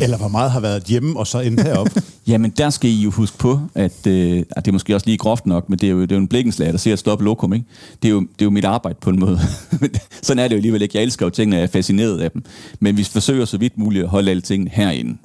[0.01, 1.87] Eller hvor meget har været hjemme og så endt herop?
[2.27, 5.17] Jamen, der skal I jo huske på, at, øh, at det er måske også lige
[5.17, 7.25] groft nok, men det er jo, det er jo en blikkenslag, der siger at stoppe
[7.25, 7.65] lokum, ikke?
[8.01, 9.39] Det er, jo, det er jo mit arbejde på en måde.
[10.21, 10.97] Sådan er det jo alligevel ikke.
[10.97, 12.43] Jeg elsker jo tingene, og jeg er fascineret af dem.
[12.79, 15.17] Men vi forsøger så vidt muligt at holde alle tingene herinde.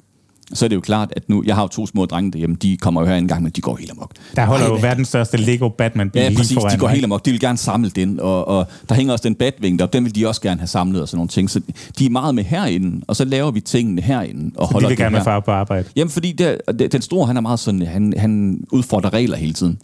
[0.53, 2.77] Så er det jo klart, at nu, jeg har jo to små drenge derhjemme, de
[2.77, 4.11] kommer jo her en gang, men de går helt amok.
[4.35, 6.53] Der holder Ej, jo verdens største Lego Batman-bil Ja, præcis.
[6.53, 7.25] foran De går helt amok.
[7.25, 10.15] De vil gerne samle den, og, og der hænger også den batwing der, den vil
[10.15, 11.49] de også gerne have samlet og sådan nogle ting.
[11.49, 11.61] Så
[11.99, 14.51] de er meget med herinde, og så laver vi tingene herinde.
[14.55, 15.23] Og Så de holder vil det gerne her.
[15.23, 15.87] far på arbejde.
[15.95, 16.55] Jamen, fordi der,
[16.91, 19.77] den store, han er meget sådan, han, han udfordrer regler hele tiden.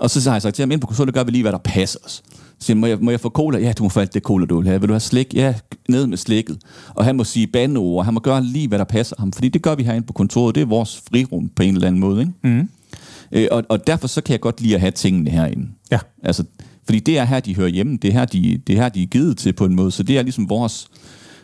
[0.00, 1.58] Og så har jeg sagt til ham, ind på kontoret, gør vi lige, hvad der
[1.58, 2.22] passer os.
[2.58, 3.58] Så siger, må jeg, må jeg få cola?
[3.58, 4.80] Ja, du må få alt det cola, du vil have.
[4.80, 5.34] Vil du have slik?
[5.34, 5.54] Ja,
[5.88, 6.58] ned med slikket.
[6.94, 9.32] Og han må sige bandeord, og han må gøre lige, hvad der passer ham.
[9.32, 10.54] Fordi det gør vi herinde på kontoret.
[10.54, 12.20] Det er vores frirum på en eller anden måde.
[12.20, 12.32] Ikke?
[12.42, 12.68] Mm.
[13.32, 15.68] Øh, og, og derfor så kan jeg godt lide at have tingene herinde.
[15.90, 15.98] Ja.
[16.22, 16.44] Altså,
[16.84, 17.98] fordi det er her, de hører hjemme.
[18.02, 19.90] Det er her, de, det er her, de er givet til på en måde.
[19.90, 20.88] Så det er ligesom vores,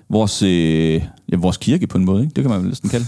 [0.08, 1.02] vores, øh,
[1.32, 2.22] ja, vores kirke på en måde.
[2.22, 2.34] Ikke?
[2.34, 3.06] Det kan man vel næsten kalde.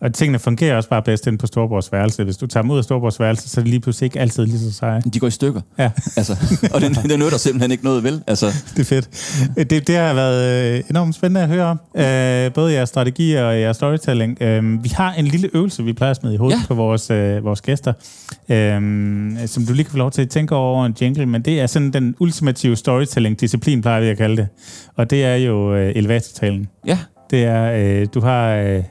[0.00, 2.24] Og tingene fungerer også bare bedst inde på Storborgs værelse.
[2.24, 4.58] Hvis du tager mod af Storborgs værelse, så er det lige pludselig ikke altid lige
[4.58, 5.00] så seje.
[5.14, 5.60] De går i stykker.
[5.78, 5.90] Ja.
[6.16, 6.36] Altså,
[6.74, 8.22] og det, det nytter simpelthen ikke noget, vel?
[8.26, 8.46] Altså,
[8.76, 9.08] Det er fedt.
[9.70, 11.80] Det, det har været øh, enormt spændende at høre om.
[11.96, 14.42] Øh, både jeres strategi og jeres storytelling.
[14.42, 16.62] Øh, vi har en lille øvelse, vi plejer at smide i hovedet ja.
[16.68, 17.92] på vores, øh, vores gæster,
[18.48, 18.80] øh,
[19.46, 21.66] som du lige kan få lov til at tænke over en jingle, men det er
[21.66, 24.48] sådan den ultimative storytelling-disciplin, plejer vi at kalde det.
[24.96, 26.68] Og det er jo øh, elevatortalen.
[26.86, 26.98] ja,
[27.30, 28.82] Det er, øh, du har øh,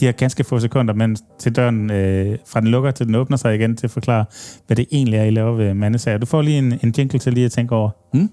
[0.00, 3.36] de her ganske få sekunder, men til døren, øh, fra den lukker til den åbner
[3.36, 4.24] sig igen, til at forklare,
[4.66, 6.18] hvad det egentlig er, I laver ved mandesager.
[6.18, 7.90] Du får lige en, en jingle til lige at tænke over.
[8.12, 8.30] Hmm?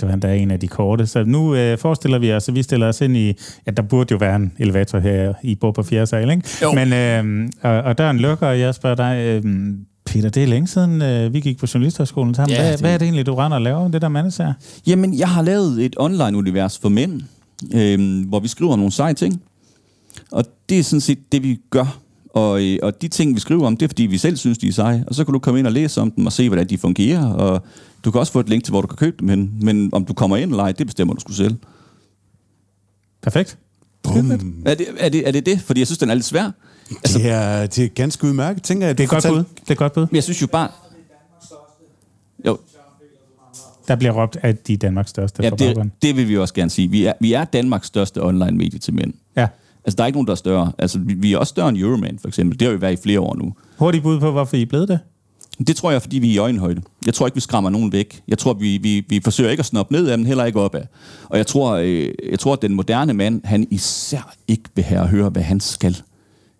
[0.00, 1.06] Det var endda en af de korte.
[1.06, 3.34] Så nu øh, forestiller vi os, at vi stiller os ind i...
[3.66, 5.34] Ja, der burde jo være en elevator her.
[5.42, 6.48] I bor på fjerde sal, ikke?
[6.62, 6.72] Jo.
[6.72, 9.42] Men, øh, og, og døren lukker, og jeg spørger dig...
[9.44, 9.52] Øh,
[10.12, 12.56] Peter, det er længe siden, øh, vi gik på Journalisthøjskolen sammen.
[12.56, 14.52] Ja, hvad, det- hvad er det egentlig, du render og laver, det der mandesager?
[14.86, 17.22] Jamen, jeg har lavet et online-univers for mænd,
[17.74, 19.42] øh, hvor vi skriver nogle seje ting.
[20.30, 21.98] Og det er sådan set det, vi gør.
[22.34, 24.68] Og, øh, og de ting, vi skriver om, det er, fordi vi selv synes, de
[24.68, 25.04] er seje.
[25.06, 27.26] Og så kan du komme ind og læse om dem og se, hvordan de fungerer.
[27.32, 27.62] Og
[28.04, 29.52] du kan også få et link til, hvor du kan købe dem hen.
[29.62, 31.54] Men om du kommer ind eller ej, det bestemmer du sgu selv.
[33.22, 33.58] Perfekt.
[34.14, 34.62] Bum.
[34.66, 35.60] Er det, er, det, er det det?
[35.60, 36.50] Fordi jeg synes, den er lidt svær.
[36.90, 38.98] Altså, Det er, det er ganske udmærket, tænker jeg.
[38.98, 39.44] Det er godt bud.
[39.60, 40.06] Det er godt bud.
[40.06, 40.68] Men jeg synes jo bare...
[42.46, 42.58] Jo,
[43.88, 46.70] Der bliver råbt, at de er Danmarks største ja, det, det vil vi også gerne
[46.70, 46.90] sige.
[46.90, 49.14] Vi er, vi er Danmarks største online-medie til mænd.
[49.36, 49.48] Ja.
[49.84, 50.72] Altså, der er ikke nogen, der er større.
[50.78, 52.60] Altså, vi, vi er også større end Euroman, for eksempel.
[52.60, 53.54] Det har vi været i flere år nu.
[53.78, 54.98] Hurtigt bud på, hvorfor I er blevet det.
[55.66, 56.82] Det tror jeg, fordi vi er i øjenhøjde.
[57.06, 58.22] Jeg tror ikke, vi skræmmer nogen væk.
[58.28, 60.82] Jeg tror, vi, vi, vi forsøger ikke at snoppe ned af, men heller ikke opad.
[61.28, 65.00] Og jeg tror, øh, jeg tror, at den moderne mand, han især ikke vil have
[65.00, 65.96] at høre, hvad han skal.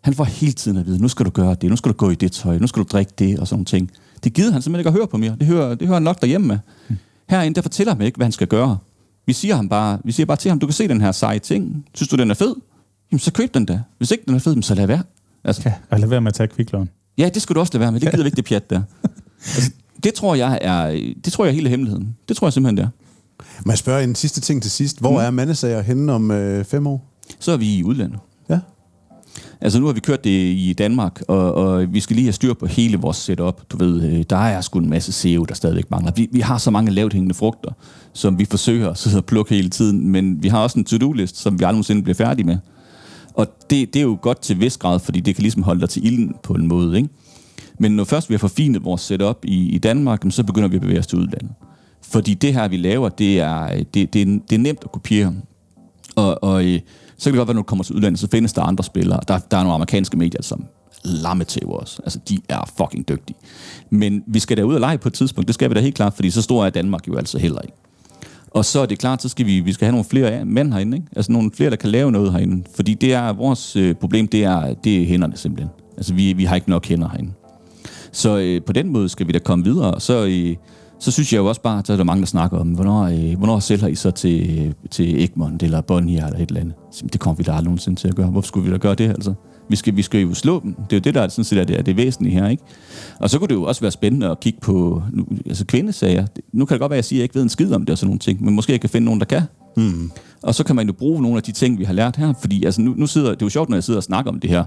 [0.00, 2.10] Han får hele tiden at vide, nu skal du gøre det, nu skal du gå
[2.10, 3.90] i det tøj, nu skal du drikke det, og sådan nogle ting.
[4.24, 5.36] Det gider han simpelthen ikke at høre på mere.
[5.38, 6.58] Det hører, det hører han nok derhjemme med.
[7.28, 8.78] Herinde, der fortæller han ikke, hvad han skal gøre.
[9.26, 11.38] Vi siger, ham bare, vi siger bare til ham, du kan se den her seje
[11.38, 11.84] ting.
[11.94, 12.54] Synes du, den er fed?
[13.12, 13.80] Jamen, så køb den da.
[13.98, 15.02] Hvis ikke den er fed, så lad være.
[15.44, 16.88] Altså, Ja, og lad være med at tage kviklån.
[17.18, 18.00] Ja, det skulle du også lade være med.
[18.00, 18.82] Det gider vi ikke, det pjat der.
[19.56, 19.70] Altså,
[20.04, 20.90] det tror jeg er,
[21.24, 22.16] det tror jeg er hele hemmeligheden.
[22.28, 22.88] Det tror jeg simpelthen, det er.
[23.66, 25.00] Må jeg spørge en sidste ting til sidst?
[25.00, 27.04] Hvor er mandesager henne om øh, fem år?
[27.38, 28.18] Så er vi i udlandet.
[28.50, 28.58] Ja.
[29.60, 32.54] Altså nu har vi kørt det i Danmark, og, og vi skal lige have styr
[32.54, 33.62] på hele vores setup.
[33.70, 36.12] Du ved, øh, der er sgu en masse SEO, der stadigvæk mangler.
[36.16, 37.70] Vi, vi har så mange lavt hængende frugter,
[38.12, 41.36] som vi forsøger at sidde og plukke hele tiden, men vi har også en to-do-list,
[41.36, 42.56] som vi aldrig nogensinde bliver færdige med.
[43.38, 45.88] Og det, det er jo godt til vis grad, fordi det kan ligesom holde dig
[45.88, 47.08] til ilden på en måde, ikke?
[47.78, 50.82] Men når først vi har forfinet vores setup i, i Danmark, så begynder vi at
[50.82, 51.50] bevæge os til udlandet.
[52.02, 55.34] Fordi det her, vi laver, det er, det, det, er, det er nemt at kopiere.
[56.16, 56.80] Og, og øh,
[57.18, 59.20] så kan det godt være, når du kommer til udlandet, så findes der andre spillere.
[59.28, 60.64] Der, der er nogle amerikanske medier, som
[61.04, 62.00] lamme til os.
[62.04, 63.36] Altså, de er fucking dygtige.
[63.90, 65.48] Men vi skal da ud og lege på et tidspunkt.
[65.48, 67.76] Det skal vi da helt klart, fordi så stor er Danmark jo altså heller ikke.
[68.50, 70.96] Og så er det klart, så skal vi, vi skal have nogle flere mænd herinde,
[70.96, 71.08] ikke?
[71.16, 72.64] Altså nogle flere, der kan lave noget herinde.
[72.76, 75.70] Fordi det er vores øh, problem, det er, det er hænderne simpelthen.
[75.96, 77.32] Altså vi, vi har ikke nok hænder herinde.
[78.12, 80.00] Så øh, på den måde skal vi da komme videre.
[80.00, 80.56] Så, øh,
[81.00, 83.38] så synes jeg jo også bare, at der er mange, der snakker om, hvornår, øh,
[83.38, 86.74] hvornår sælger I så til, til Egmont eller Bonnier eller et eller andet.
[86.92, 88.26] Så, Det kommer vi da aldrig nogensinde til at gøre.
[88.26, 89.34] Hvorfor skulle vi da gøre det, altså?
[89.68, 90.74] Vi skal, vi skal jo slå dem.
[90.74, 92.62] Det er jo det, der er, sådan set er det, er det væsentlige her, ikke?
[93.20, 96.26] Og så kunne det jo også være spændende at kigge på nu, altså kvindesager.
[96.52, 97.80] Nu kan det godt være, at jeg siger, at jeg ikke ved en skid om
[97.84, 99.42] det og sådan nogle ting, men måske jeg kan finde nogen, der kan.
[99.76, 100.10] Mm.
[100.42, 102.64] Og så kan man jo bruge nogle af de ting, vi har lært her, fordi
[102.64, 104.50] altså, nu, nu sidder, det er jo sjovt, når jeg sidder og snakker om det
[104.50, 104.64] her.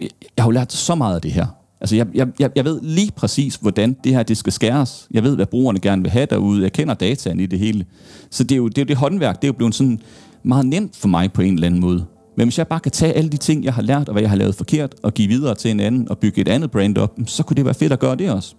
[0.00, 1.46] Jeg, jeg har jo lært så meget af det her.
[1.80, 5.08] Altså, jeg, jeg, jeg- ved lige præcis, hvordan det her det skal skæres.
[5.10, 6.62] Jeg ved, hvad brugerne gerne vil have derude.
[6.62, 7.84] Jeg kender dataen i det hele.
[8.30, 10.00] Så det er jo det, er jo det håndværk, det er jo blevet sådan
[10.42, 12.04] meget nemt for mig på en eller anden måde.
[12.36, 14.30] Men hvis jeg bare kan tage alle de ting, jeg har lært, og hvad jeg
[14.30, 17.18] har lavet forkert, og give videre til en anden, og bygge et andet brand op,
[17.26, 18.54] så kunne det være fedt at gøre det også.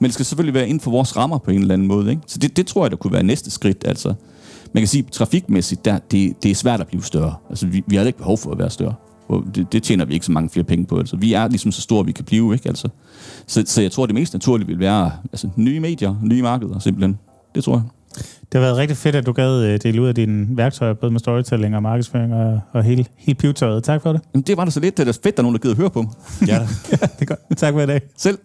[0.00, 2.10] Men det skal selvfølgelig være inden for vores rammer på en eller anden måde.
[2.10, 2.22] Ikke?
[2.26, 3.84] Så det, det tror jeg, der kunne være næste skridt.
[3.86, 4.14] Altså,
[4.72, 7.34] man kan sige, trafikmæssigt, der, det, det er svært at blive større.
[7.50, 8.94] Altså, vi, vi har ikke behov for at være større.
[9.28, 10.98] Og Det, det tjener vi ikke så mange flere penge på.
[10.98, 12.52] Altså, vi er ligesom så store, vi kan blive.
[12.54, 12.68] Ikke?
[12.68, 12.88] Altså,
[13.46, 17.18] så, så jeg tror, det mest naturlige vil være altså, nye medier, nye markeder simpelthen.
[17.54, 17.82] Det tror jeg.
[18.14, 21.12] Det har været rigtig fedt, at du gad øh, dele ud af dine værktøjer, både
[21.12, 23.84] med storytelling og markedsføring og, og hele, hele pivetøjet.
[23.84, 24.20] Tak for det.
[24.34, 24.96] Jamen, det var da så lidt.
[24.96, 26.12] Det er fedt, der er nogen, der gider høre på mig.
[26.48, 26.66] Ja, da.
[26.90, 27.40] ja, det er godt.
[27.56, 28.00] Tak for i dag.
[28.16, 28.38] Selv.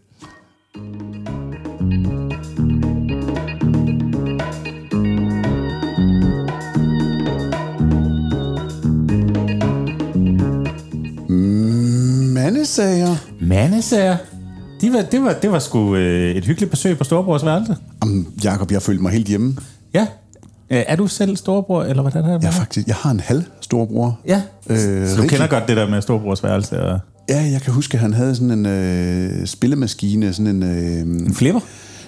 [12.34, 13.16] Mandesager.
[13.42, 14.18] Mandesager.
[14.82, 17.76] De var, det, var, det var sgu øh, et hyggeligt besøg på Storebrors værelse.
[18.04, 19.56] Jamen, Jacob, jeg følte mig helt hjemme.
[19.94, 20.08] Ja.
[20.70, 22.42] Øh, er du selv storebror, eller hvordan er det?
[22.44, 24.20] Jeg, er faktisk, jeg har en halv storbror.
[24.28, 24.42] Ja.
[24.70, 27.00] Øh, Så du rigtig- kender godt det der med Storebrors værelse og
[27.30, 30.64] Ja, jeg kan huske, at han havde sådan en øh, spillemaskine, sådan en...
[30.64, 31.62] Øh, en flipper?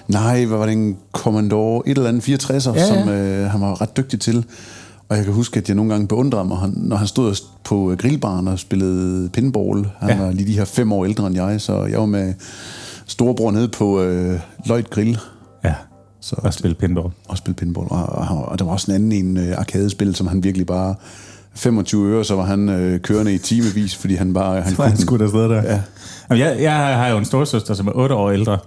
[0.08, 2.86] Nej, hvad var det en Commodore, et eller andet 64'er, Ja, ja.
[2.86, 4.44] som øh, han var ret dygtig til.
[5.10, 7.34] Og jeg kan huske, at jeg nogle gange beundrede mig, når han stod
[7.64, 9.86] på øh, grillbaren og spillede pinball.
[9.98, 10.24] Han ja.
[10.24, 12.34] var lige de her fem år ældre end jeg, så jeg var med
[13.06, 15.18] storebror nede på øh, Lloyd Grill
[15.64, 15.74] Ja,
[16.20, 17.08] så, og spille pinball.
[17.28, 17.86] og spille pinball.
[17.90, 20.94] Og, og, og der var også en anden en øh, arkadespil, som han virkelig bare...
[21.54, 24.60] 25 øre, så var han øh, kørende i timevis, fordi han bare...
[24.60, 25.62] Han Så var han skudt afsted der.
[25.62, 25.80] Ja.
[26.30, 28.58] Jamen, jeg, jeg har jo en storsøster, som er 8 år ældre,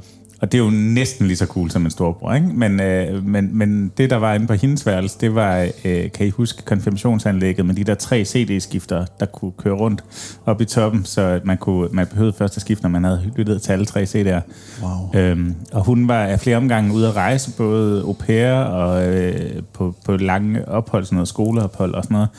[0.44, 2.48] og det er jo næsten lige så cool som en storbror, ikke?
[2.48, 6.28] Men, øh, men, men det, der var inde på hendes værelse, det var, øh, kan
[6.28, 10.04] I huske, konfirmationsanlægget med de der tre CD-skifter, der kunne køre rundt
[10.46, 13.62] op i toppen, så man, kunne, man behøvede først at skifte, når man havde lyttet
[13.62, 14.42] til alle tre CD'er.
[14.84, 15.22] Wow.
[15.22, 19.64] Øhm, og hun var af flere omgange ude at rejse, både au pair og øh,
[19.74, 22.30] på, på lange ophold, sådan noget skoleophold og sådan noget.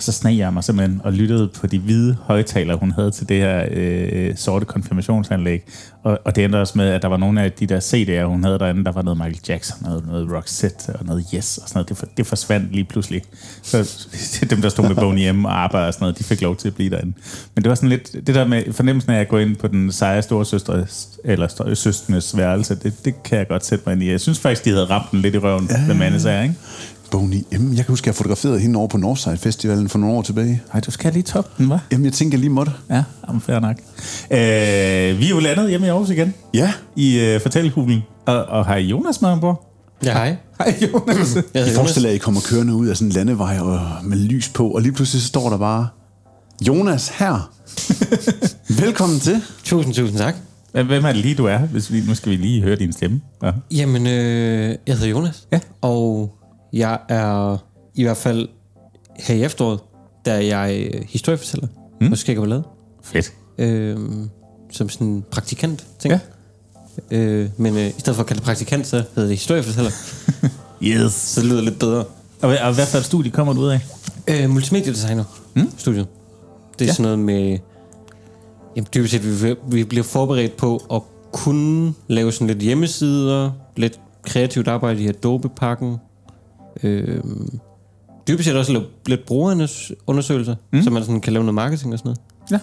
[0.00, 3.28] Og så sneg jeg mig simpelthen og lyttede på de hvide højtalere, hun havde til
[3.28, 5.62] det her øh, sorte konfirmationsanlæg.
[6.02, 8.44] Og, og det endte også med, at der var nogle af de der CD'er, hun
[8.44, 11.78] havde derinde, der var noget Michael Jackson, noget, noget Roxette og noget Yes og sådan
[11.78, 11.88] noget.
[11.88, 13.22] Det, for, det forsvandt lige pludselig.
[13.62, 14.00] Så
[14.50, 16.68] dem, der stod med Boney M og arbejde og sådan noget, de fik lov til
[16.68, 17.12] at blive derinde.
[17.54, 19.92] Men det var sådan lidt, det der med fornemmelsen af at gå ind på den
[19.92, 20.86] seje store søstre,
[21.24, 24.10] eller st- søsternes værelse, det, det kan jeg godt sætte mig ind i.
[24.10, 26.54] Jeg synes faktisk, de havde ramt den lidt i røven, ja, med mandesager, ikke?
[27.10, 27.68] Boney M.
[27.68, 30.62] Jeg kan huske, at jeg fotograferede hende over på Northside Festivalen for nogle år tilbage.
[30.74, 31.78] Ej, du skal lige toppe den, hva'?
[31.92, 32.72] Jamen, jeg tænker, jeg lige måtte.
[32.90, 33.76] Ja, jamen, fair nok.
[34.30, 38.02] Øh, vi er jo landet hjemme i Aarhus igen, Ja, i øh, fortællekuglen.
[38.26, 39.66] Og, og har Jonas med ombord?
[40.04, 40.36] Ja, hej.
[40.58, 41.34] Hej, Jonas.
[41.34, 41.74] Jeg I Jonas.
[41.76, 44.68] forestiller jer, at I kommer kørende ud af sådan en landevej og med lys på,
[44.68, 45.88] og lige pludselig så står der bare,
[46.68, 47.52] Jonas her.
[48.84, 49.42] Velkommen til.
[49.64, 50.34] Tusind, tusind tak.
[50.72, 51.58] Hvem hvem er det lige, du er?
[51.58, 53.20] Hvis vi, nu skal vi lige høre din stemme.
[53.42, 53.50] Ja.
[53.70, 55.46] Jamen, øh, jeg hedder Jonas.
[55.52, 55.60] Ja.
[55.82, 56.34] Og
[56.72, 57.56] jeg er
[57.94, 58.48] i hvert fald
[59.18, 59.80] her i efteråret,
[60.24, 61.68] der er jeg øh, historiefortæller
[62.00, 62.08] mm.
[62.08, 62.62] hos Skæg og Ballade.
[63.02, 63.32] Fedt.
[63.58, 63.96] Øh,
[64.70, 66.18] som sådan en praktikant, tænker
[67.10, 67.16] Ja.
[67.18, 69.90] Øh, men øh, i stedet for at kalde det praktikant, så hedder det historiefortæller.
[70.82, 71.12] Yes.
[71.12, 72.04] så det lyder lidt bedre.
[72.42, 73.80] Og, hvad- og hvad for et studie kommer du ud af?
[74.28, 75.24] Øh, multimediedesigner.
[75.56, 75.70] Mm.
[75.78, 76.06] Studiet.
[76.78, 76.92] Det er ja.
[76.92, 77.58] sådan noget med...
[78.76, 81.02] Jamen, dybest set, vi, vi bliver forberedt på at
[81.32, 85.96] kunne lave sådan lidt hjemmesider, lidt kreativt arbejde i Adobe-pakken.
[86.82, 87.20] Øh,
[88.28, 90.82] dybest set også lidt brugerundersøgelser, mm.
[90.82, 92.20] så man sådan kan lave noget marketing og sådan noget.
[92.50, 92.58] Ja.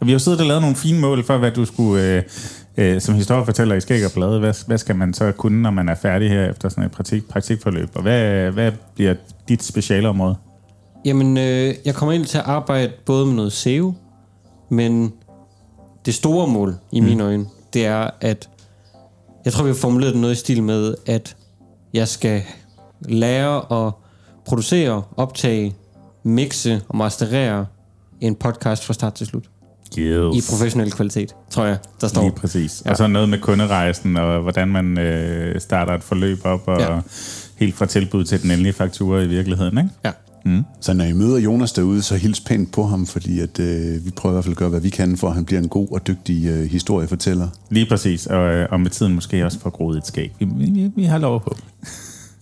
[0.00, 2.22] Og vi har jo siddet og lavet nogle fine mål for, hvad du skulle, øh,
[2.76, 5.88] øh, som historiefortæller i Skæg og Blade, hvad, hvad skal man så kunne, når man
[5.88, 7.88] er færdig her efter sådan et praktik, praktikforløb?
[7.94, 9.14] Og hvad, hvad bliver
[9.48, 10.36] dit specialområde?
[11.04, 13.94] Jamen, øh, jeg kommer ind til at arbejde både med noget SEO,
[14.70, 15.12] men
[16.06, 18.48] det store mål i mine øjne, det er, at
[19.44, 21.36] jeg tror, vi har formuleret noget i stil med, at
[21.94, 22.42] jeg skal
[23.08, 23.92] lære at
[24.46, 25.74] producere, optage,
[26.22, 27.66] mixe og masterere
[28.20, 29.44] en podcast fra start til slut.
[29.98, 30.48] Yes.
[30.48, 32.22] I professionel kvalitet, tror jeg, der står.
[32.22, 32.82] Lige præcis.
[32.84, 32.90] Ja.
[32.90, 37.00] Og så noget med kunderejsen, og hvordan man øh, starter et forløb op, og ja.
[37.56, 39.90] Helt fra tilbud til den endelige faktura i virkeligheden, ikke?
[40.04, 40.12] Ja.
[40.80, 44.10] Så når I møder Jonas derude, så hils pænt på ham, fordi at, øh, vi
[44.10, 45.88] prøver i hvert fald at gøre, hvad vi kan, for at han bliver en god
[45.90, 47.48] og dygtig øh, historiefortæller.
[47.70, 48.26] Lige præcis.
[48.26, 50.32] Og, øh, og med tiden måske også får groet et skæg.
[50.38, 51.62] Vi, vi, vi har lov at håbe.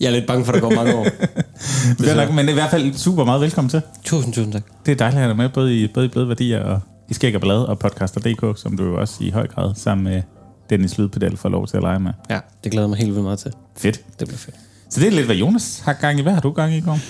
[0.01, 1.07] Jeg er lidt bange for, at der går mange år.
[2.05, 3.82] Fair nok, men i hvert fald super meget velkommen til.
[4.05, 4.62] Tusind, tusind tak.
[4.86, 7.14] Det er dejligt at have dig med, både i, både i Bløde Værdier og i
[7.14, 10.22] Skæg og Blade og Podcaster.dk, som du jo også i høj grad sammen med
[10.70, 12.12] Dennis Lydpedal får lov til at lege med.
[12.30, 13.53] Ja, det glæder mig helt vildt meget til.
[13.76, 14.01] Fedt.
[14.20, 14.57] Det bliver fedt.
[14.90, 16.22] Så det er lidt, hvad Jonas har gang i.
[16.22, 17.01] Hvad har du gang i, Gorm?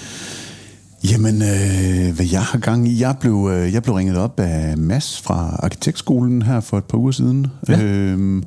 [1.11, 3.01] Jamen, øh, hvad jeg har gang i?
[3.01, 6.99] Jeg blev, øh, jeg blev ringet op af Mads fra Arkitektskolen her for et par
[6.99, 7.47] uger siden.
[7.69, 7.83] Ja.
[7.83, 8.45] Øhm,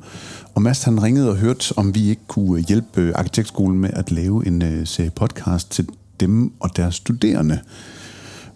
[0.54, 4.46] og Mads han ringede og hørte, om vi ikke kunne hjælpe Arkitektskolen med at lave
[4.46, 5.88] en øh, serie podcast til
[6.20, 7.60] dem og deres studerende.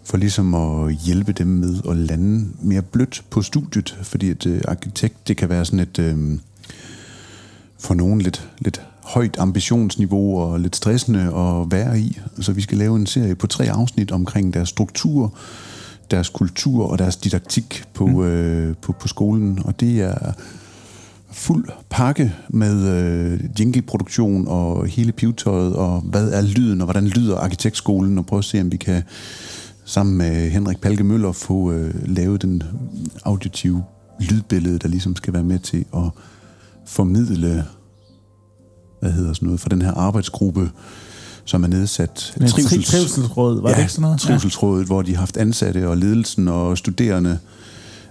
[0.03, 3.97] For ligesom at hjælpe dem med at lande mere blødt på studiet.
[4.01, 5.99] Fordi at øh, arkitekt, det kan være sådan et...
[5.99, 6.39] Øh,
[7.79, 12.19] for nogen lidt, lidt højt ambitionsniveau og lidt stressende at være i.
[12.39, 15.33] Så vi skal lave en serie på tre afsnit omkring deres struktur,
[16.11, 18.23] deres kultur og deres didaktik på, mm.
[18.23, 19.59] øh, på, på skolen.
[19.65, 20.31] Og det er
[21.31, 27.37] fuld pakke med øh, jingleproduktion og hele pivetøjet, og hvad er lyden, og hvordan lyder
[27.37, 29.03] arkitektskolen, og prøve at se, om vi kan
[29.85, 32.63] sammen med Henrik Palke Møller få øh, lavet den
[33.25, 33.83] auditive
[34.19, 36.09] lydbillede, der ligesom skal være med til at
[36.85, 37.65] formidle
[39.03, 40.71] hvad hedder sådan noget, for den her arbejdsgruppe,
[41.45, 42.33] som er nedsat.
[42.49, 42.87] Trivsels...
[42.87, 44.19] Trivselsråd, var ja, det ikke sådan noget?
[44.19, 47.39] Trivselsrådet, hvor de har haft ansatte og ledelsen og studerende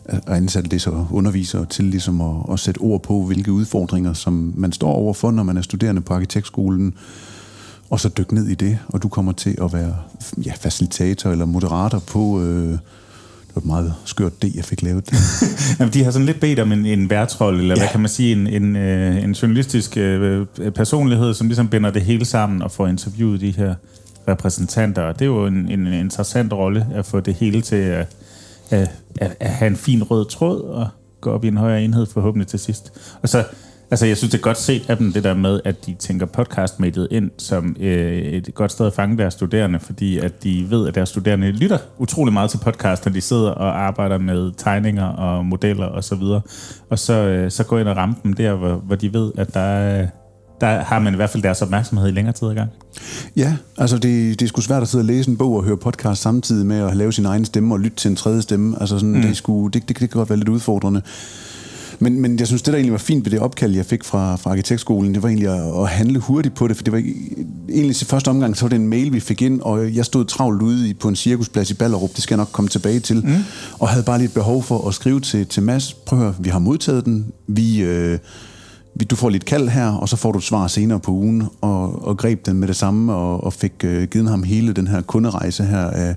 [0.04, 4.52] og ansatte det så undervisere til ligesom at, at sætte ord på, hvilke udfordringer, som
[4.56, 6.94] man står overfor, når man er studerende på arkitektskolen,
[7.90, 9.96] og så dykke ned i det, og du kommer til at være
[10.44, 12.78] ja, facilitator eller moderator på, øh,
[13.54, 15.10] Det var et meget skørt det, jeg fik lavet.
[15.78, 17.80] Jamen, de har sådan lidt bedt om en, en værtrold, eller ja.
[17.80, 22.02] hvad kan man sige, en, en, øh, en journalistisk øh, personlighed, som ligesom binder det
[22.02, 23.74] hele sammen og får interviewet de her
[24.28, 25.02] repræsentanter.
[25.02, 28.06] Og det er jo en, en interessant rolle at få det hele til at,
[28.70, 28.90] at,
[29.20, 30.88] at, at have en fin rød tråd og
[31.20, 32.92] gå op i en højere enhed forhåbentlig til sidst.
[33.22, 33.44] Og så
[33.92, 36.26] Altså, jeg synes, det er godt set af dem, det der med, at de tænker
[36.26, 40.88] podcastmediet ind som øh, et godt sted at fange deres studerende, fordi at de ved,
[40.88, 45.04] at deres studerende lytter utrolig meget til podcast, når de sidder og arbejder med tegninger
[45.04, 46.40] og modeller og så videre.
[46.90, 49.54] Og så, øh, så gå ind og ramme dem der, hvor, hvor de ved, at
[49.54, 50.06] der er,
[50.60, 52.70] der har man i hvert fald deres opmærksomhed i længere tid i gang.
[53.36, 55.76] Ja, altså det, det er sgu svært at sidde og læse en bog og høre
[55.76, 58.76] podcast samtidig med at lave sin egen stemme og lytte til en tredje stemme.
[58.80, 59.20] Altså sådan, mm.
[59.20, 61.02] det, er sgu, det, det, det kan godt være lidt udfordrende.
[62.02, 64.36] Men, men jeg synes, det der egentlig var fint ved det opkald, jeg fik fra,
[64.36, 67.02] fra arkitektskolen, det var egentlig at, at handle hurtigt på det, for det var
[67.68, 70.24] egentlig til første omgang, så var det en mail, vi fik ind, og jeg stod
[70.24, 73.16] travlt ude i, på en cirkusplads i Ballerup, det skal jeg nok komme tilbage til,
[73.26, 73.34] mm.
[73.78, 76.34] og havde bare lige et behov for at skrive til, til Mads, prøv at høre,
[76.40, 77.82] vi har modtaget den, vi...
[77.82, 78.18] Øh,
[79.10, 82.06] du får lidt kald her, og så får du et svar senere på ugen, og,
[82.06, 85.00] og greb den med det samme, og, og fik øh, givet ham hele den her
[85.00, 86.16] kunderejse her af,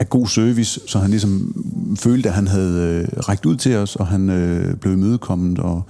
[0.00, 1.64] af god service, så han ligesom
[2.00, 5.82] følte, at han havde øh, rækket ud til os, og han øh, blev imødekommet, og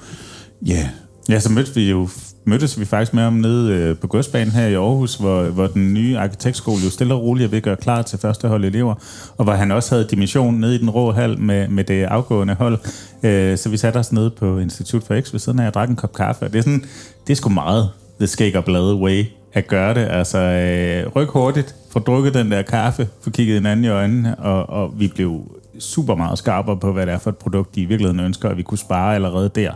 [0.67, 0.89] ja.
[1.29, 2.09] Ja, så mødtes vi jo
[2.49, 5.95] mødtes vi faktisk med ham nede øh, på godsbanen her i Aarhus, hvor, hvor den
[5.95, 8.95] nye arkitektskole jo stille og roligt er ved at gøre klar til første hold elever,
[9.37, 12.55] og hvor han også havde dimension nede i den rå hal med, med det afgående
[12.55, 12.79] hold.
[13.23, 15.89] Øh, så vi satte os nede på Institut for X ved siden af jeg drak
[15.89, 16.45] en kop kaffe.
[16.45, 16.85] Det er, sådan,
[17.27, 20.09] det er sgu meget the skæg og blade way at gøre det.
[20.11, 24.69] Altså, øh, ryk hurtigt, få drukket den der kaffe, få kigget anden i øjnene, og,
[24.83, 27.85] og vi blev super meget skarpere på, hvad det er for et produkt, de i
[27.85, 29.73] virkeligheden ønsker, at vi kunne spare allerede der.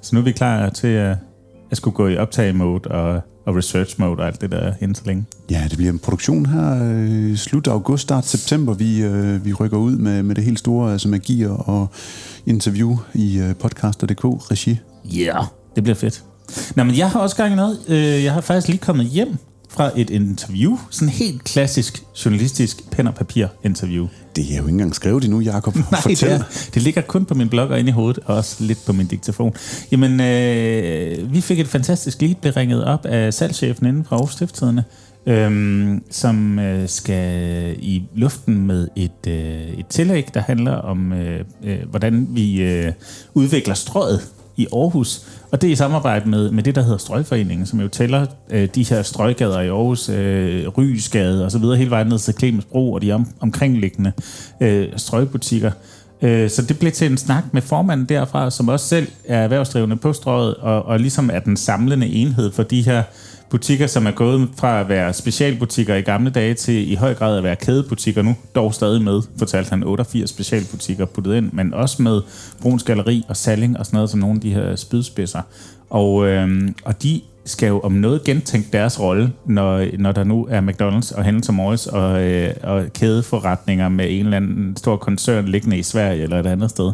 [0.00, 1.16] Så nu er vi klar til at,
[1.70, 5.24] at skulle gå i optag-mode og, og research-mode og alt det der hen så længe.
[5.50, 8.74] Ja, det bliver en produktion her øh, slut august, start september.
[8.74, 11.88] Vi, øh, vi rykker ud med, med det helt store, altså magier og
[12.46, 14.78] interview i øh, podcaster.dk regi.
[15.04, 15.44] Ja, yeah,
[15.76, 16.24] det bliver fedt.
[16.76, 17.78] Nå, men jeg har også gang i noget.
[17.88, 19.36] Øh, jeg har faktisk lige kommet hjem
[19.72, 20.78] fra et interview.
[20.90, 24.06] Sådan helt klassisk journalistisk pen og papir interview.
[24.36, 25.76] Det er jo ikke engang skrevet endnu, Jacob.
[25.90, 26.42] Nej, det, er,
[26.74, 29.06] det ligger kun på min blog og inde i hovedet, og også lidt på min
[29.06, 29.54] diktafon.
[29.92, 34.32] Jamen, øh, vi fik et fantastisk lead, blev ringet op af salgschefen inden fra Aarhus
[34.32, 34.84] Stifttiderne,
[35.26, 41.44] øhm, som øh, skal i luften med et, øh, et tillæg, der handler om, øh,
[41.64, 42.92] øh, hvordan vi øh,
[43.34, 44.20] udvikler strøget
[44.56, 45.26] i Aarhus.
[45.52, 48.68] Og det er i samarbejde med, med det, der hedder Strøgforeningen, som jo tæller øh,
[48.74, 52.64] de her strøggader i Aarhus, øh, Rysgade og så videre, hele vejen ned til Clemens
[52.64, 54.12] Bro og de om, omkringliggende
[54.60, 55.70] øh, strøgbutikker.
[56.22, 59.96] Øh, så det blev til en snak med formanden derfra, som også selv er erhvervsdrivende
[59.96, 63.02] på strøget, og, og ligesom er den samlende enhed for de her
[63.52, 67.38] butikker, som er gået fra at være specialbutikker i gamle dage til i høj grad
[67.38, 72.02] at være kædebutikker nu, dog stadig med, fortalte han 88 specialbutikker puttet ind, men også
[72.02, 72.20] med
[72.60, 75.42] Bruns Galeri og Salling og sådan noget som nogle af de her spydspidser.
[75.90, 80.46] Og, øh, og de skal jo om noget gentænke deres rolle, når, når der nu
[80.50, 85.48] er McDonald's og Hennes Morris og, øh, og kædeforretninger med en eller anden stor koncern
[85.48, 86.92] liggende i Sverige eller et andet sted.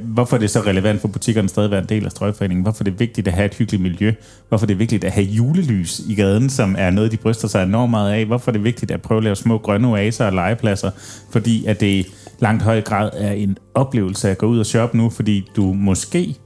[0.00, 2.62] Hvorfor er det så relevant for butikkerne stadig at være en del af strøgforeningen?
[2.62, 4.12] Hvorfor er det vigtigt at have et hyggeligt miljø?
[4.48, 7.62] Hvorfor er det vigtigt at have julelys i gaden, som er noget, de bryster sig
[7.62, 8.26] enormt meget af?
[8.26, 10.90] Hvorfor er det vigtigt at prøve at lave små grønne oaser og legepladser?
[11.30, 12.06] Fordi at det i
[12.38, 16.36] langt høj grad er en oplevelse at gå ud og shoppe nu, fordi du måske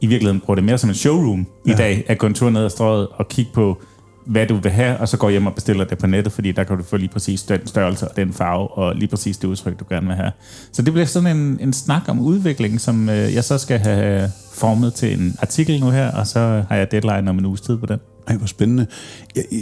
[0.00, 1.72] i virkeligheden bruger det mere som en showroom ja.
[1.72, 3.82] i dag, at gå en tur ned ad strøget og kigge på,
[4.26, 6.64] hvad du vil have, og så går hjem og bestiller det på nettet, fordi der
[6.64, 9.80] kan du få lige præcis den størrelse og den farve, og lige præcis det udtryk,
[9.80, 10.32] du gerne vil have.
[10.72, 14.30] Så det bliver sådan en, en snak om udvikling, som øh, jeg så skal have
[14.52, 17.76] formet til en artikel nu her, og så har jeg deadline om en uges tid
[17.76, 17.98] på den.
[18.28, 18.86] Ej, hvor spændende.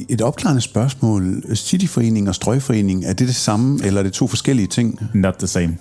[0.09, 1.43] Et opklarende spørgsmål.
[1.55, 5.01] Cityforening og Strøgforening, er det det samme, eller er det to forskellige ting?
[5.15, 5.77] Not the same.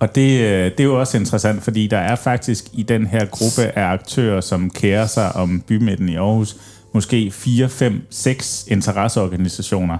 [0.00, 3.24] Og det, øh, det er jo også interessant, fordi der er faktisk i den her
[3.24, 6.56] gruppe af aktører, som kærer sig om bymidten i Aarhus,
[6.94, 9.98] måske 4, 5, 6 interesseorganisationer.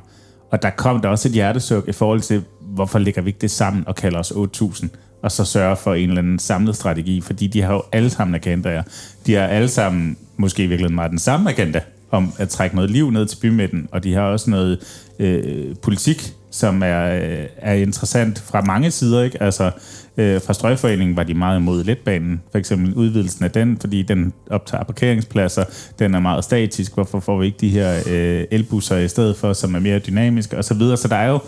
[0.51, 3.51] Og der kom der også et hjertesuk i forhold til, hvorfor ligger vi ikke det
[3.51, 4.89] sammen og kalder os 8.000,
[5.23, 8.35] og så sørge for en eller anden samlet strategi, fordi de har jo alle sammen
[8.35, 8.83] agendaer.
[9.27, 11.81] De har alle sammen måske i virkeligheden meget den samme agenda,
[12.11, 14.79] om at trække noget liv ned til bymidten, og de har også noget
[15.19, 19.23] øh, politik, som er, øh, er interessant fra mange sider.
[19.23, 19.43] Ikke?
[19.43, 19.71] Altså,
[20.17, 24.33] øh, fra Strøgforeningen var de meget imod letbanen, for eksempel udvidelsen af den, fordi den
[24.51, 25.65] optager parkeringspladser,
[25.99, 29.53] den er meget statisk, hvorfor får vi ikke de her øh, elbusser i stedet for,
[29.53, 30.63] som er mere dynamiske osv.
[30.63, 30.97] Så, videre.
[30.97, 31.39] så der er jo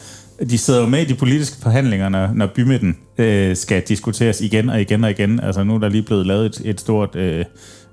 [0.51, 4.68] de sidder jo med i de politiske forhandlinger, når, når bymidten øh, skal diskuteres igen
[4.68, 5.40] og igen og igen.
[5.40, 7.44] Altså nu er der lige blevet lavet et, et stort øh,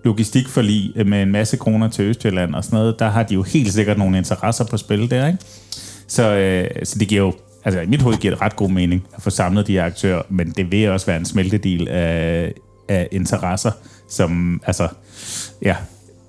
[0.03, 2.99] logistikforlig øh, med en masse kroner til Østjylland og sådan noget.
[2.99, 5.39] Der har de jo helt sikkert nogle interesser på spil der, ikke?
[6.07, 7.33] Så, øh, så det giver jo
[7.65, 10.21] altså i mit hoved giver det ret god mening at få samlet de her aktører,
[10.29, 12.53] men det vil også være en smeltedel af,
[12.89, 13.71] af interesser,
[14.09, 14.87] som, altså,
[15.61, 15.75] ja,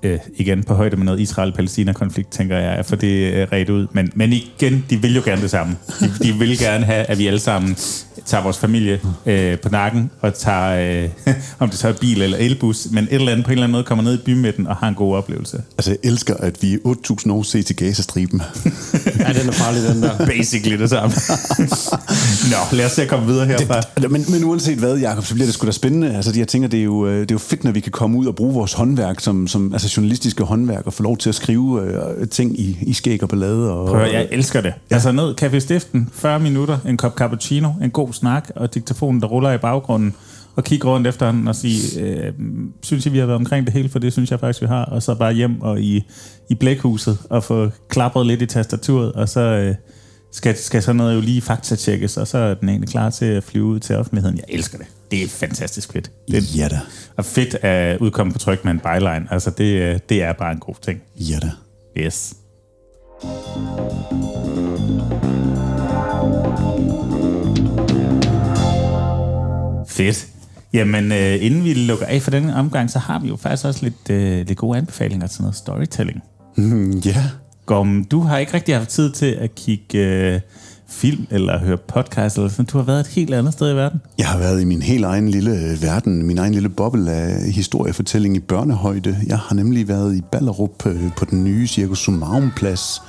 [0.03, 3.87] øh, igen på højde med noget Israel-Palæstina-konflikt, tænker jeg, at få det øh, ret ud.
[3.93, 5.77] Men, men igen, de vil jo gerne det samme.
[6.01, 7.77] De, de vil gerne have, at vi alle sammen
[8.27, 12.39] tager vores familie øh, på nakken og tager, øh, om det så er bil eller
[12.39, 14.77] elbus, men et eller andet på en eller anden måde kommer ned i bymidten og
[14.77, 15.63] har en god oplevelse.
[15.79, 16.79] Altså, jeg elsker, at vi er
[17.27, 18.43] 8.000 år set til Gazastriben.
[19.19, 20.27] Ja, den er farlig, den der.
[20.27, 21.15] Basically det samme.
[22.53, 23.81] Nå, lad os se at komme videre herfra.
[23.81, 26.17] Det, men, men uanset hvad, Jacob, så bliver det sgu da spændende.
[26.17, 28.19] Altså, jeg tænker, det er, jo, øh, det er jo fedt, når vi kan komme
[28.19, 31.35] ud og bruge vores håndværk, som, som altså journalistiske håndværk, og få lov til at
[31.35, 33.73] skrive øh, ting i, i skæg og ballade.
[33.73, 34.75] Og, Prøv, jeg elsker det.
[34.91, 34.95] Ja.
[34.95, 39.27] Altså ned, Café Stiften, 40 minutter, en kop cappuccino, en god snak, og diktafonen, der
[39.27, 40.15] ruller i baggrunden,
[40.57, 42.33] og kigge rundt efter den og sige, øh,
[42.83, 44.85] synes I, vi har været omkring det hele, for det synes jeg faktisk, vi har,
[44.85, 46.05] og så bare hjem og i,
[46.49, 49.75] i blækhuset, og få klappet lidt i tastaturet, og så øh,
[50.33, 53.45] skal, skal sådan noget jo lige faktatjekkes, og så er den egentlig klar til at
[53.45, 54.37] flyve ud til offentligheden.
[54.37, 54.87] Jeg elsker det.
[55.11, 56.11] Det er fantastisk fedt.
[56.29, 56.81] Det Ja da.
[57.17, 59.27] og fedt at udkomme på tryk med en byline.
[59.31, 61.03] Altså, det, det er bare en god ting.
[61.17, 61.51] Ja da.
[61.99, 62.35] Yes.
[69.89, 70.27] Fedt.
[70.73, 73.81] Jamen, øh, inden vi lukker af for denne omgang, så har vi jo faktisk også
[73.83, 76.23] lidt, øh, lidt gode anbefalinger til noget storytelling.
[76.57, 77.25] Mm, ja.
[77.71, 80.41] Gorm, du har ikke rigtig haft tid til at kigge øh,
[80.89, 82.65] film eller høre podcast eller sådan.
[82.65, 84.01] Du har været et helt andet sted i verden.
[84.19, 87.53] Jeg har været i min helt egen lille øh, verden, min egen lille boble af
[87.53, 89.17] historiefortælling i børnehøjde.
[89.27, 93.03] Jeg har nemlig været i Ballerup øh, på den nye Cirkus Sumarum plads.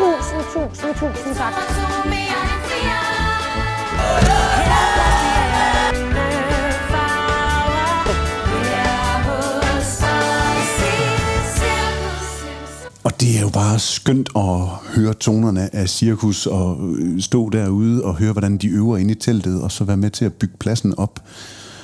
[0.00, 1.52] Tusind, tusind, tusind tak.
[13.04, 14.42] Og det er jo bare skønt at
[14.96, 16.78] høre tonerne af cirkus og
[17.18, 20.24] stå derude og høre, hvordan de øver inde i teltet, og så være med til
[20.24, 21.20] at bygge pladsen op.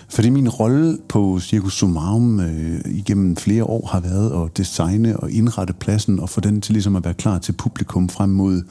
[0.09, 5.31] Fordi min rolle på Circus Sumarum øh, igennem flere år har været at designe og
[5.31, 8.63] indrette pladsen og få den til ligesom at være klar til publikum frem mod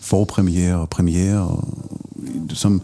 [0.00, 1.40] forpremiere og premiere.
[1.40, 1.68] Og,
[2.48, 2.82] som,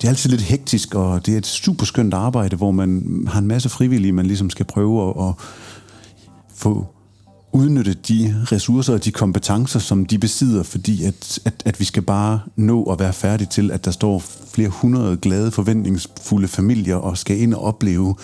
[0.00, 3.38] det er altid lidt hektisk, og det er et super skønt arbejde, hvor man har
[3.38, 5.34] en masse frivillige, man ligesom skal prøve at, at
[6.54, 6.86] få
[7.56, 12.02] udnytte de ressourcer og de kompetencer, som de besidder, fordi at, at, at vi skal
[12.02, 14.22] bare nå at være færdige til, at der står
[14.54, 18.14] flere hundrede glade, forventningsfulde familier og skal ind og opleve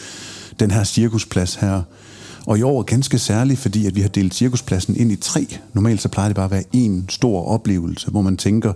[0.61, 1.83] den her cirkusplads her.
[2.47, 5.47] Og i år er ganske særligt, fordi at vi har delt cirkuspladsen ind i tre.
[5.75, 8.73] Normalt så plejer det bare at være en stor oplevelse, hvor man tænker,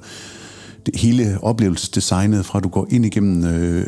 [0.87, 3.87] det hele oplevelsesdesignet fra du går ind igennem øh,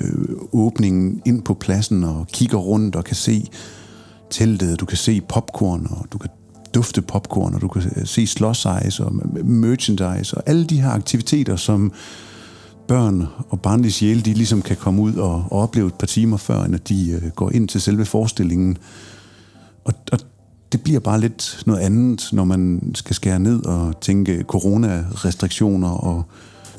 [0.52, 3.46] åbningen ind på pladsen og kigger rundt og kan se
[4.30, 6.30] teltet, du kan se popcorn, og du kan
[6.74, 9.12] dufte popcorn, og du kan se slåsejs og
[9.44, 11.92] merchandise, og alle de her aktiviteter, som
[12.88, 16.36] børn og barnlige sjæle, de ligesom kan komme ud og, og opleve et par timer
[16.36, 18.78] før, end at de øh, går ind til selve forestillingen.
[19.84, 20.18] Og, og
[20.72, 26.24] det bliver bare lidt noget andet, når man skal skære ned og tænke coronarestriktioner og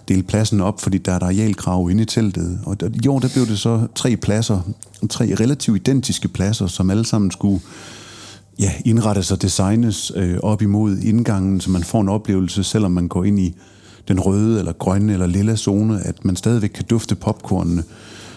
[0.08, 2.60] dele pladsen op, fordi der er et arealkrav inde i teltet.
[2.66, 4.62] Og i år der blev det så tre pladser,
[5.10, 7.62] tre relativt identiske pladser, som alle sammen skulle
[8.60, 13.08] ja, indrettes og designes øh, op imod indgangen, så man får en oplevelse, selvom man
[13.08, 13.56] går ind i
[14.08, 17.84] den røde eller grønne eller lilla zone, at man stadigvæk kan dufte popcornene,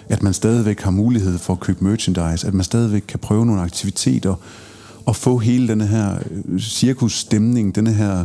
[0.09, 3.62] at man stadigvæk har mulighed for at købe merchandise, at man stadigvæk kan prøve nogle
[3.62, 4.35] aktiviteter
[5.07, 6.19] og få hele den her
[6.49, 8.24] øh, cirkusstemning, den her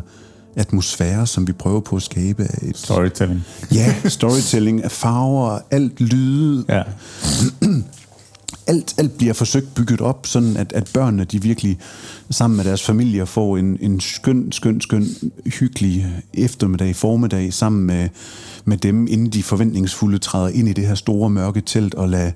[0.55, 2.77] atmosfære, som vi prøver på at skabe af et...
[2.77, 3.43] Storytelling.
[3.71, 6.83] Ja, storytelling af farver, alt lyde, Ja
[8.67, 11.77] alt, alt bliver forsøgt bygget op, sådan at, at børnene de virkelig
[12.29, 15.07] sammen med deres familier får en, en skøn, skøn, skøn,
[15.45, 18.09] hyggelig eftermiddag, formiddag sammen med,
[18.65, 22.31] med dem, inden de forventningsfulde træder ind i det her store mørke telt og lader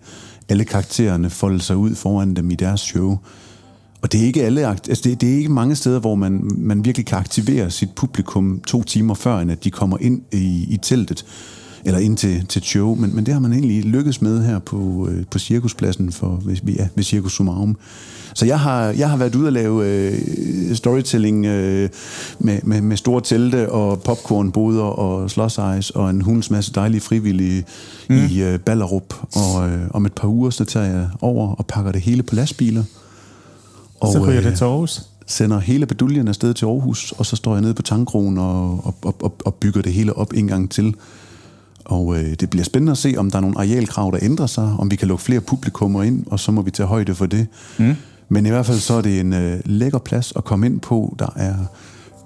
[0.49, 3.17] alle karaktererne folde sig ud foran dem i deres show.
[4.01, 6.85] Og det er ikke alle, altså det, det er ikke mange steder, hvor man, man
[6.85, 10.77] virkelig kan aktivere sit publikum to timer før, end at de kommer ind i, i
[10.81, 11.25] teltet
[11.85, 14.59] eller ind til, til et show, men, men det har man egentlig lykkes med her
[14.59, 17.77] på, øh, på cirkuspladsen for, ved, ja, ved Circus Sumarum.
[18.33, 21.89] Så jeg har, jeg har været ude at lave øh, storytelling øh,
[22.39, 27.63] med, med, med store telte og popcornboder og slåsejs og en hulens masse dejlige frivillige
[28.09, 28.15] mm.
[28.15, 29.13] i øh, Ballerup.
[29.35, 32.35] Og øh, om et par uger, så tager jeg over og pakker det hele på
[32.35, 32.83] lastbiler.
[33.99, 35.01] Og, så ryger øh, det til Aarhus.
[35.27, 38.95] sender hele beduljen afsted til Aarhus, og så står jeg nede på tankroen og, og,
[39.01, 40.95] og, og, og bygger det hele op en gang til.
[41.85, 44.75] Og øh, det bliver spændende at se, om der er nogle arealkrav, der ændrer sig,
[44.79, 47.47] om vi kan lukke flere publikummer ind, og så må vi tage højde for det.
[47.77, 47.95] Mm.
[48.29, 51.15] Men i hvert fald så er det en øh, lækker plads at komme ind på.
[51.19, 51.55] Der er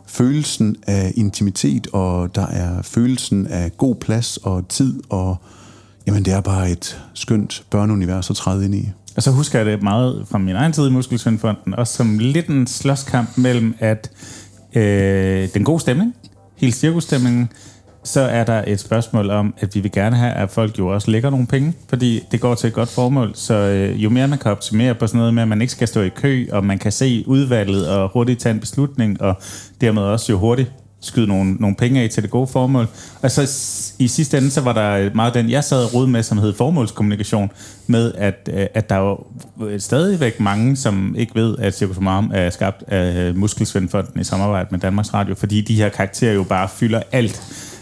[0.07, 5.37] følelsen af intimitet, og der er følelsen af god plads og tid, og
[6.07, 8.89] jamen det er bare et skønt børneunivers at træde ind i.
[9.15, 12.47] Og så husker jeg det meget fra min egen tid i Muskelsvindfonden, også som lidt
[12.47, 14.11] en slåskamp mellem, at
[14.75, 16.15] øh, den gode stemning,
[16.55, 17.49] hele cirkusstemningen,
[18.05, 21.11] så er der et spørgsmål om, at vi vil gerne have, at folk jo også
[21.11, 23.31] lægger nogle penge, fordi det går til et godt formål.
[23.33, 25.87] Så øh, jo mere man kan optimere på sådan noget med, at man ikke skal
[25.87, 29.41] stå i kø, og man kan se udvalget og hurtigt tage en beslutning, og
[29.81, 30.71] dermed også jo hurtigt
[31.01, 32.87] skyde nogle, nogle penge af til det gode formål.
[33.21, 33.41] Og så
[33.99, 36.53] i sidste ende, så var der meget den, jeg sad og rode med, som hed
[36.53, 37.51] formålskommunikation,
[37.87, 39.17] med at, øh, at der er jo
[39.65, 44.23] øh, stadigvæk mange, som ikke ved, at Circus Marm er skabt af øh, Muskelsvindfonden i
[44.23, 47.41] samarbejde med Danmarks Radio, fordi de her karakterer jo bare fylder alt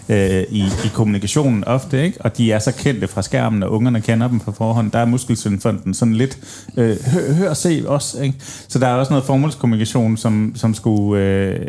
[0.09, 2.21] øh, i, i kommunikationen ofte, ikke?
[2.21, 4.91] og de er så kendte fra skærmen, og ungerne kender dem på forhånd.
[4.91, 6.38] Der er Muskelsvindfonden sådan lidt,
[6.77, 8.15] øh, hør, hør og se os.
[8.21, 8.35] Ikke?
[8.67, 11.59] Så der er også noget formålskommunikation, som, som skulle øh,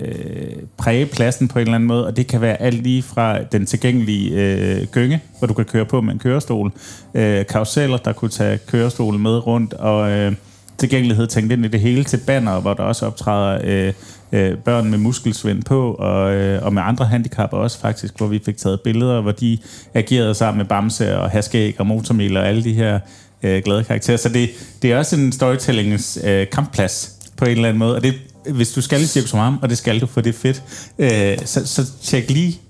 [0.76, 3.66] præge pladsen på en eller anden måde, og det kan være alt lige fra den
[3.66, 6.72] tilgængelige øh, gynge, hvor du kan køre på med en kørestol,
[7.14, 10.32] øh, karuseller, der kunne tage kørestolen med rundt, og øh,
[10.78, 13.92] tilgængelighed tænkt ind i det hele til banner, hvor der også optræder øh,
[14.34, 18.40] øh, børn med muskelsvind på, og, øh, og med andre handicapper også faktisk, hvor vi
[18.44, 19.58] fik taget billeder, hvor de
[19.94, 22.98] agerede sammen med Bamse og Haskæg og Motormil og alle de her
[23.42, 24.16] øh, glade karakterer.
[24.16, 24.50] Så det,
[24.82, 28.14] det er også en storytellingens øh, kampplads på en eller anden måde, og det,
[28.50, 30.62] hvis du skal i Circus Ham, og det skal du, for det er fedt,
[30.98, 32.60] øh, så, så tjek lige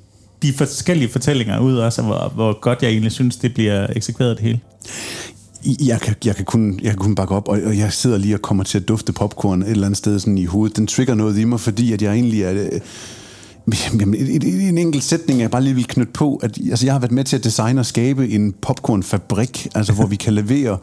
[0.42, 4.36] de forskellige fortællinger ud også, og hvor, hvor godt jeg egentlig synes, det bliver eksekveret
[4.36, 4.60] det hele.
[5.86, 8.34] Jeg kan, jeg, kan kun, jeg kan kun bakke op, og, og jeg sidder lige
[8.34, 10.76] og kommer til at dufte popcorn et eller andet sted sådan i hovedet.
[10.76, 12.52] Den trigger noget i mig, fordi at jeg egentlig er...
[12.52, 12.80] øh,
[14.00, 17.12] Jamen, en enkelt sætning, jeg bare lige vil knytte på, at altså, jeg har været
[17.12, 20.78] med til at designe og skabe en popcornfabrik, altså hvor vi kan levere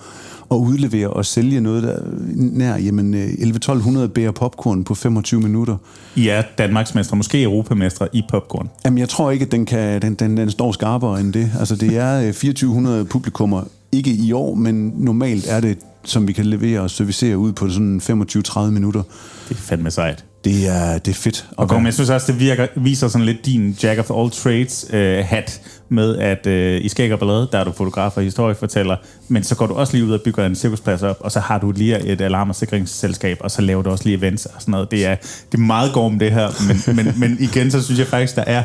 [0.49, 2.01] og udlevere og sælge noget, der er
[2.35, 5.77] nær jamen, øh, 11-1200 bærer popcorn på 25 minutter.
[6.15, 8.69] I er Danmarksmestre, måske Europamestre i popcorn.
[8.85, 11.51] Jamen, jeg tror ikke, at den, kan, den, den, den står skarpere end det.
[11.59, 16.33] Altså, det er øh, 2400 publikummer, ikke i år, men normalt er det, som vi
[16.33, 19.03] kan levere og servicere ud på sådan 25-30 minutter.
[19.49, 20.25] Det er fandme sejt.
[20.43, 21.47] Det er, det er fedt.
[21.57, 24.85] Og Gorm, jeg synes også, det virker, viser sådan lidt din Jack of all trades
[24.93, 28.95] øh, hat med, at øh, i Skæg og Ballade, der er du fotograf og historiefortæller,
[29.27, 31.59] men så går du også lige ud og bygger en cirkusplads op, og så har
[31.59, 34.71] du lige et alarm- og sikringsselskab, og så laver du også lige events og sådan
[34.71, 34.91] noget.
[34.91, 35.15] Det er,
[35.51, 38.43] det er meget Gorm, det her, men, men, men igen, så synes jeg faktisk, der
[38.47, 38.63] er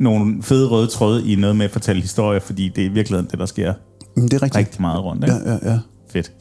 [0.00, 3.30] nogle fede røde tråde i noget med at fortælle historier, fordi det er i virkeligheden
[3.30, 3.72] det, der sker
[4.16, 4.56] Men det er rigtigt.
[4.56, 5.24] rigtig meget rundt.
[5.24, 5.36] Ikke?
[5.46, 5.78] Ja, ja, ja.
[6.12, 6.32] Fedt.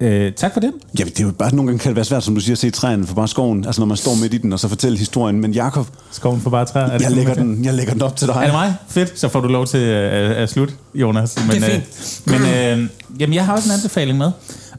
[0.00, 0.72] Øh, tak for det.
[0.98, 2.58] Ja, det er jo bare, nogle gange kan det være svært, som du siger, at
[2.58, 3.64] se træerne for bare skoven.
[3.66, 5.40] Altså, når man står midt i den, og så fortælle historien.
[5.40, 6.84] Men Jakob, Skoven for bare træer.
[6.84, 7.54] Er det jeg sådan, lægger, man siger?
[7.56, 8.34] den, jeg lægger den op til dig.
[8.36, 8.74] Er det mig?
[8.88, 9.18] Fedt.
[9.18, 11.36] Så får du lov til at, at slutte, Jonas.
[11.46, 12.88] Men, Det er Øh, men øh,
[13.20, 14.30] jamen, jeg har også en anbefaling med.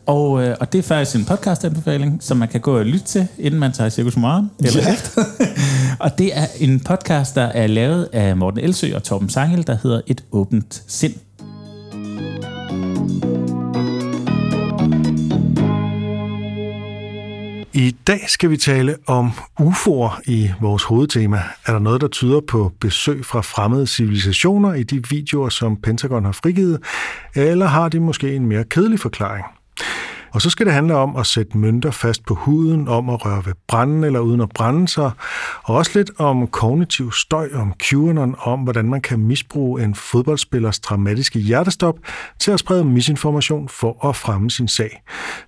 [0.06, 3.28] Og, øh, og det er faktisk en podcast-anbefaling, som man kan gå og lytte til,
[3.40, 4.52] inden man tager Cirkus Morgen.
[4.60, 4.94] Eller Ja.
[4.94, 5.24] efter.
[6.06, 9.78] og det er en podcast, der er lavet af Morten Elsø og Torben Sangel, der
[9.84, 11.14] hedder Et åbent sind.
[17.80, 21.38] I dag skal vi tale om UFO'er i vores hovedtema.
[21.66, 26.26] Er der noget, der tyder på besøg fra fremmede civilisationer i de videoer, som Pentagon
[26.26, 26.80] har frigivet,
[27.36, 29.46] eller har de måske en mere kedelig forklaring?
[30.32, 33.46] Og så skal det handle om at sætte mønter fast på huden, om at røre
[33.46, 35.12] ved branden eller uden at brænde sig,
[35.64, 40.80] og også lidt om kognitiv støj, om QAnon, om hvordan man kan misbruge en fodboldspillers
[40.80, 41.96] dramatiske hjertestop
[42.40, 45.02] til at sprede misinformation for at fremme sin sag.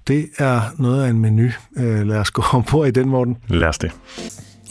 [0.07, 1.49] Det er noget af en menu.
[1.77, 3.37] Øh, lad os gå ombord i den, Morten.
[3.47, 3.91] Lad os det.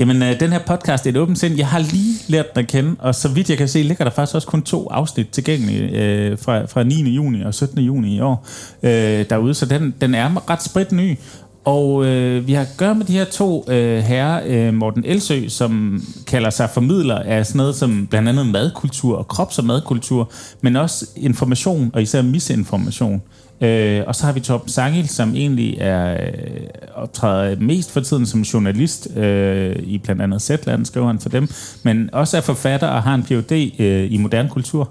[0.00, 1.56] Jamen, øh, den her podcast er et åbent sind.
[1.56, 4.12] Jeg har lige lært den at kende, og så vidt jeg kan se, ligger der
[4.12, 6.94] faktisk også kun to afsnit tilgængelige øh, fra, fra 9.
[6.94, 7.78] juni og 17.
[7.78, 8.46] juni i år
[8.82, 8.90] øh,
[9.30, 11.18] derude, så den, den er ret sprit ny.
[11.64, 15.48] Og øh, vi har at gøre med de her to øh, herrer, øh, Morten Elsø,
[15.48, 20.32] som kalder sig formidler af sådan noget som blandt andet madkultur og krops- og madkultur,
[20.60, 23.22] men også information og især misinformation.
[23.60, 26.60] Øh, og så har vi Torben Sangel, som egentlig er øh,
[26.94, 31.48] optræder mest for tiden som journalist øh, i blandt andet Zetland, skriver han for dem,
[31.82, 33.72] men også er forfatter og har en Ph.D.
[33.78, 34.90] Øh, i moderne kultur.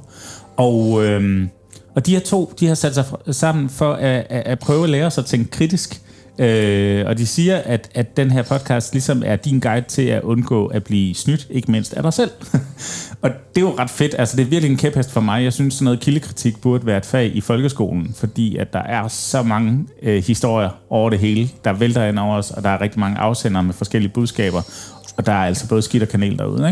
[0.58, 1.48] Og, øh,
[1.96, 4.90] og de her to, de har sat sig sammen for at, at, at prøve at
[4.90, 6.02] lære sig at tænke kritisk
[6.40, 10.22] Øh, og de siger, at, at den her podcast ligesom er din guide til at
[10.22, 12.32] undgå at blive snydt, ikke mindst af dig selv.
[13.22, 14.16] og det er jo ret fedt.
[14.18, 15.44] Altså, det er virkelig en kæphest for mig.
[15.44, 19.08] Jeg synes, sådan noget kildekritik burde være et fag i folkeskolen, fordi at der er
[19.08, 22.82] så mange øh, historier over det hele, der vælter ind over os, og der er
[22.82, 24.62] rigtig mange afsendere med forskellige budskaber.
[25.18, 26.70] Og der er altså både skidt og kanel derude,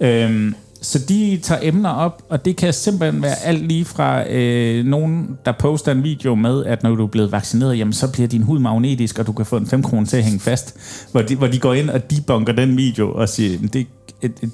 [0.00, 0.24] ikke?
[0.24, 4.84] Øhm, så de tager emner op, og det kan simpelthen være alt lige fra øh,
[4.84, 8.28] nogen, der poster en video med, at når du er blevet vaccineret, jamen så bliver
[8.28, 10.76] din hud magnetisk, og du kan få en 5 kroner til at hænge fast.
[11.12, 13.86] Hvor de, hvor de går ind og debunker den video og siger, det,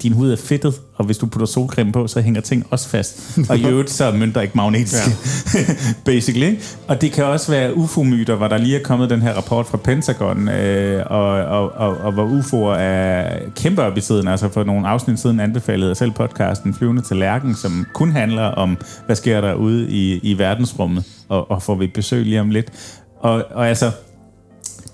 [0.03, 3.37] din hud er fedtet, og hvis du putter solcreme på, så hænger ting også fast.
[3.49, 5.11] Og i øvrigt, så er mønter ikke magnetiske,
[5.53, 5.59] ja.
[6.05, 6.55] basically.
[6.87, 9.77] Og det kan også være UFO-myter, hvor der lige er kommet den her rapport fra
[9.77, 14.27] Pentagon, øh, og, og, og, og hvor UFO'er er kæmpe op i tiden.
[14.27, 18.43] Altså for nogle afsnit siden anbefalede jeg selv podcasten Flyvende til Lærken, som kun handler
[18.43, 22.49] om, hvad sker der ude i, i verdensrummet, og, og får vi besøg lige om
[22.49, 22.71] lidt.
[23.19, 23.91] Og, og altså,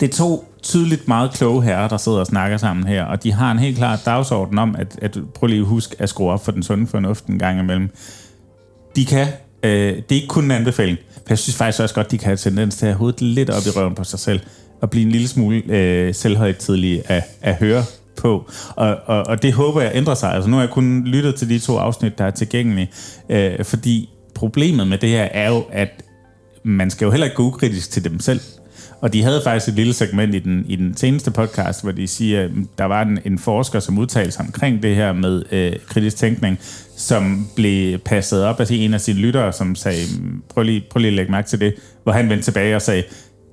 [0.00, 3.32] det er to tydeligt meget kloge herrer, der sidder og snakker sammen her, og de
[3.32, 6.44] har en helt klar dagsorden om, at, at prøv lige at huske at skrue op
[6.44, 7.90] for den sunde fornuft en gang imellem.
[8.96, 9.26] De kan,
[9.62, 12.26] øh, det er ikke kun en anbefaling, for jeg synes faktisk også godt, de kan
[12.26, 14.40] have tendens til at have hovedet lidt op i røven på sig selv,
[14.80, 17.84] og blive en lille smule øh, selvhøjtidlige at, at høre
[18.16, 18.50] på.
[18.76, 20.34] Og, og, og det håber jeg ændrer sig.
[20.34, 22.90] Altså nu har jeg kun lyttet til de to afsnit, der er tilgængelige,
[23.28, 26.04] øh, fordi problemet med det her er jo, at
[26.64, 28.40] man skal jo heller ikke gå ukritisk til dem selv.
[29.00, 32.06] Og de havde faktisk et lille segment i den, i den seneste podcast, hvor de
[32.06, 35.72] siger, at der var en, en forsker, som udtalte sig omkring det her med øh,
[35.88, 36.58] kritisk tænkning,
[36.96, 41.00] som blev passet op af en af sine lyttere, som sagde, mm, prøv lige, prøv
[41.00, 43.02] lige at lægge mærke til det, hvor han vendte tilbage og sagde,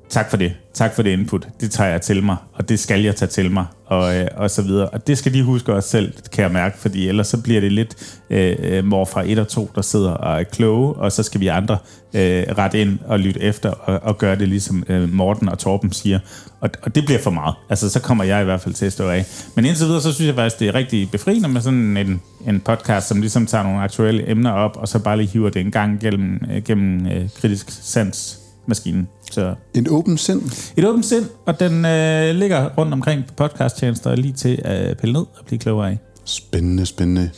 [0.10, 3.02] tak for det, tak for det input, det tager jeg til mig, og det skal
[3.02, 4.90] jeg tage til mig, og, øh, og så videre.
[4.90, 7.72] Og det skal de huske også selv, kan jeg mærke, fordi ellers så bliver det
[7.72, 11.24] lidt øh, øh mor fra et og to, der sidder og er kloge, og så
[11.24, 11.78] skal vi andre
[12.14, 15.92] øh, rette ind og lytte efter, og, og gøre det ligesom øh, Morten og Torben
[15.92, 16.20] siger.
[16.62, 17.56] Og, og det bliver for meget.
[17.70, 19.26] Altså, så kommer jeg i hvert fald til at stå af.
[19.56, 22.60] Men indtil videre, så synes jeg faktisk, det er rigtig befriende med sådan en, en
[22.60, 25.72] podcast, som ligesom tager nogle aktuelle emner op, og så bare lige hiver det en
[25.72, 28.39] gang gennem, øh, gennem øh, kritisk sans
[28.70, 29.08] maskinen.
[29.32, 30.42] Så En åben sind.
[30.78, 35.14] et åbent sind, og den øh, ligger rundt omkring på podcasttjenester lige til at pille
[35.14, 35.98] ned og blive klogere af.
[36.26, 37.30] Spændende, spændende.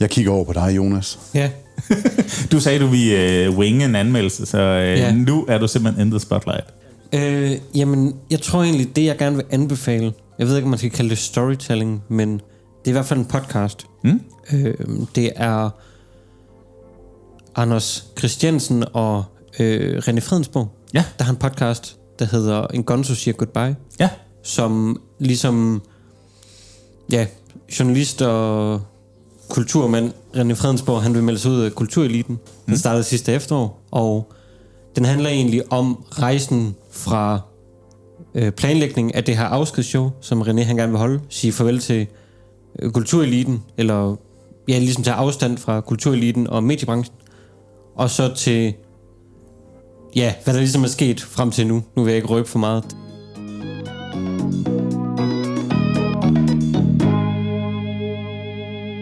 [0.00, 1.18] Jeg kigger over på dig, Jonas.
[1.34, 1.50] Ja.
[2.52, 4.94] Du sagde, du ville øh, winge en anmeldelse, så øh, Ja.
[4.94, 5.12] ja.
[5.14, 6.64] nu er du simpelthen in the spotlight.
[7.14, 10.78] Øh, jamen, jeg tror egentlig, det jeg gerne vil anbefale, jeg ved ikke, om man
[10.78, 12.40] skal kalde det storytelling, men det
[12.84, 13.86] er i hvert fald en podcast.
[14.04, 14.20] Mm?
[14.52, 14.74] Øh,
[15.14, 15.70] det er
[17.56, 19.24] Anders Christiansen og
[19.60, 21.04] øh, René Fredensborg, Ja.
[21.18, 24.08] der har en podcast, der hedder En Gonzo siger goodbye, Ja.
[24.42, 25.82] som ligesom,
[27.12, 27.26] ja,
[27.80, 28.80] journalist og
[29.48, 32.38] kulturmand René Fredensborg, han vil melde sig ud af kultureliten.
[32.66, 34.32] Den startede sidste efterår, og
[34.96, 37.40] den handler egentlig om rejsen fra
[38.34, 42.06] øh, planlægning af det her afskedsshow, som René han gerne vil holde, sige farvel til
[42.78, 44.16] øh, kultureliten, eller
[44.68, 47.16] ja, ligesom tage afstand fra kultureliten og mediebranchen,
[47.96, 48.74] og så til,
[50.16, 51.82] ja, hvad der ligesom er sket frem til nu.
[51.96, 52.96] Nu vil jeg ikke røbe for meget.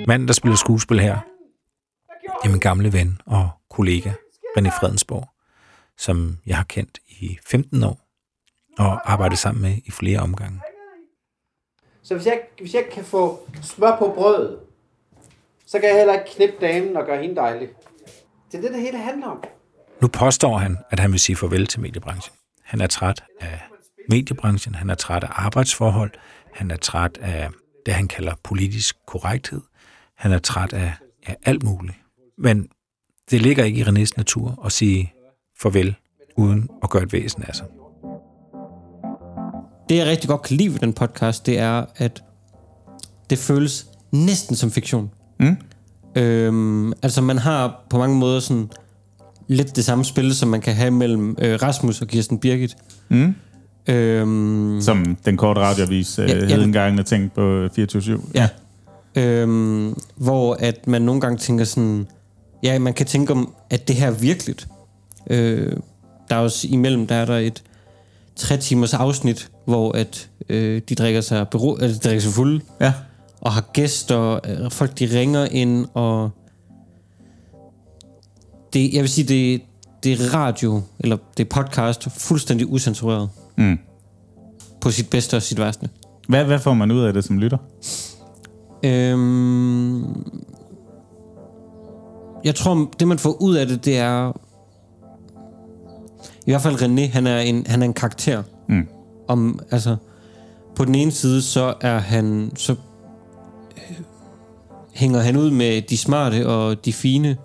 [0.07, 1.19] Manden, der spiller skuespil her,
[2.43, 4.11] det er min gamle ven og kollega,
[4.59, 5.29] René Fredensborg,
[5.97, 8.01] som jeg har kendt i 15 år
[8.79, 10.61] og arbejdet sammen med i flere omgange.
[12.03, 14.59] Så hvis jeg, hvis jeg kan få smør på brødet,
[15.67, 17.69] så kan jeg heller ikke knippe damen og gøre hende dejlig.
[18.53, 19.45] Det er det, det hele handler om.
[20.03, 22.35] Nu påstår han, at han vil sige farvel til mediebranchen.
[22.65, 23.61] Han er træt af
[24.09, 26.11] mediebranchen, han er træt af arbejdsforhold,
[26.55, 27.49] han er træt af
[27.87, 29.61] det, han kalder politisk korrekthed,
[30.17, 30.93] han er træt af
[31.29, 31.97] ja, alt muligt.
[32.39, 32.69] Men
[33.31, 35.13] det ligger ikke i Renés natur at sige
[35.61, 35.95] farvel,
[36.37, 37.67] uden at gøre et væsen af sig.
[39.89, 42.25] Det, jeg rigtig godt kan lide ved den podcast, det er, at
[43.31, 45.11] det føles næsten som fiktion.
[45.41, 45.57] Mm.
[46.17, 48.71] Øhm, altså, man har på mange måder sådan
[49.49, 52.77] lidt det samme spil, som man kan have mellem øh, Rasmus og Kirsten Birgit.
[53.09, 53.35] Mm.
[53.89, 56.55] Øhm, Som den korte radioavis øh, Ja, ja, ja.
[56.55, 58.31] hed engang, jeg tænkte på 24-7.
[58.35, 58.49] Ja.
[59.17, 62.07] Øhm, hvor at man nogle gange tænker sådan,
[62.63, 64.69] ja, man kan tænke om, at det her er virkeligt.
[65.31, 65.73] Øh,
[66.31, 67.63] der er også imellem, der er der et
[68.37, 72.61] tre timers afsnit, hvor at øh, de drikker sig, bero, eller de drikker sig fulde,
[72.81, 72.93] Ja.
[73.41, 76.31] og har gæster, øh, folk de ringer ind, og
[78.73, 79.63] det, jeg vil sige, det,
[80.03, 83.29] det er radio, eller det er podcast, fuldstændig usensureret.
[83.57, 83.79] Mm.
[84.81, 85.89] På sit bedste og sit værste.
[86.29, 87.59] Hvad, hvad får man ud af det som lytter?
[88.83, 90.05] Øhm,
[92.45, 94.33] jeg tror, det man får ud af det, det er...
[96.47, 98.43] I hvert fald René, han er en, han er en karakter.
[98.69, 98.87] Mm.
[99.29, 99.97] om, altså,
[100.77, 102.73] på den ene side, så er han, så
[103.77, 103.97] øh,
[104.95, 107.37] hænger han ud med de smarte og de fine.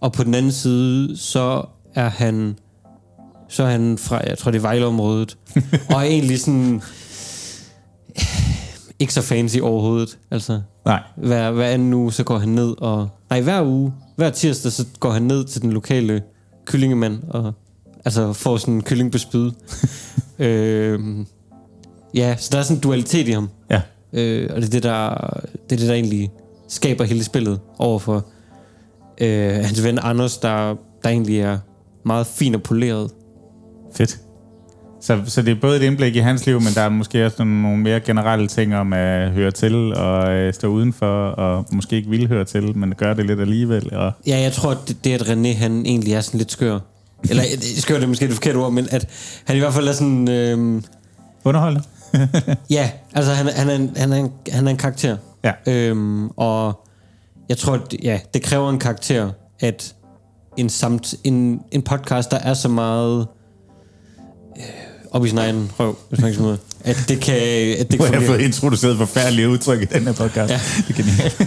[0.00, 1.64] Og på den anden side, så
[1.94, 2.58] er han,
[3.48, 5.38] så er han fra, jeg tror det er Vejleområdet,
[5.90, 6.82] og er egentlig sådan,
[8.16, 8.22] øh,
[8.98, 10.60] ikke så fancy overhovedet, altså.
[10.84, 11.02] Nej.
[11.16, 13.08] Hver, hver anden uge, så går han ned og...
[13.30, 16.22] Nej, hver uge, hver tirsdag, så går han ned til den lokale
[16.64, 17.52] kyllingemand og
[18.04, 19.50] altså får sådan en kylling på spyd.
[20.38, 21.26] øhm,
[22.14, 23.48] ja, så der er sådan en dualitet i ham.
[23.70, 23.80] Ja.
[24.12, 25.08] Øh, og det er det, der,
[25.70, 26.30] det er det, der egentlig
[26.68, 28.26] skaber hele spillet overfor
[29.20, 31.58] øh, hans ven Anders, der, der egentlig er
[32.04, 33.10] meget fin og poleret.
[33.96, 34.18] Fedt.
[35.00, 37.44] Så, så det er både et indblik i hans liv, men der er måske også
[37.44, 42.10] nogle, mere generelle ting om at høre til og øh, stå udenfor, og måske ikke
[42.10, 43.94] vil høre til, men gøre det lidt alligevel.
[43.94, 46.78] Og, Ja, jeg tror, det, det at René han egentlig er sådan lidt skør.
[47.30, 47.42] Eller
[47.76, 49.08] skør det er måske det forkerte ord, men at
[49.44, 50.28] han i hvert fald er sådan...
[50.28, 50.82] Øh,
[51.44, 51.84] Underholdende.
[52.70, 55.16] ja, altså han, han, er en, han, er en, han er en karakter.
[55.44, 55.52] Ja.
[55.66, 56.86] Øhm, og
[57.50, 59.94] jeg tror, at, ja, det kræver en karakter, at
[60.56, 63.26] en, samt, en, en podcast, der er så meget
[64.56, 64.62] øh,
[65.10, 67.34] op i sin egen røv, hvis man kan sige at det kan...
[67.80, 70.52] At det Nu har jeg kan fået introduceret forfærdelige udtryk i den her podcast.
[70.52, 70.60] Ja.
[70.88, 71.40] Det er genialt.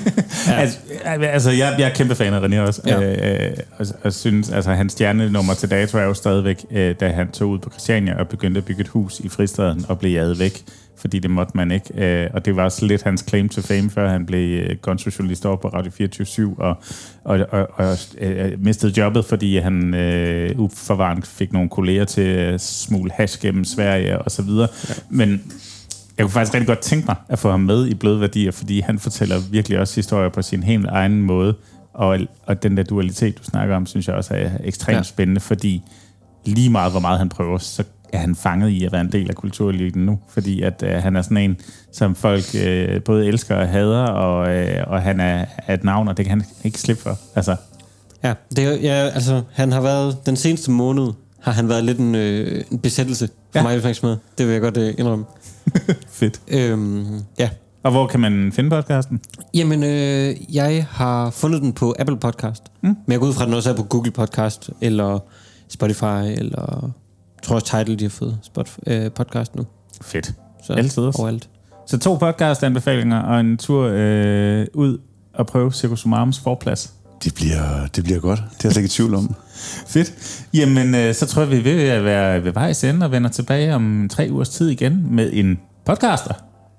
[0.47, 0.53] ja.
[0.53, 2.81] altså, altså, jeg, jeg er kæmpe fan af René også.
[2.85, 2.99] Ja.
[2.99, 3.47] Ja.
[3.49, 7.31] Øh, og, og synes, altså, hans stjernenummer til dato er jo stadigvæk, øh, da han
[7.31, 10.39] tog ud på Christiania og begyndte at bygge et hus i fristaden og blev jaget
[10.39, 10.63] væk,
[10.97, 12.23] fordi det måtte man ikke.
[12.23, 15.45] Øh, og det var også lidt hans claim to fame, før han blev øh, gonzojournalist
[15.45, 16.77] over på Radio 24 og,
[17.23, 22.61] og, og, og øh, mistede jobbet, fordi han øh, uforvarende fik nogle kolleger til at
[22.61, 24.67] smule hash gennem Sverige og så videre.
[24.89, 24.93] Ja.
[25.09, 25.41] Men
[26.17, 28.79] jeg kunne faktisk rigtig godt tænke mig at få ham med i Bløde Værdier, fordi
[28.79, 31.55] han fortæller virkelig også historier på sin helt egen måde.
[31.93, 34.97] Og, og den der dualitet, du snakker om, synes jeg også er ekstremt Ja.
[34.97, 35.03] ja.
[35.03, 35.81] spændende, fordi
[36.45, 37.83] lige meget, hvor meget han prøver, så
[38.13, 40.19] er han fanget i at være en del af kultureliten nu.
[40.29, 41.57] Fordi at øh, han er sådan en,
[41.91, 46.07] som folk øh, både elsker og hader, og, øh, og han er, er et navn,
[46.07, 47.17] og det kan han ikke slippe for.
[47.35, 47.55] Altså,
[48.23, 51.07] Ja, det ja, altså, han har været, den seneste måned,
[51.41, 53.63] har han været lidt en, øh, en besættelse for Ja.
[53.63, 54.17] mig, med.
[54.37, 55.25] Det vil jeg godt øh, indrømme.
[56.19, 56.41] fedt.
[56.47, 57.05] Øhm,
[57.39, 57.49] ja.
[57.83, 59.19] Og hvor kan man finde podcasten?
[59.53, 62.63] Jamen, øh, jeg har fundet den på Apple Podcast.
[62.81, 62.87] Mm.
[62.87, 65.19] Men jeg går ud fra, at den også er på Google Podcast, eller
[65.69, 66.91] Spotify, eller
[67.43, 69.65] jeg tror også Tidal, de har fået Spot, øh, podcast nu.
[70.01, 70.33] Fedt.
[70.63, 71.21] Så Altid også.
[71.21, 71.49] overalt.
[71.87, 74.97] Så to podcast-anbefalinger og en tur øh, ud
[75.33, 76.93] og prøve Circus Umarums forplads.
[77.23, 78.39] Det bliver, det bliver godt.
[78.39, 79.35] Det er jeg slet ikke i tvivl om.
[79.93, 80.13] Fedt.
[80.53, 83.29] Jamen, øh, så tror jeg, vi er ved at være ved vejs ende og vender
[83.29, 86.33] tilbage om tre ugers tid igen med en podcaster,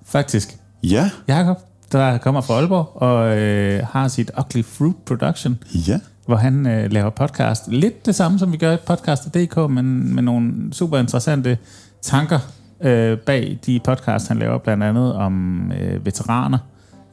[0.06, 0.56] faktisk.
[0.82, 1.56] Ja, Jakob,
[1.92, 5.58] der kommer fra Aalborg og øh, har sit Ugly Fruit Production,
[5.88, 7.68] ja hvor han øh, laver podcast.
[7.68, 11.58] Lidt det samme, som vi gør i podcaster.dk, men med nogle super interessante
[12.02, 12.38] tanker
[12.80, 16.58] øh, bag de podcasts, han laver, blandt andet om øh, veteraner.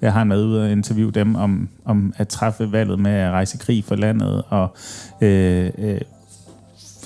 [0.01, 3.57] Jeg har med ud og interviewe dem om, om at træffe valget med at rejse
[3.57, 4.75] krig for landet, og
[5.21, 6.01] øh, øh,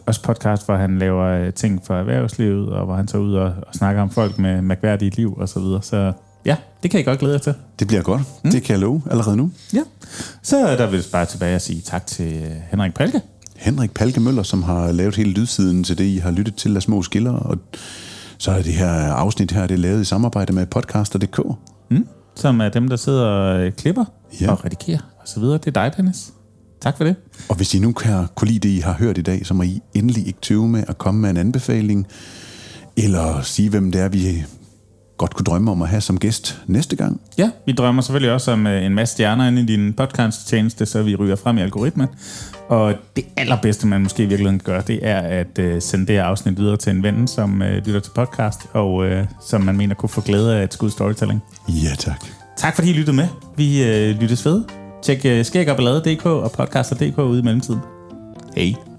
[0.05, 3.53] også podcast, hvor han laver øh, ting for erhvervslivet, og hvor han tager ud og,
[3.67, 5.81] og snakker om folk med mærkværdige liv og så videre.
[5.81, 6.13] Så
[6.45, 7.53] ja, det kan I godt glæde jer til.
[7.79, 8.21] Det bliver godt.
[8.43, 8.51] Mm.
[8.51, 9.51] Det kan jeg love allerede nu.
[9.73, 9.81] Ja.
[10.41, 13.21] Så er der vil jeg bare tilbage og sige tak til øh, Henrik Palke.
[13.55, 16.81] Henrik Palke Møller, som har lavet hele lydsiden til det, I har lyttet til af
[16.81, 17.31] små skiller.
[17.31, 17.57] Og
[18.37, 21.39] så er det her afsnit her, det er lavet i samarbejde med podcaster.dk.
[22.35, 24.05] som er dem, der sidder og klipper
[24.41, 24.51] ja.
[24.51, 25.57] og redigerer og så videre.
[25.57, 26.33] Det er dig, Dennis.
[26.81, 27.15] Tak for det.
[27.49, 29.63] Og hvis I nu kan kunne lide det, I har hørt i dag, så må
[29.63, 32.07] I endelig ikke tøve med at komme med en anbefaling,
[32.97, 34.45] eller sige, hvem det er, vi
[35.17, 37.21] godt kunne drømme om at have som gæst næste gang.
[37.37, 41.03] Ja, vi drømmer selvfølgelig også om øh, en masse stjerner inde i din podcast-tjeneste, så
[41.03, 42.07] vi ryger frem i algoritmen.
[42.69, 46.15] Og det allerbedste, man måske i virkeligheden kan gøre, det er at øh, sende det
[46.15, 49.05] her afsnit videre til en ven, som øh, lytter til podcast, og
[49.47, 51.43] som man mener kunne få glæde af et skud storytelling.
[51.69, 52.25] Ja, tak.
[52.57, 53.27] Tak fordi I lyttede med.
[53.57, 54.63] Vi øh, lyttes ved.
[55.03, 55.69] Tjek øh, skæg
[56.25, 57.79] og podcaster.dk ude i mellemtiden.
[58.55, 58.94] Hej.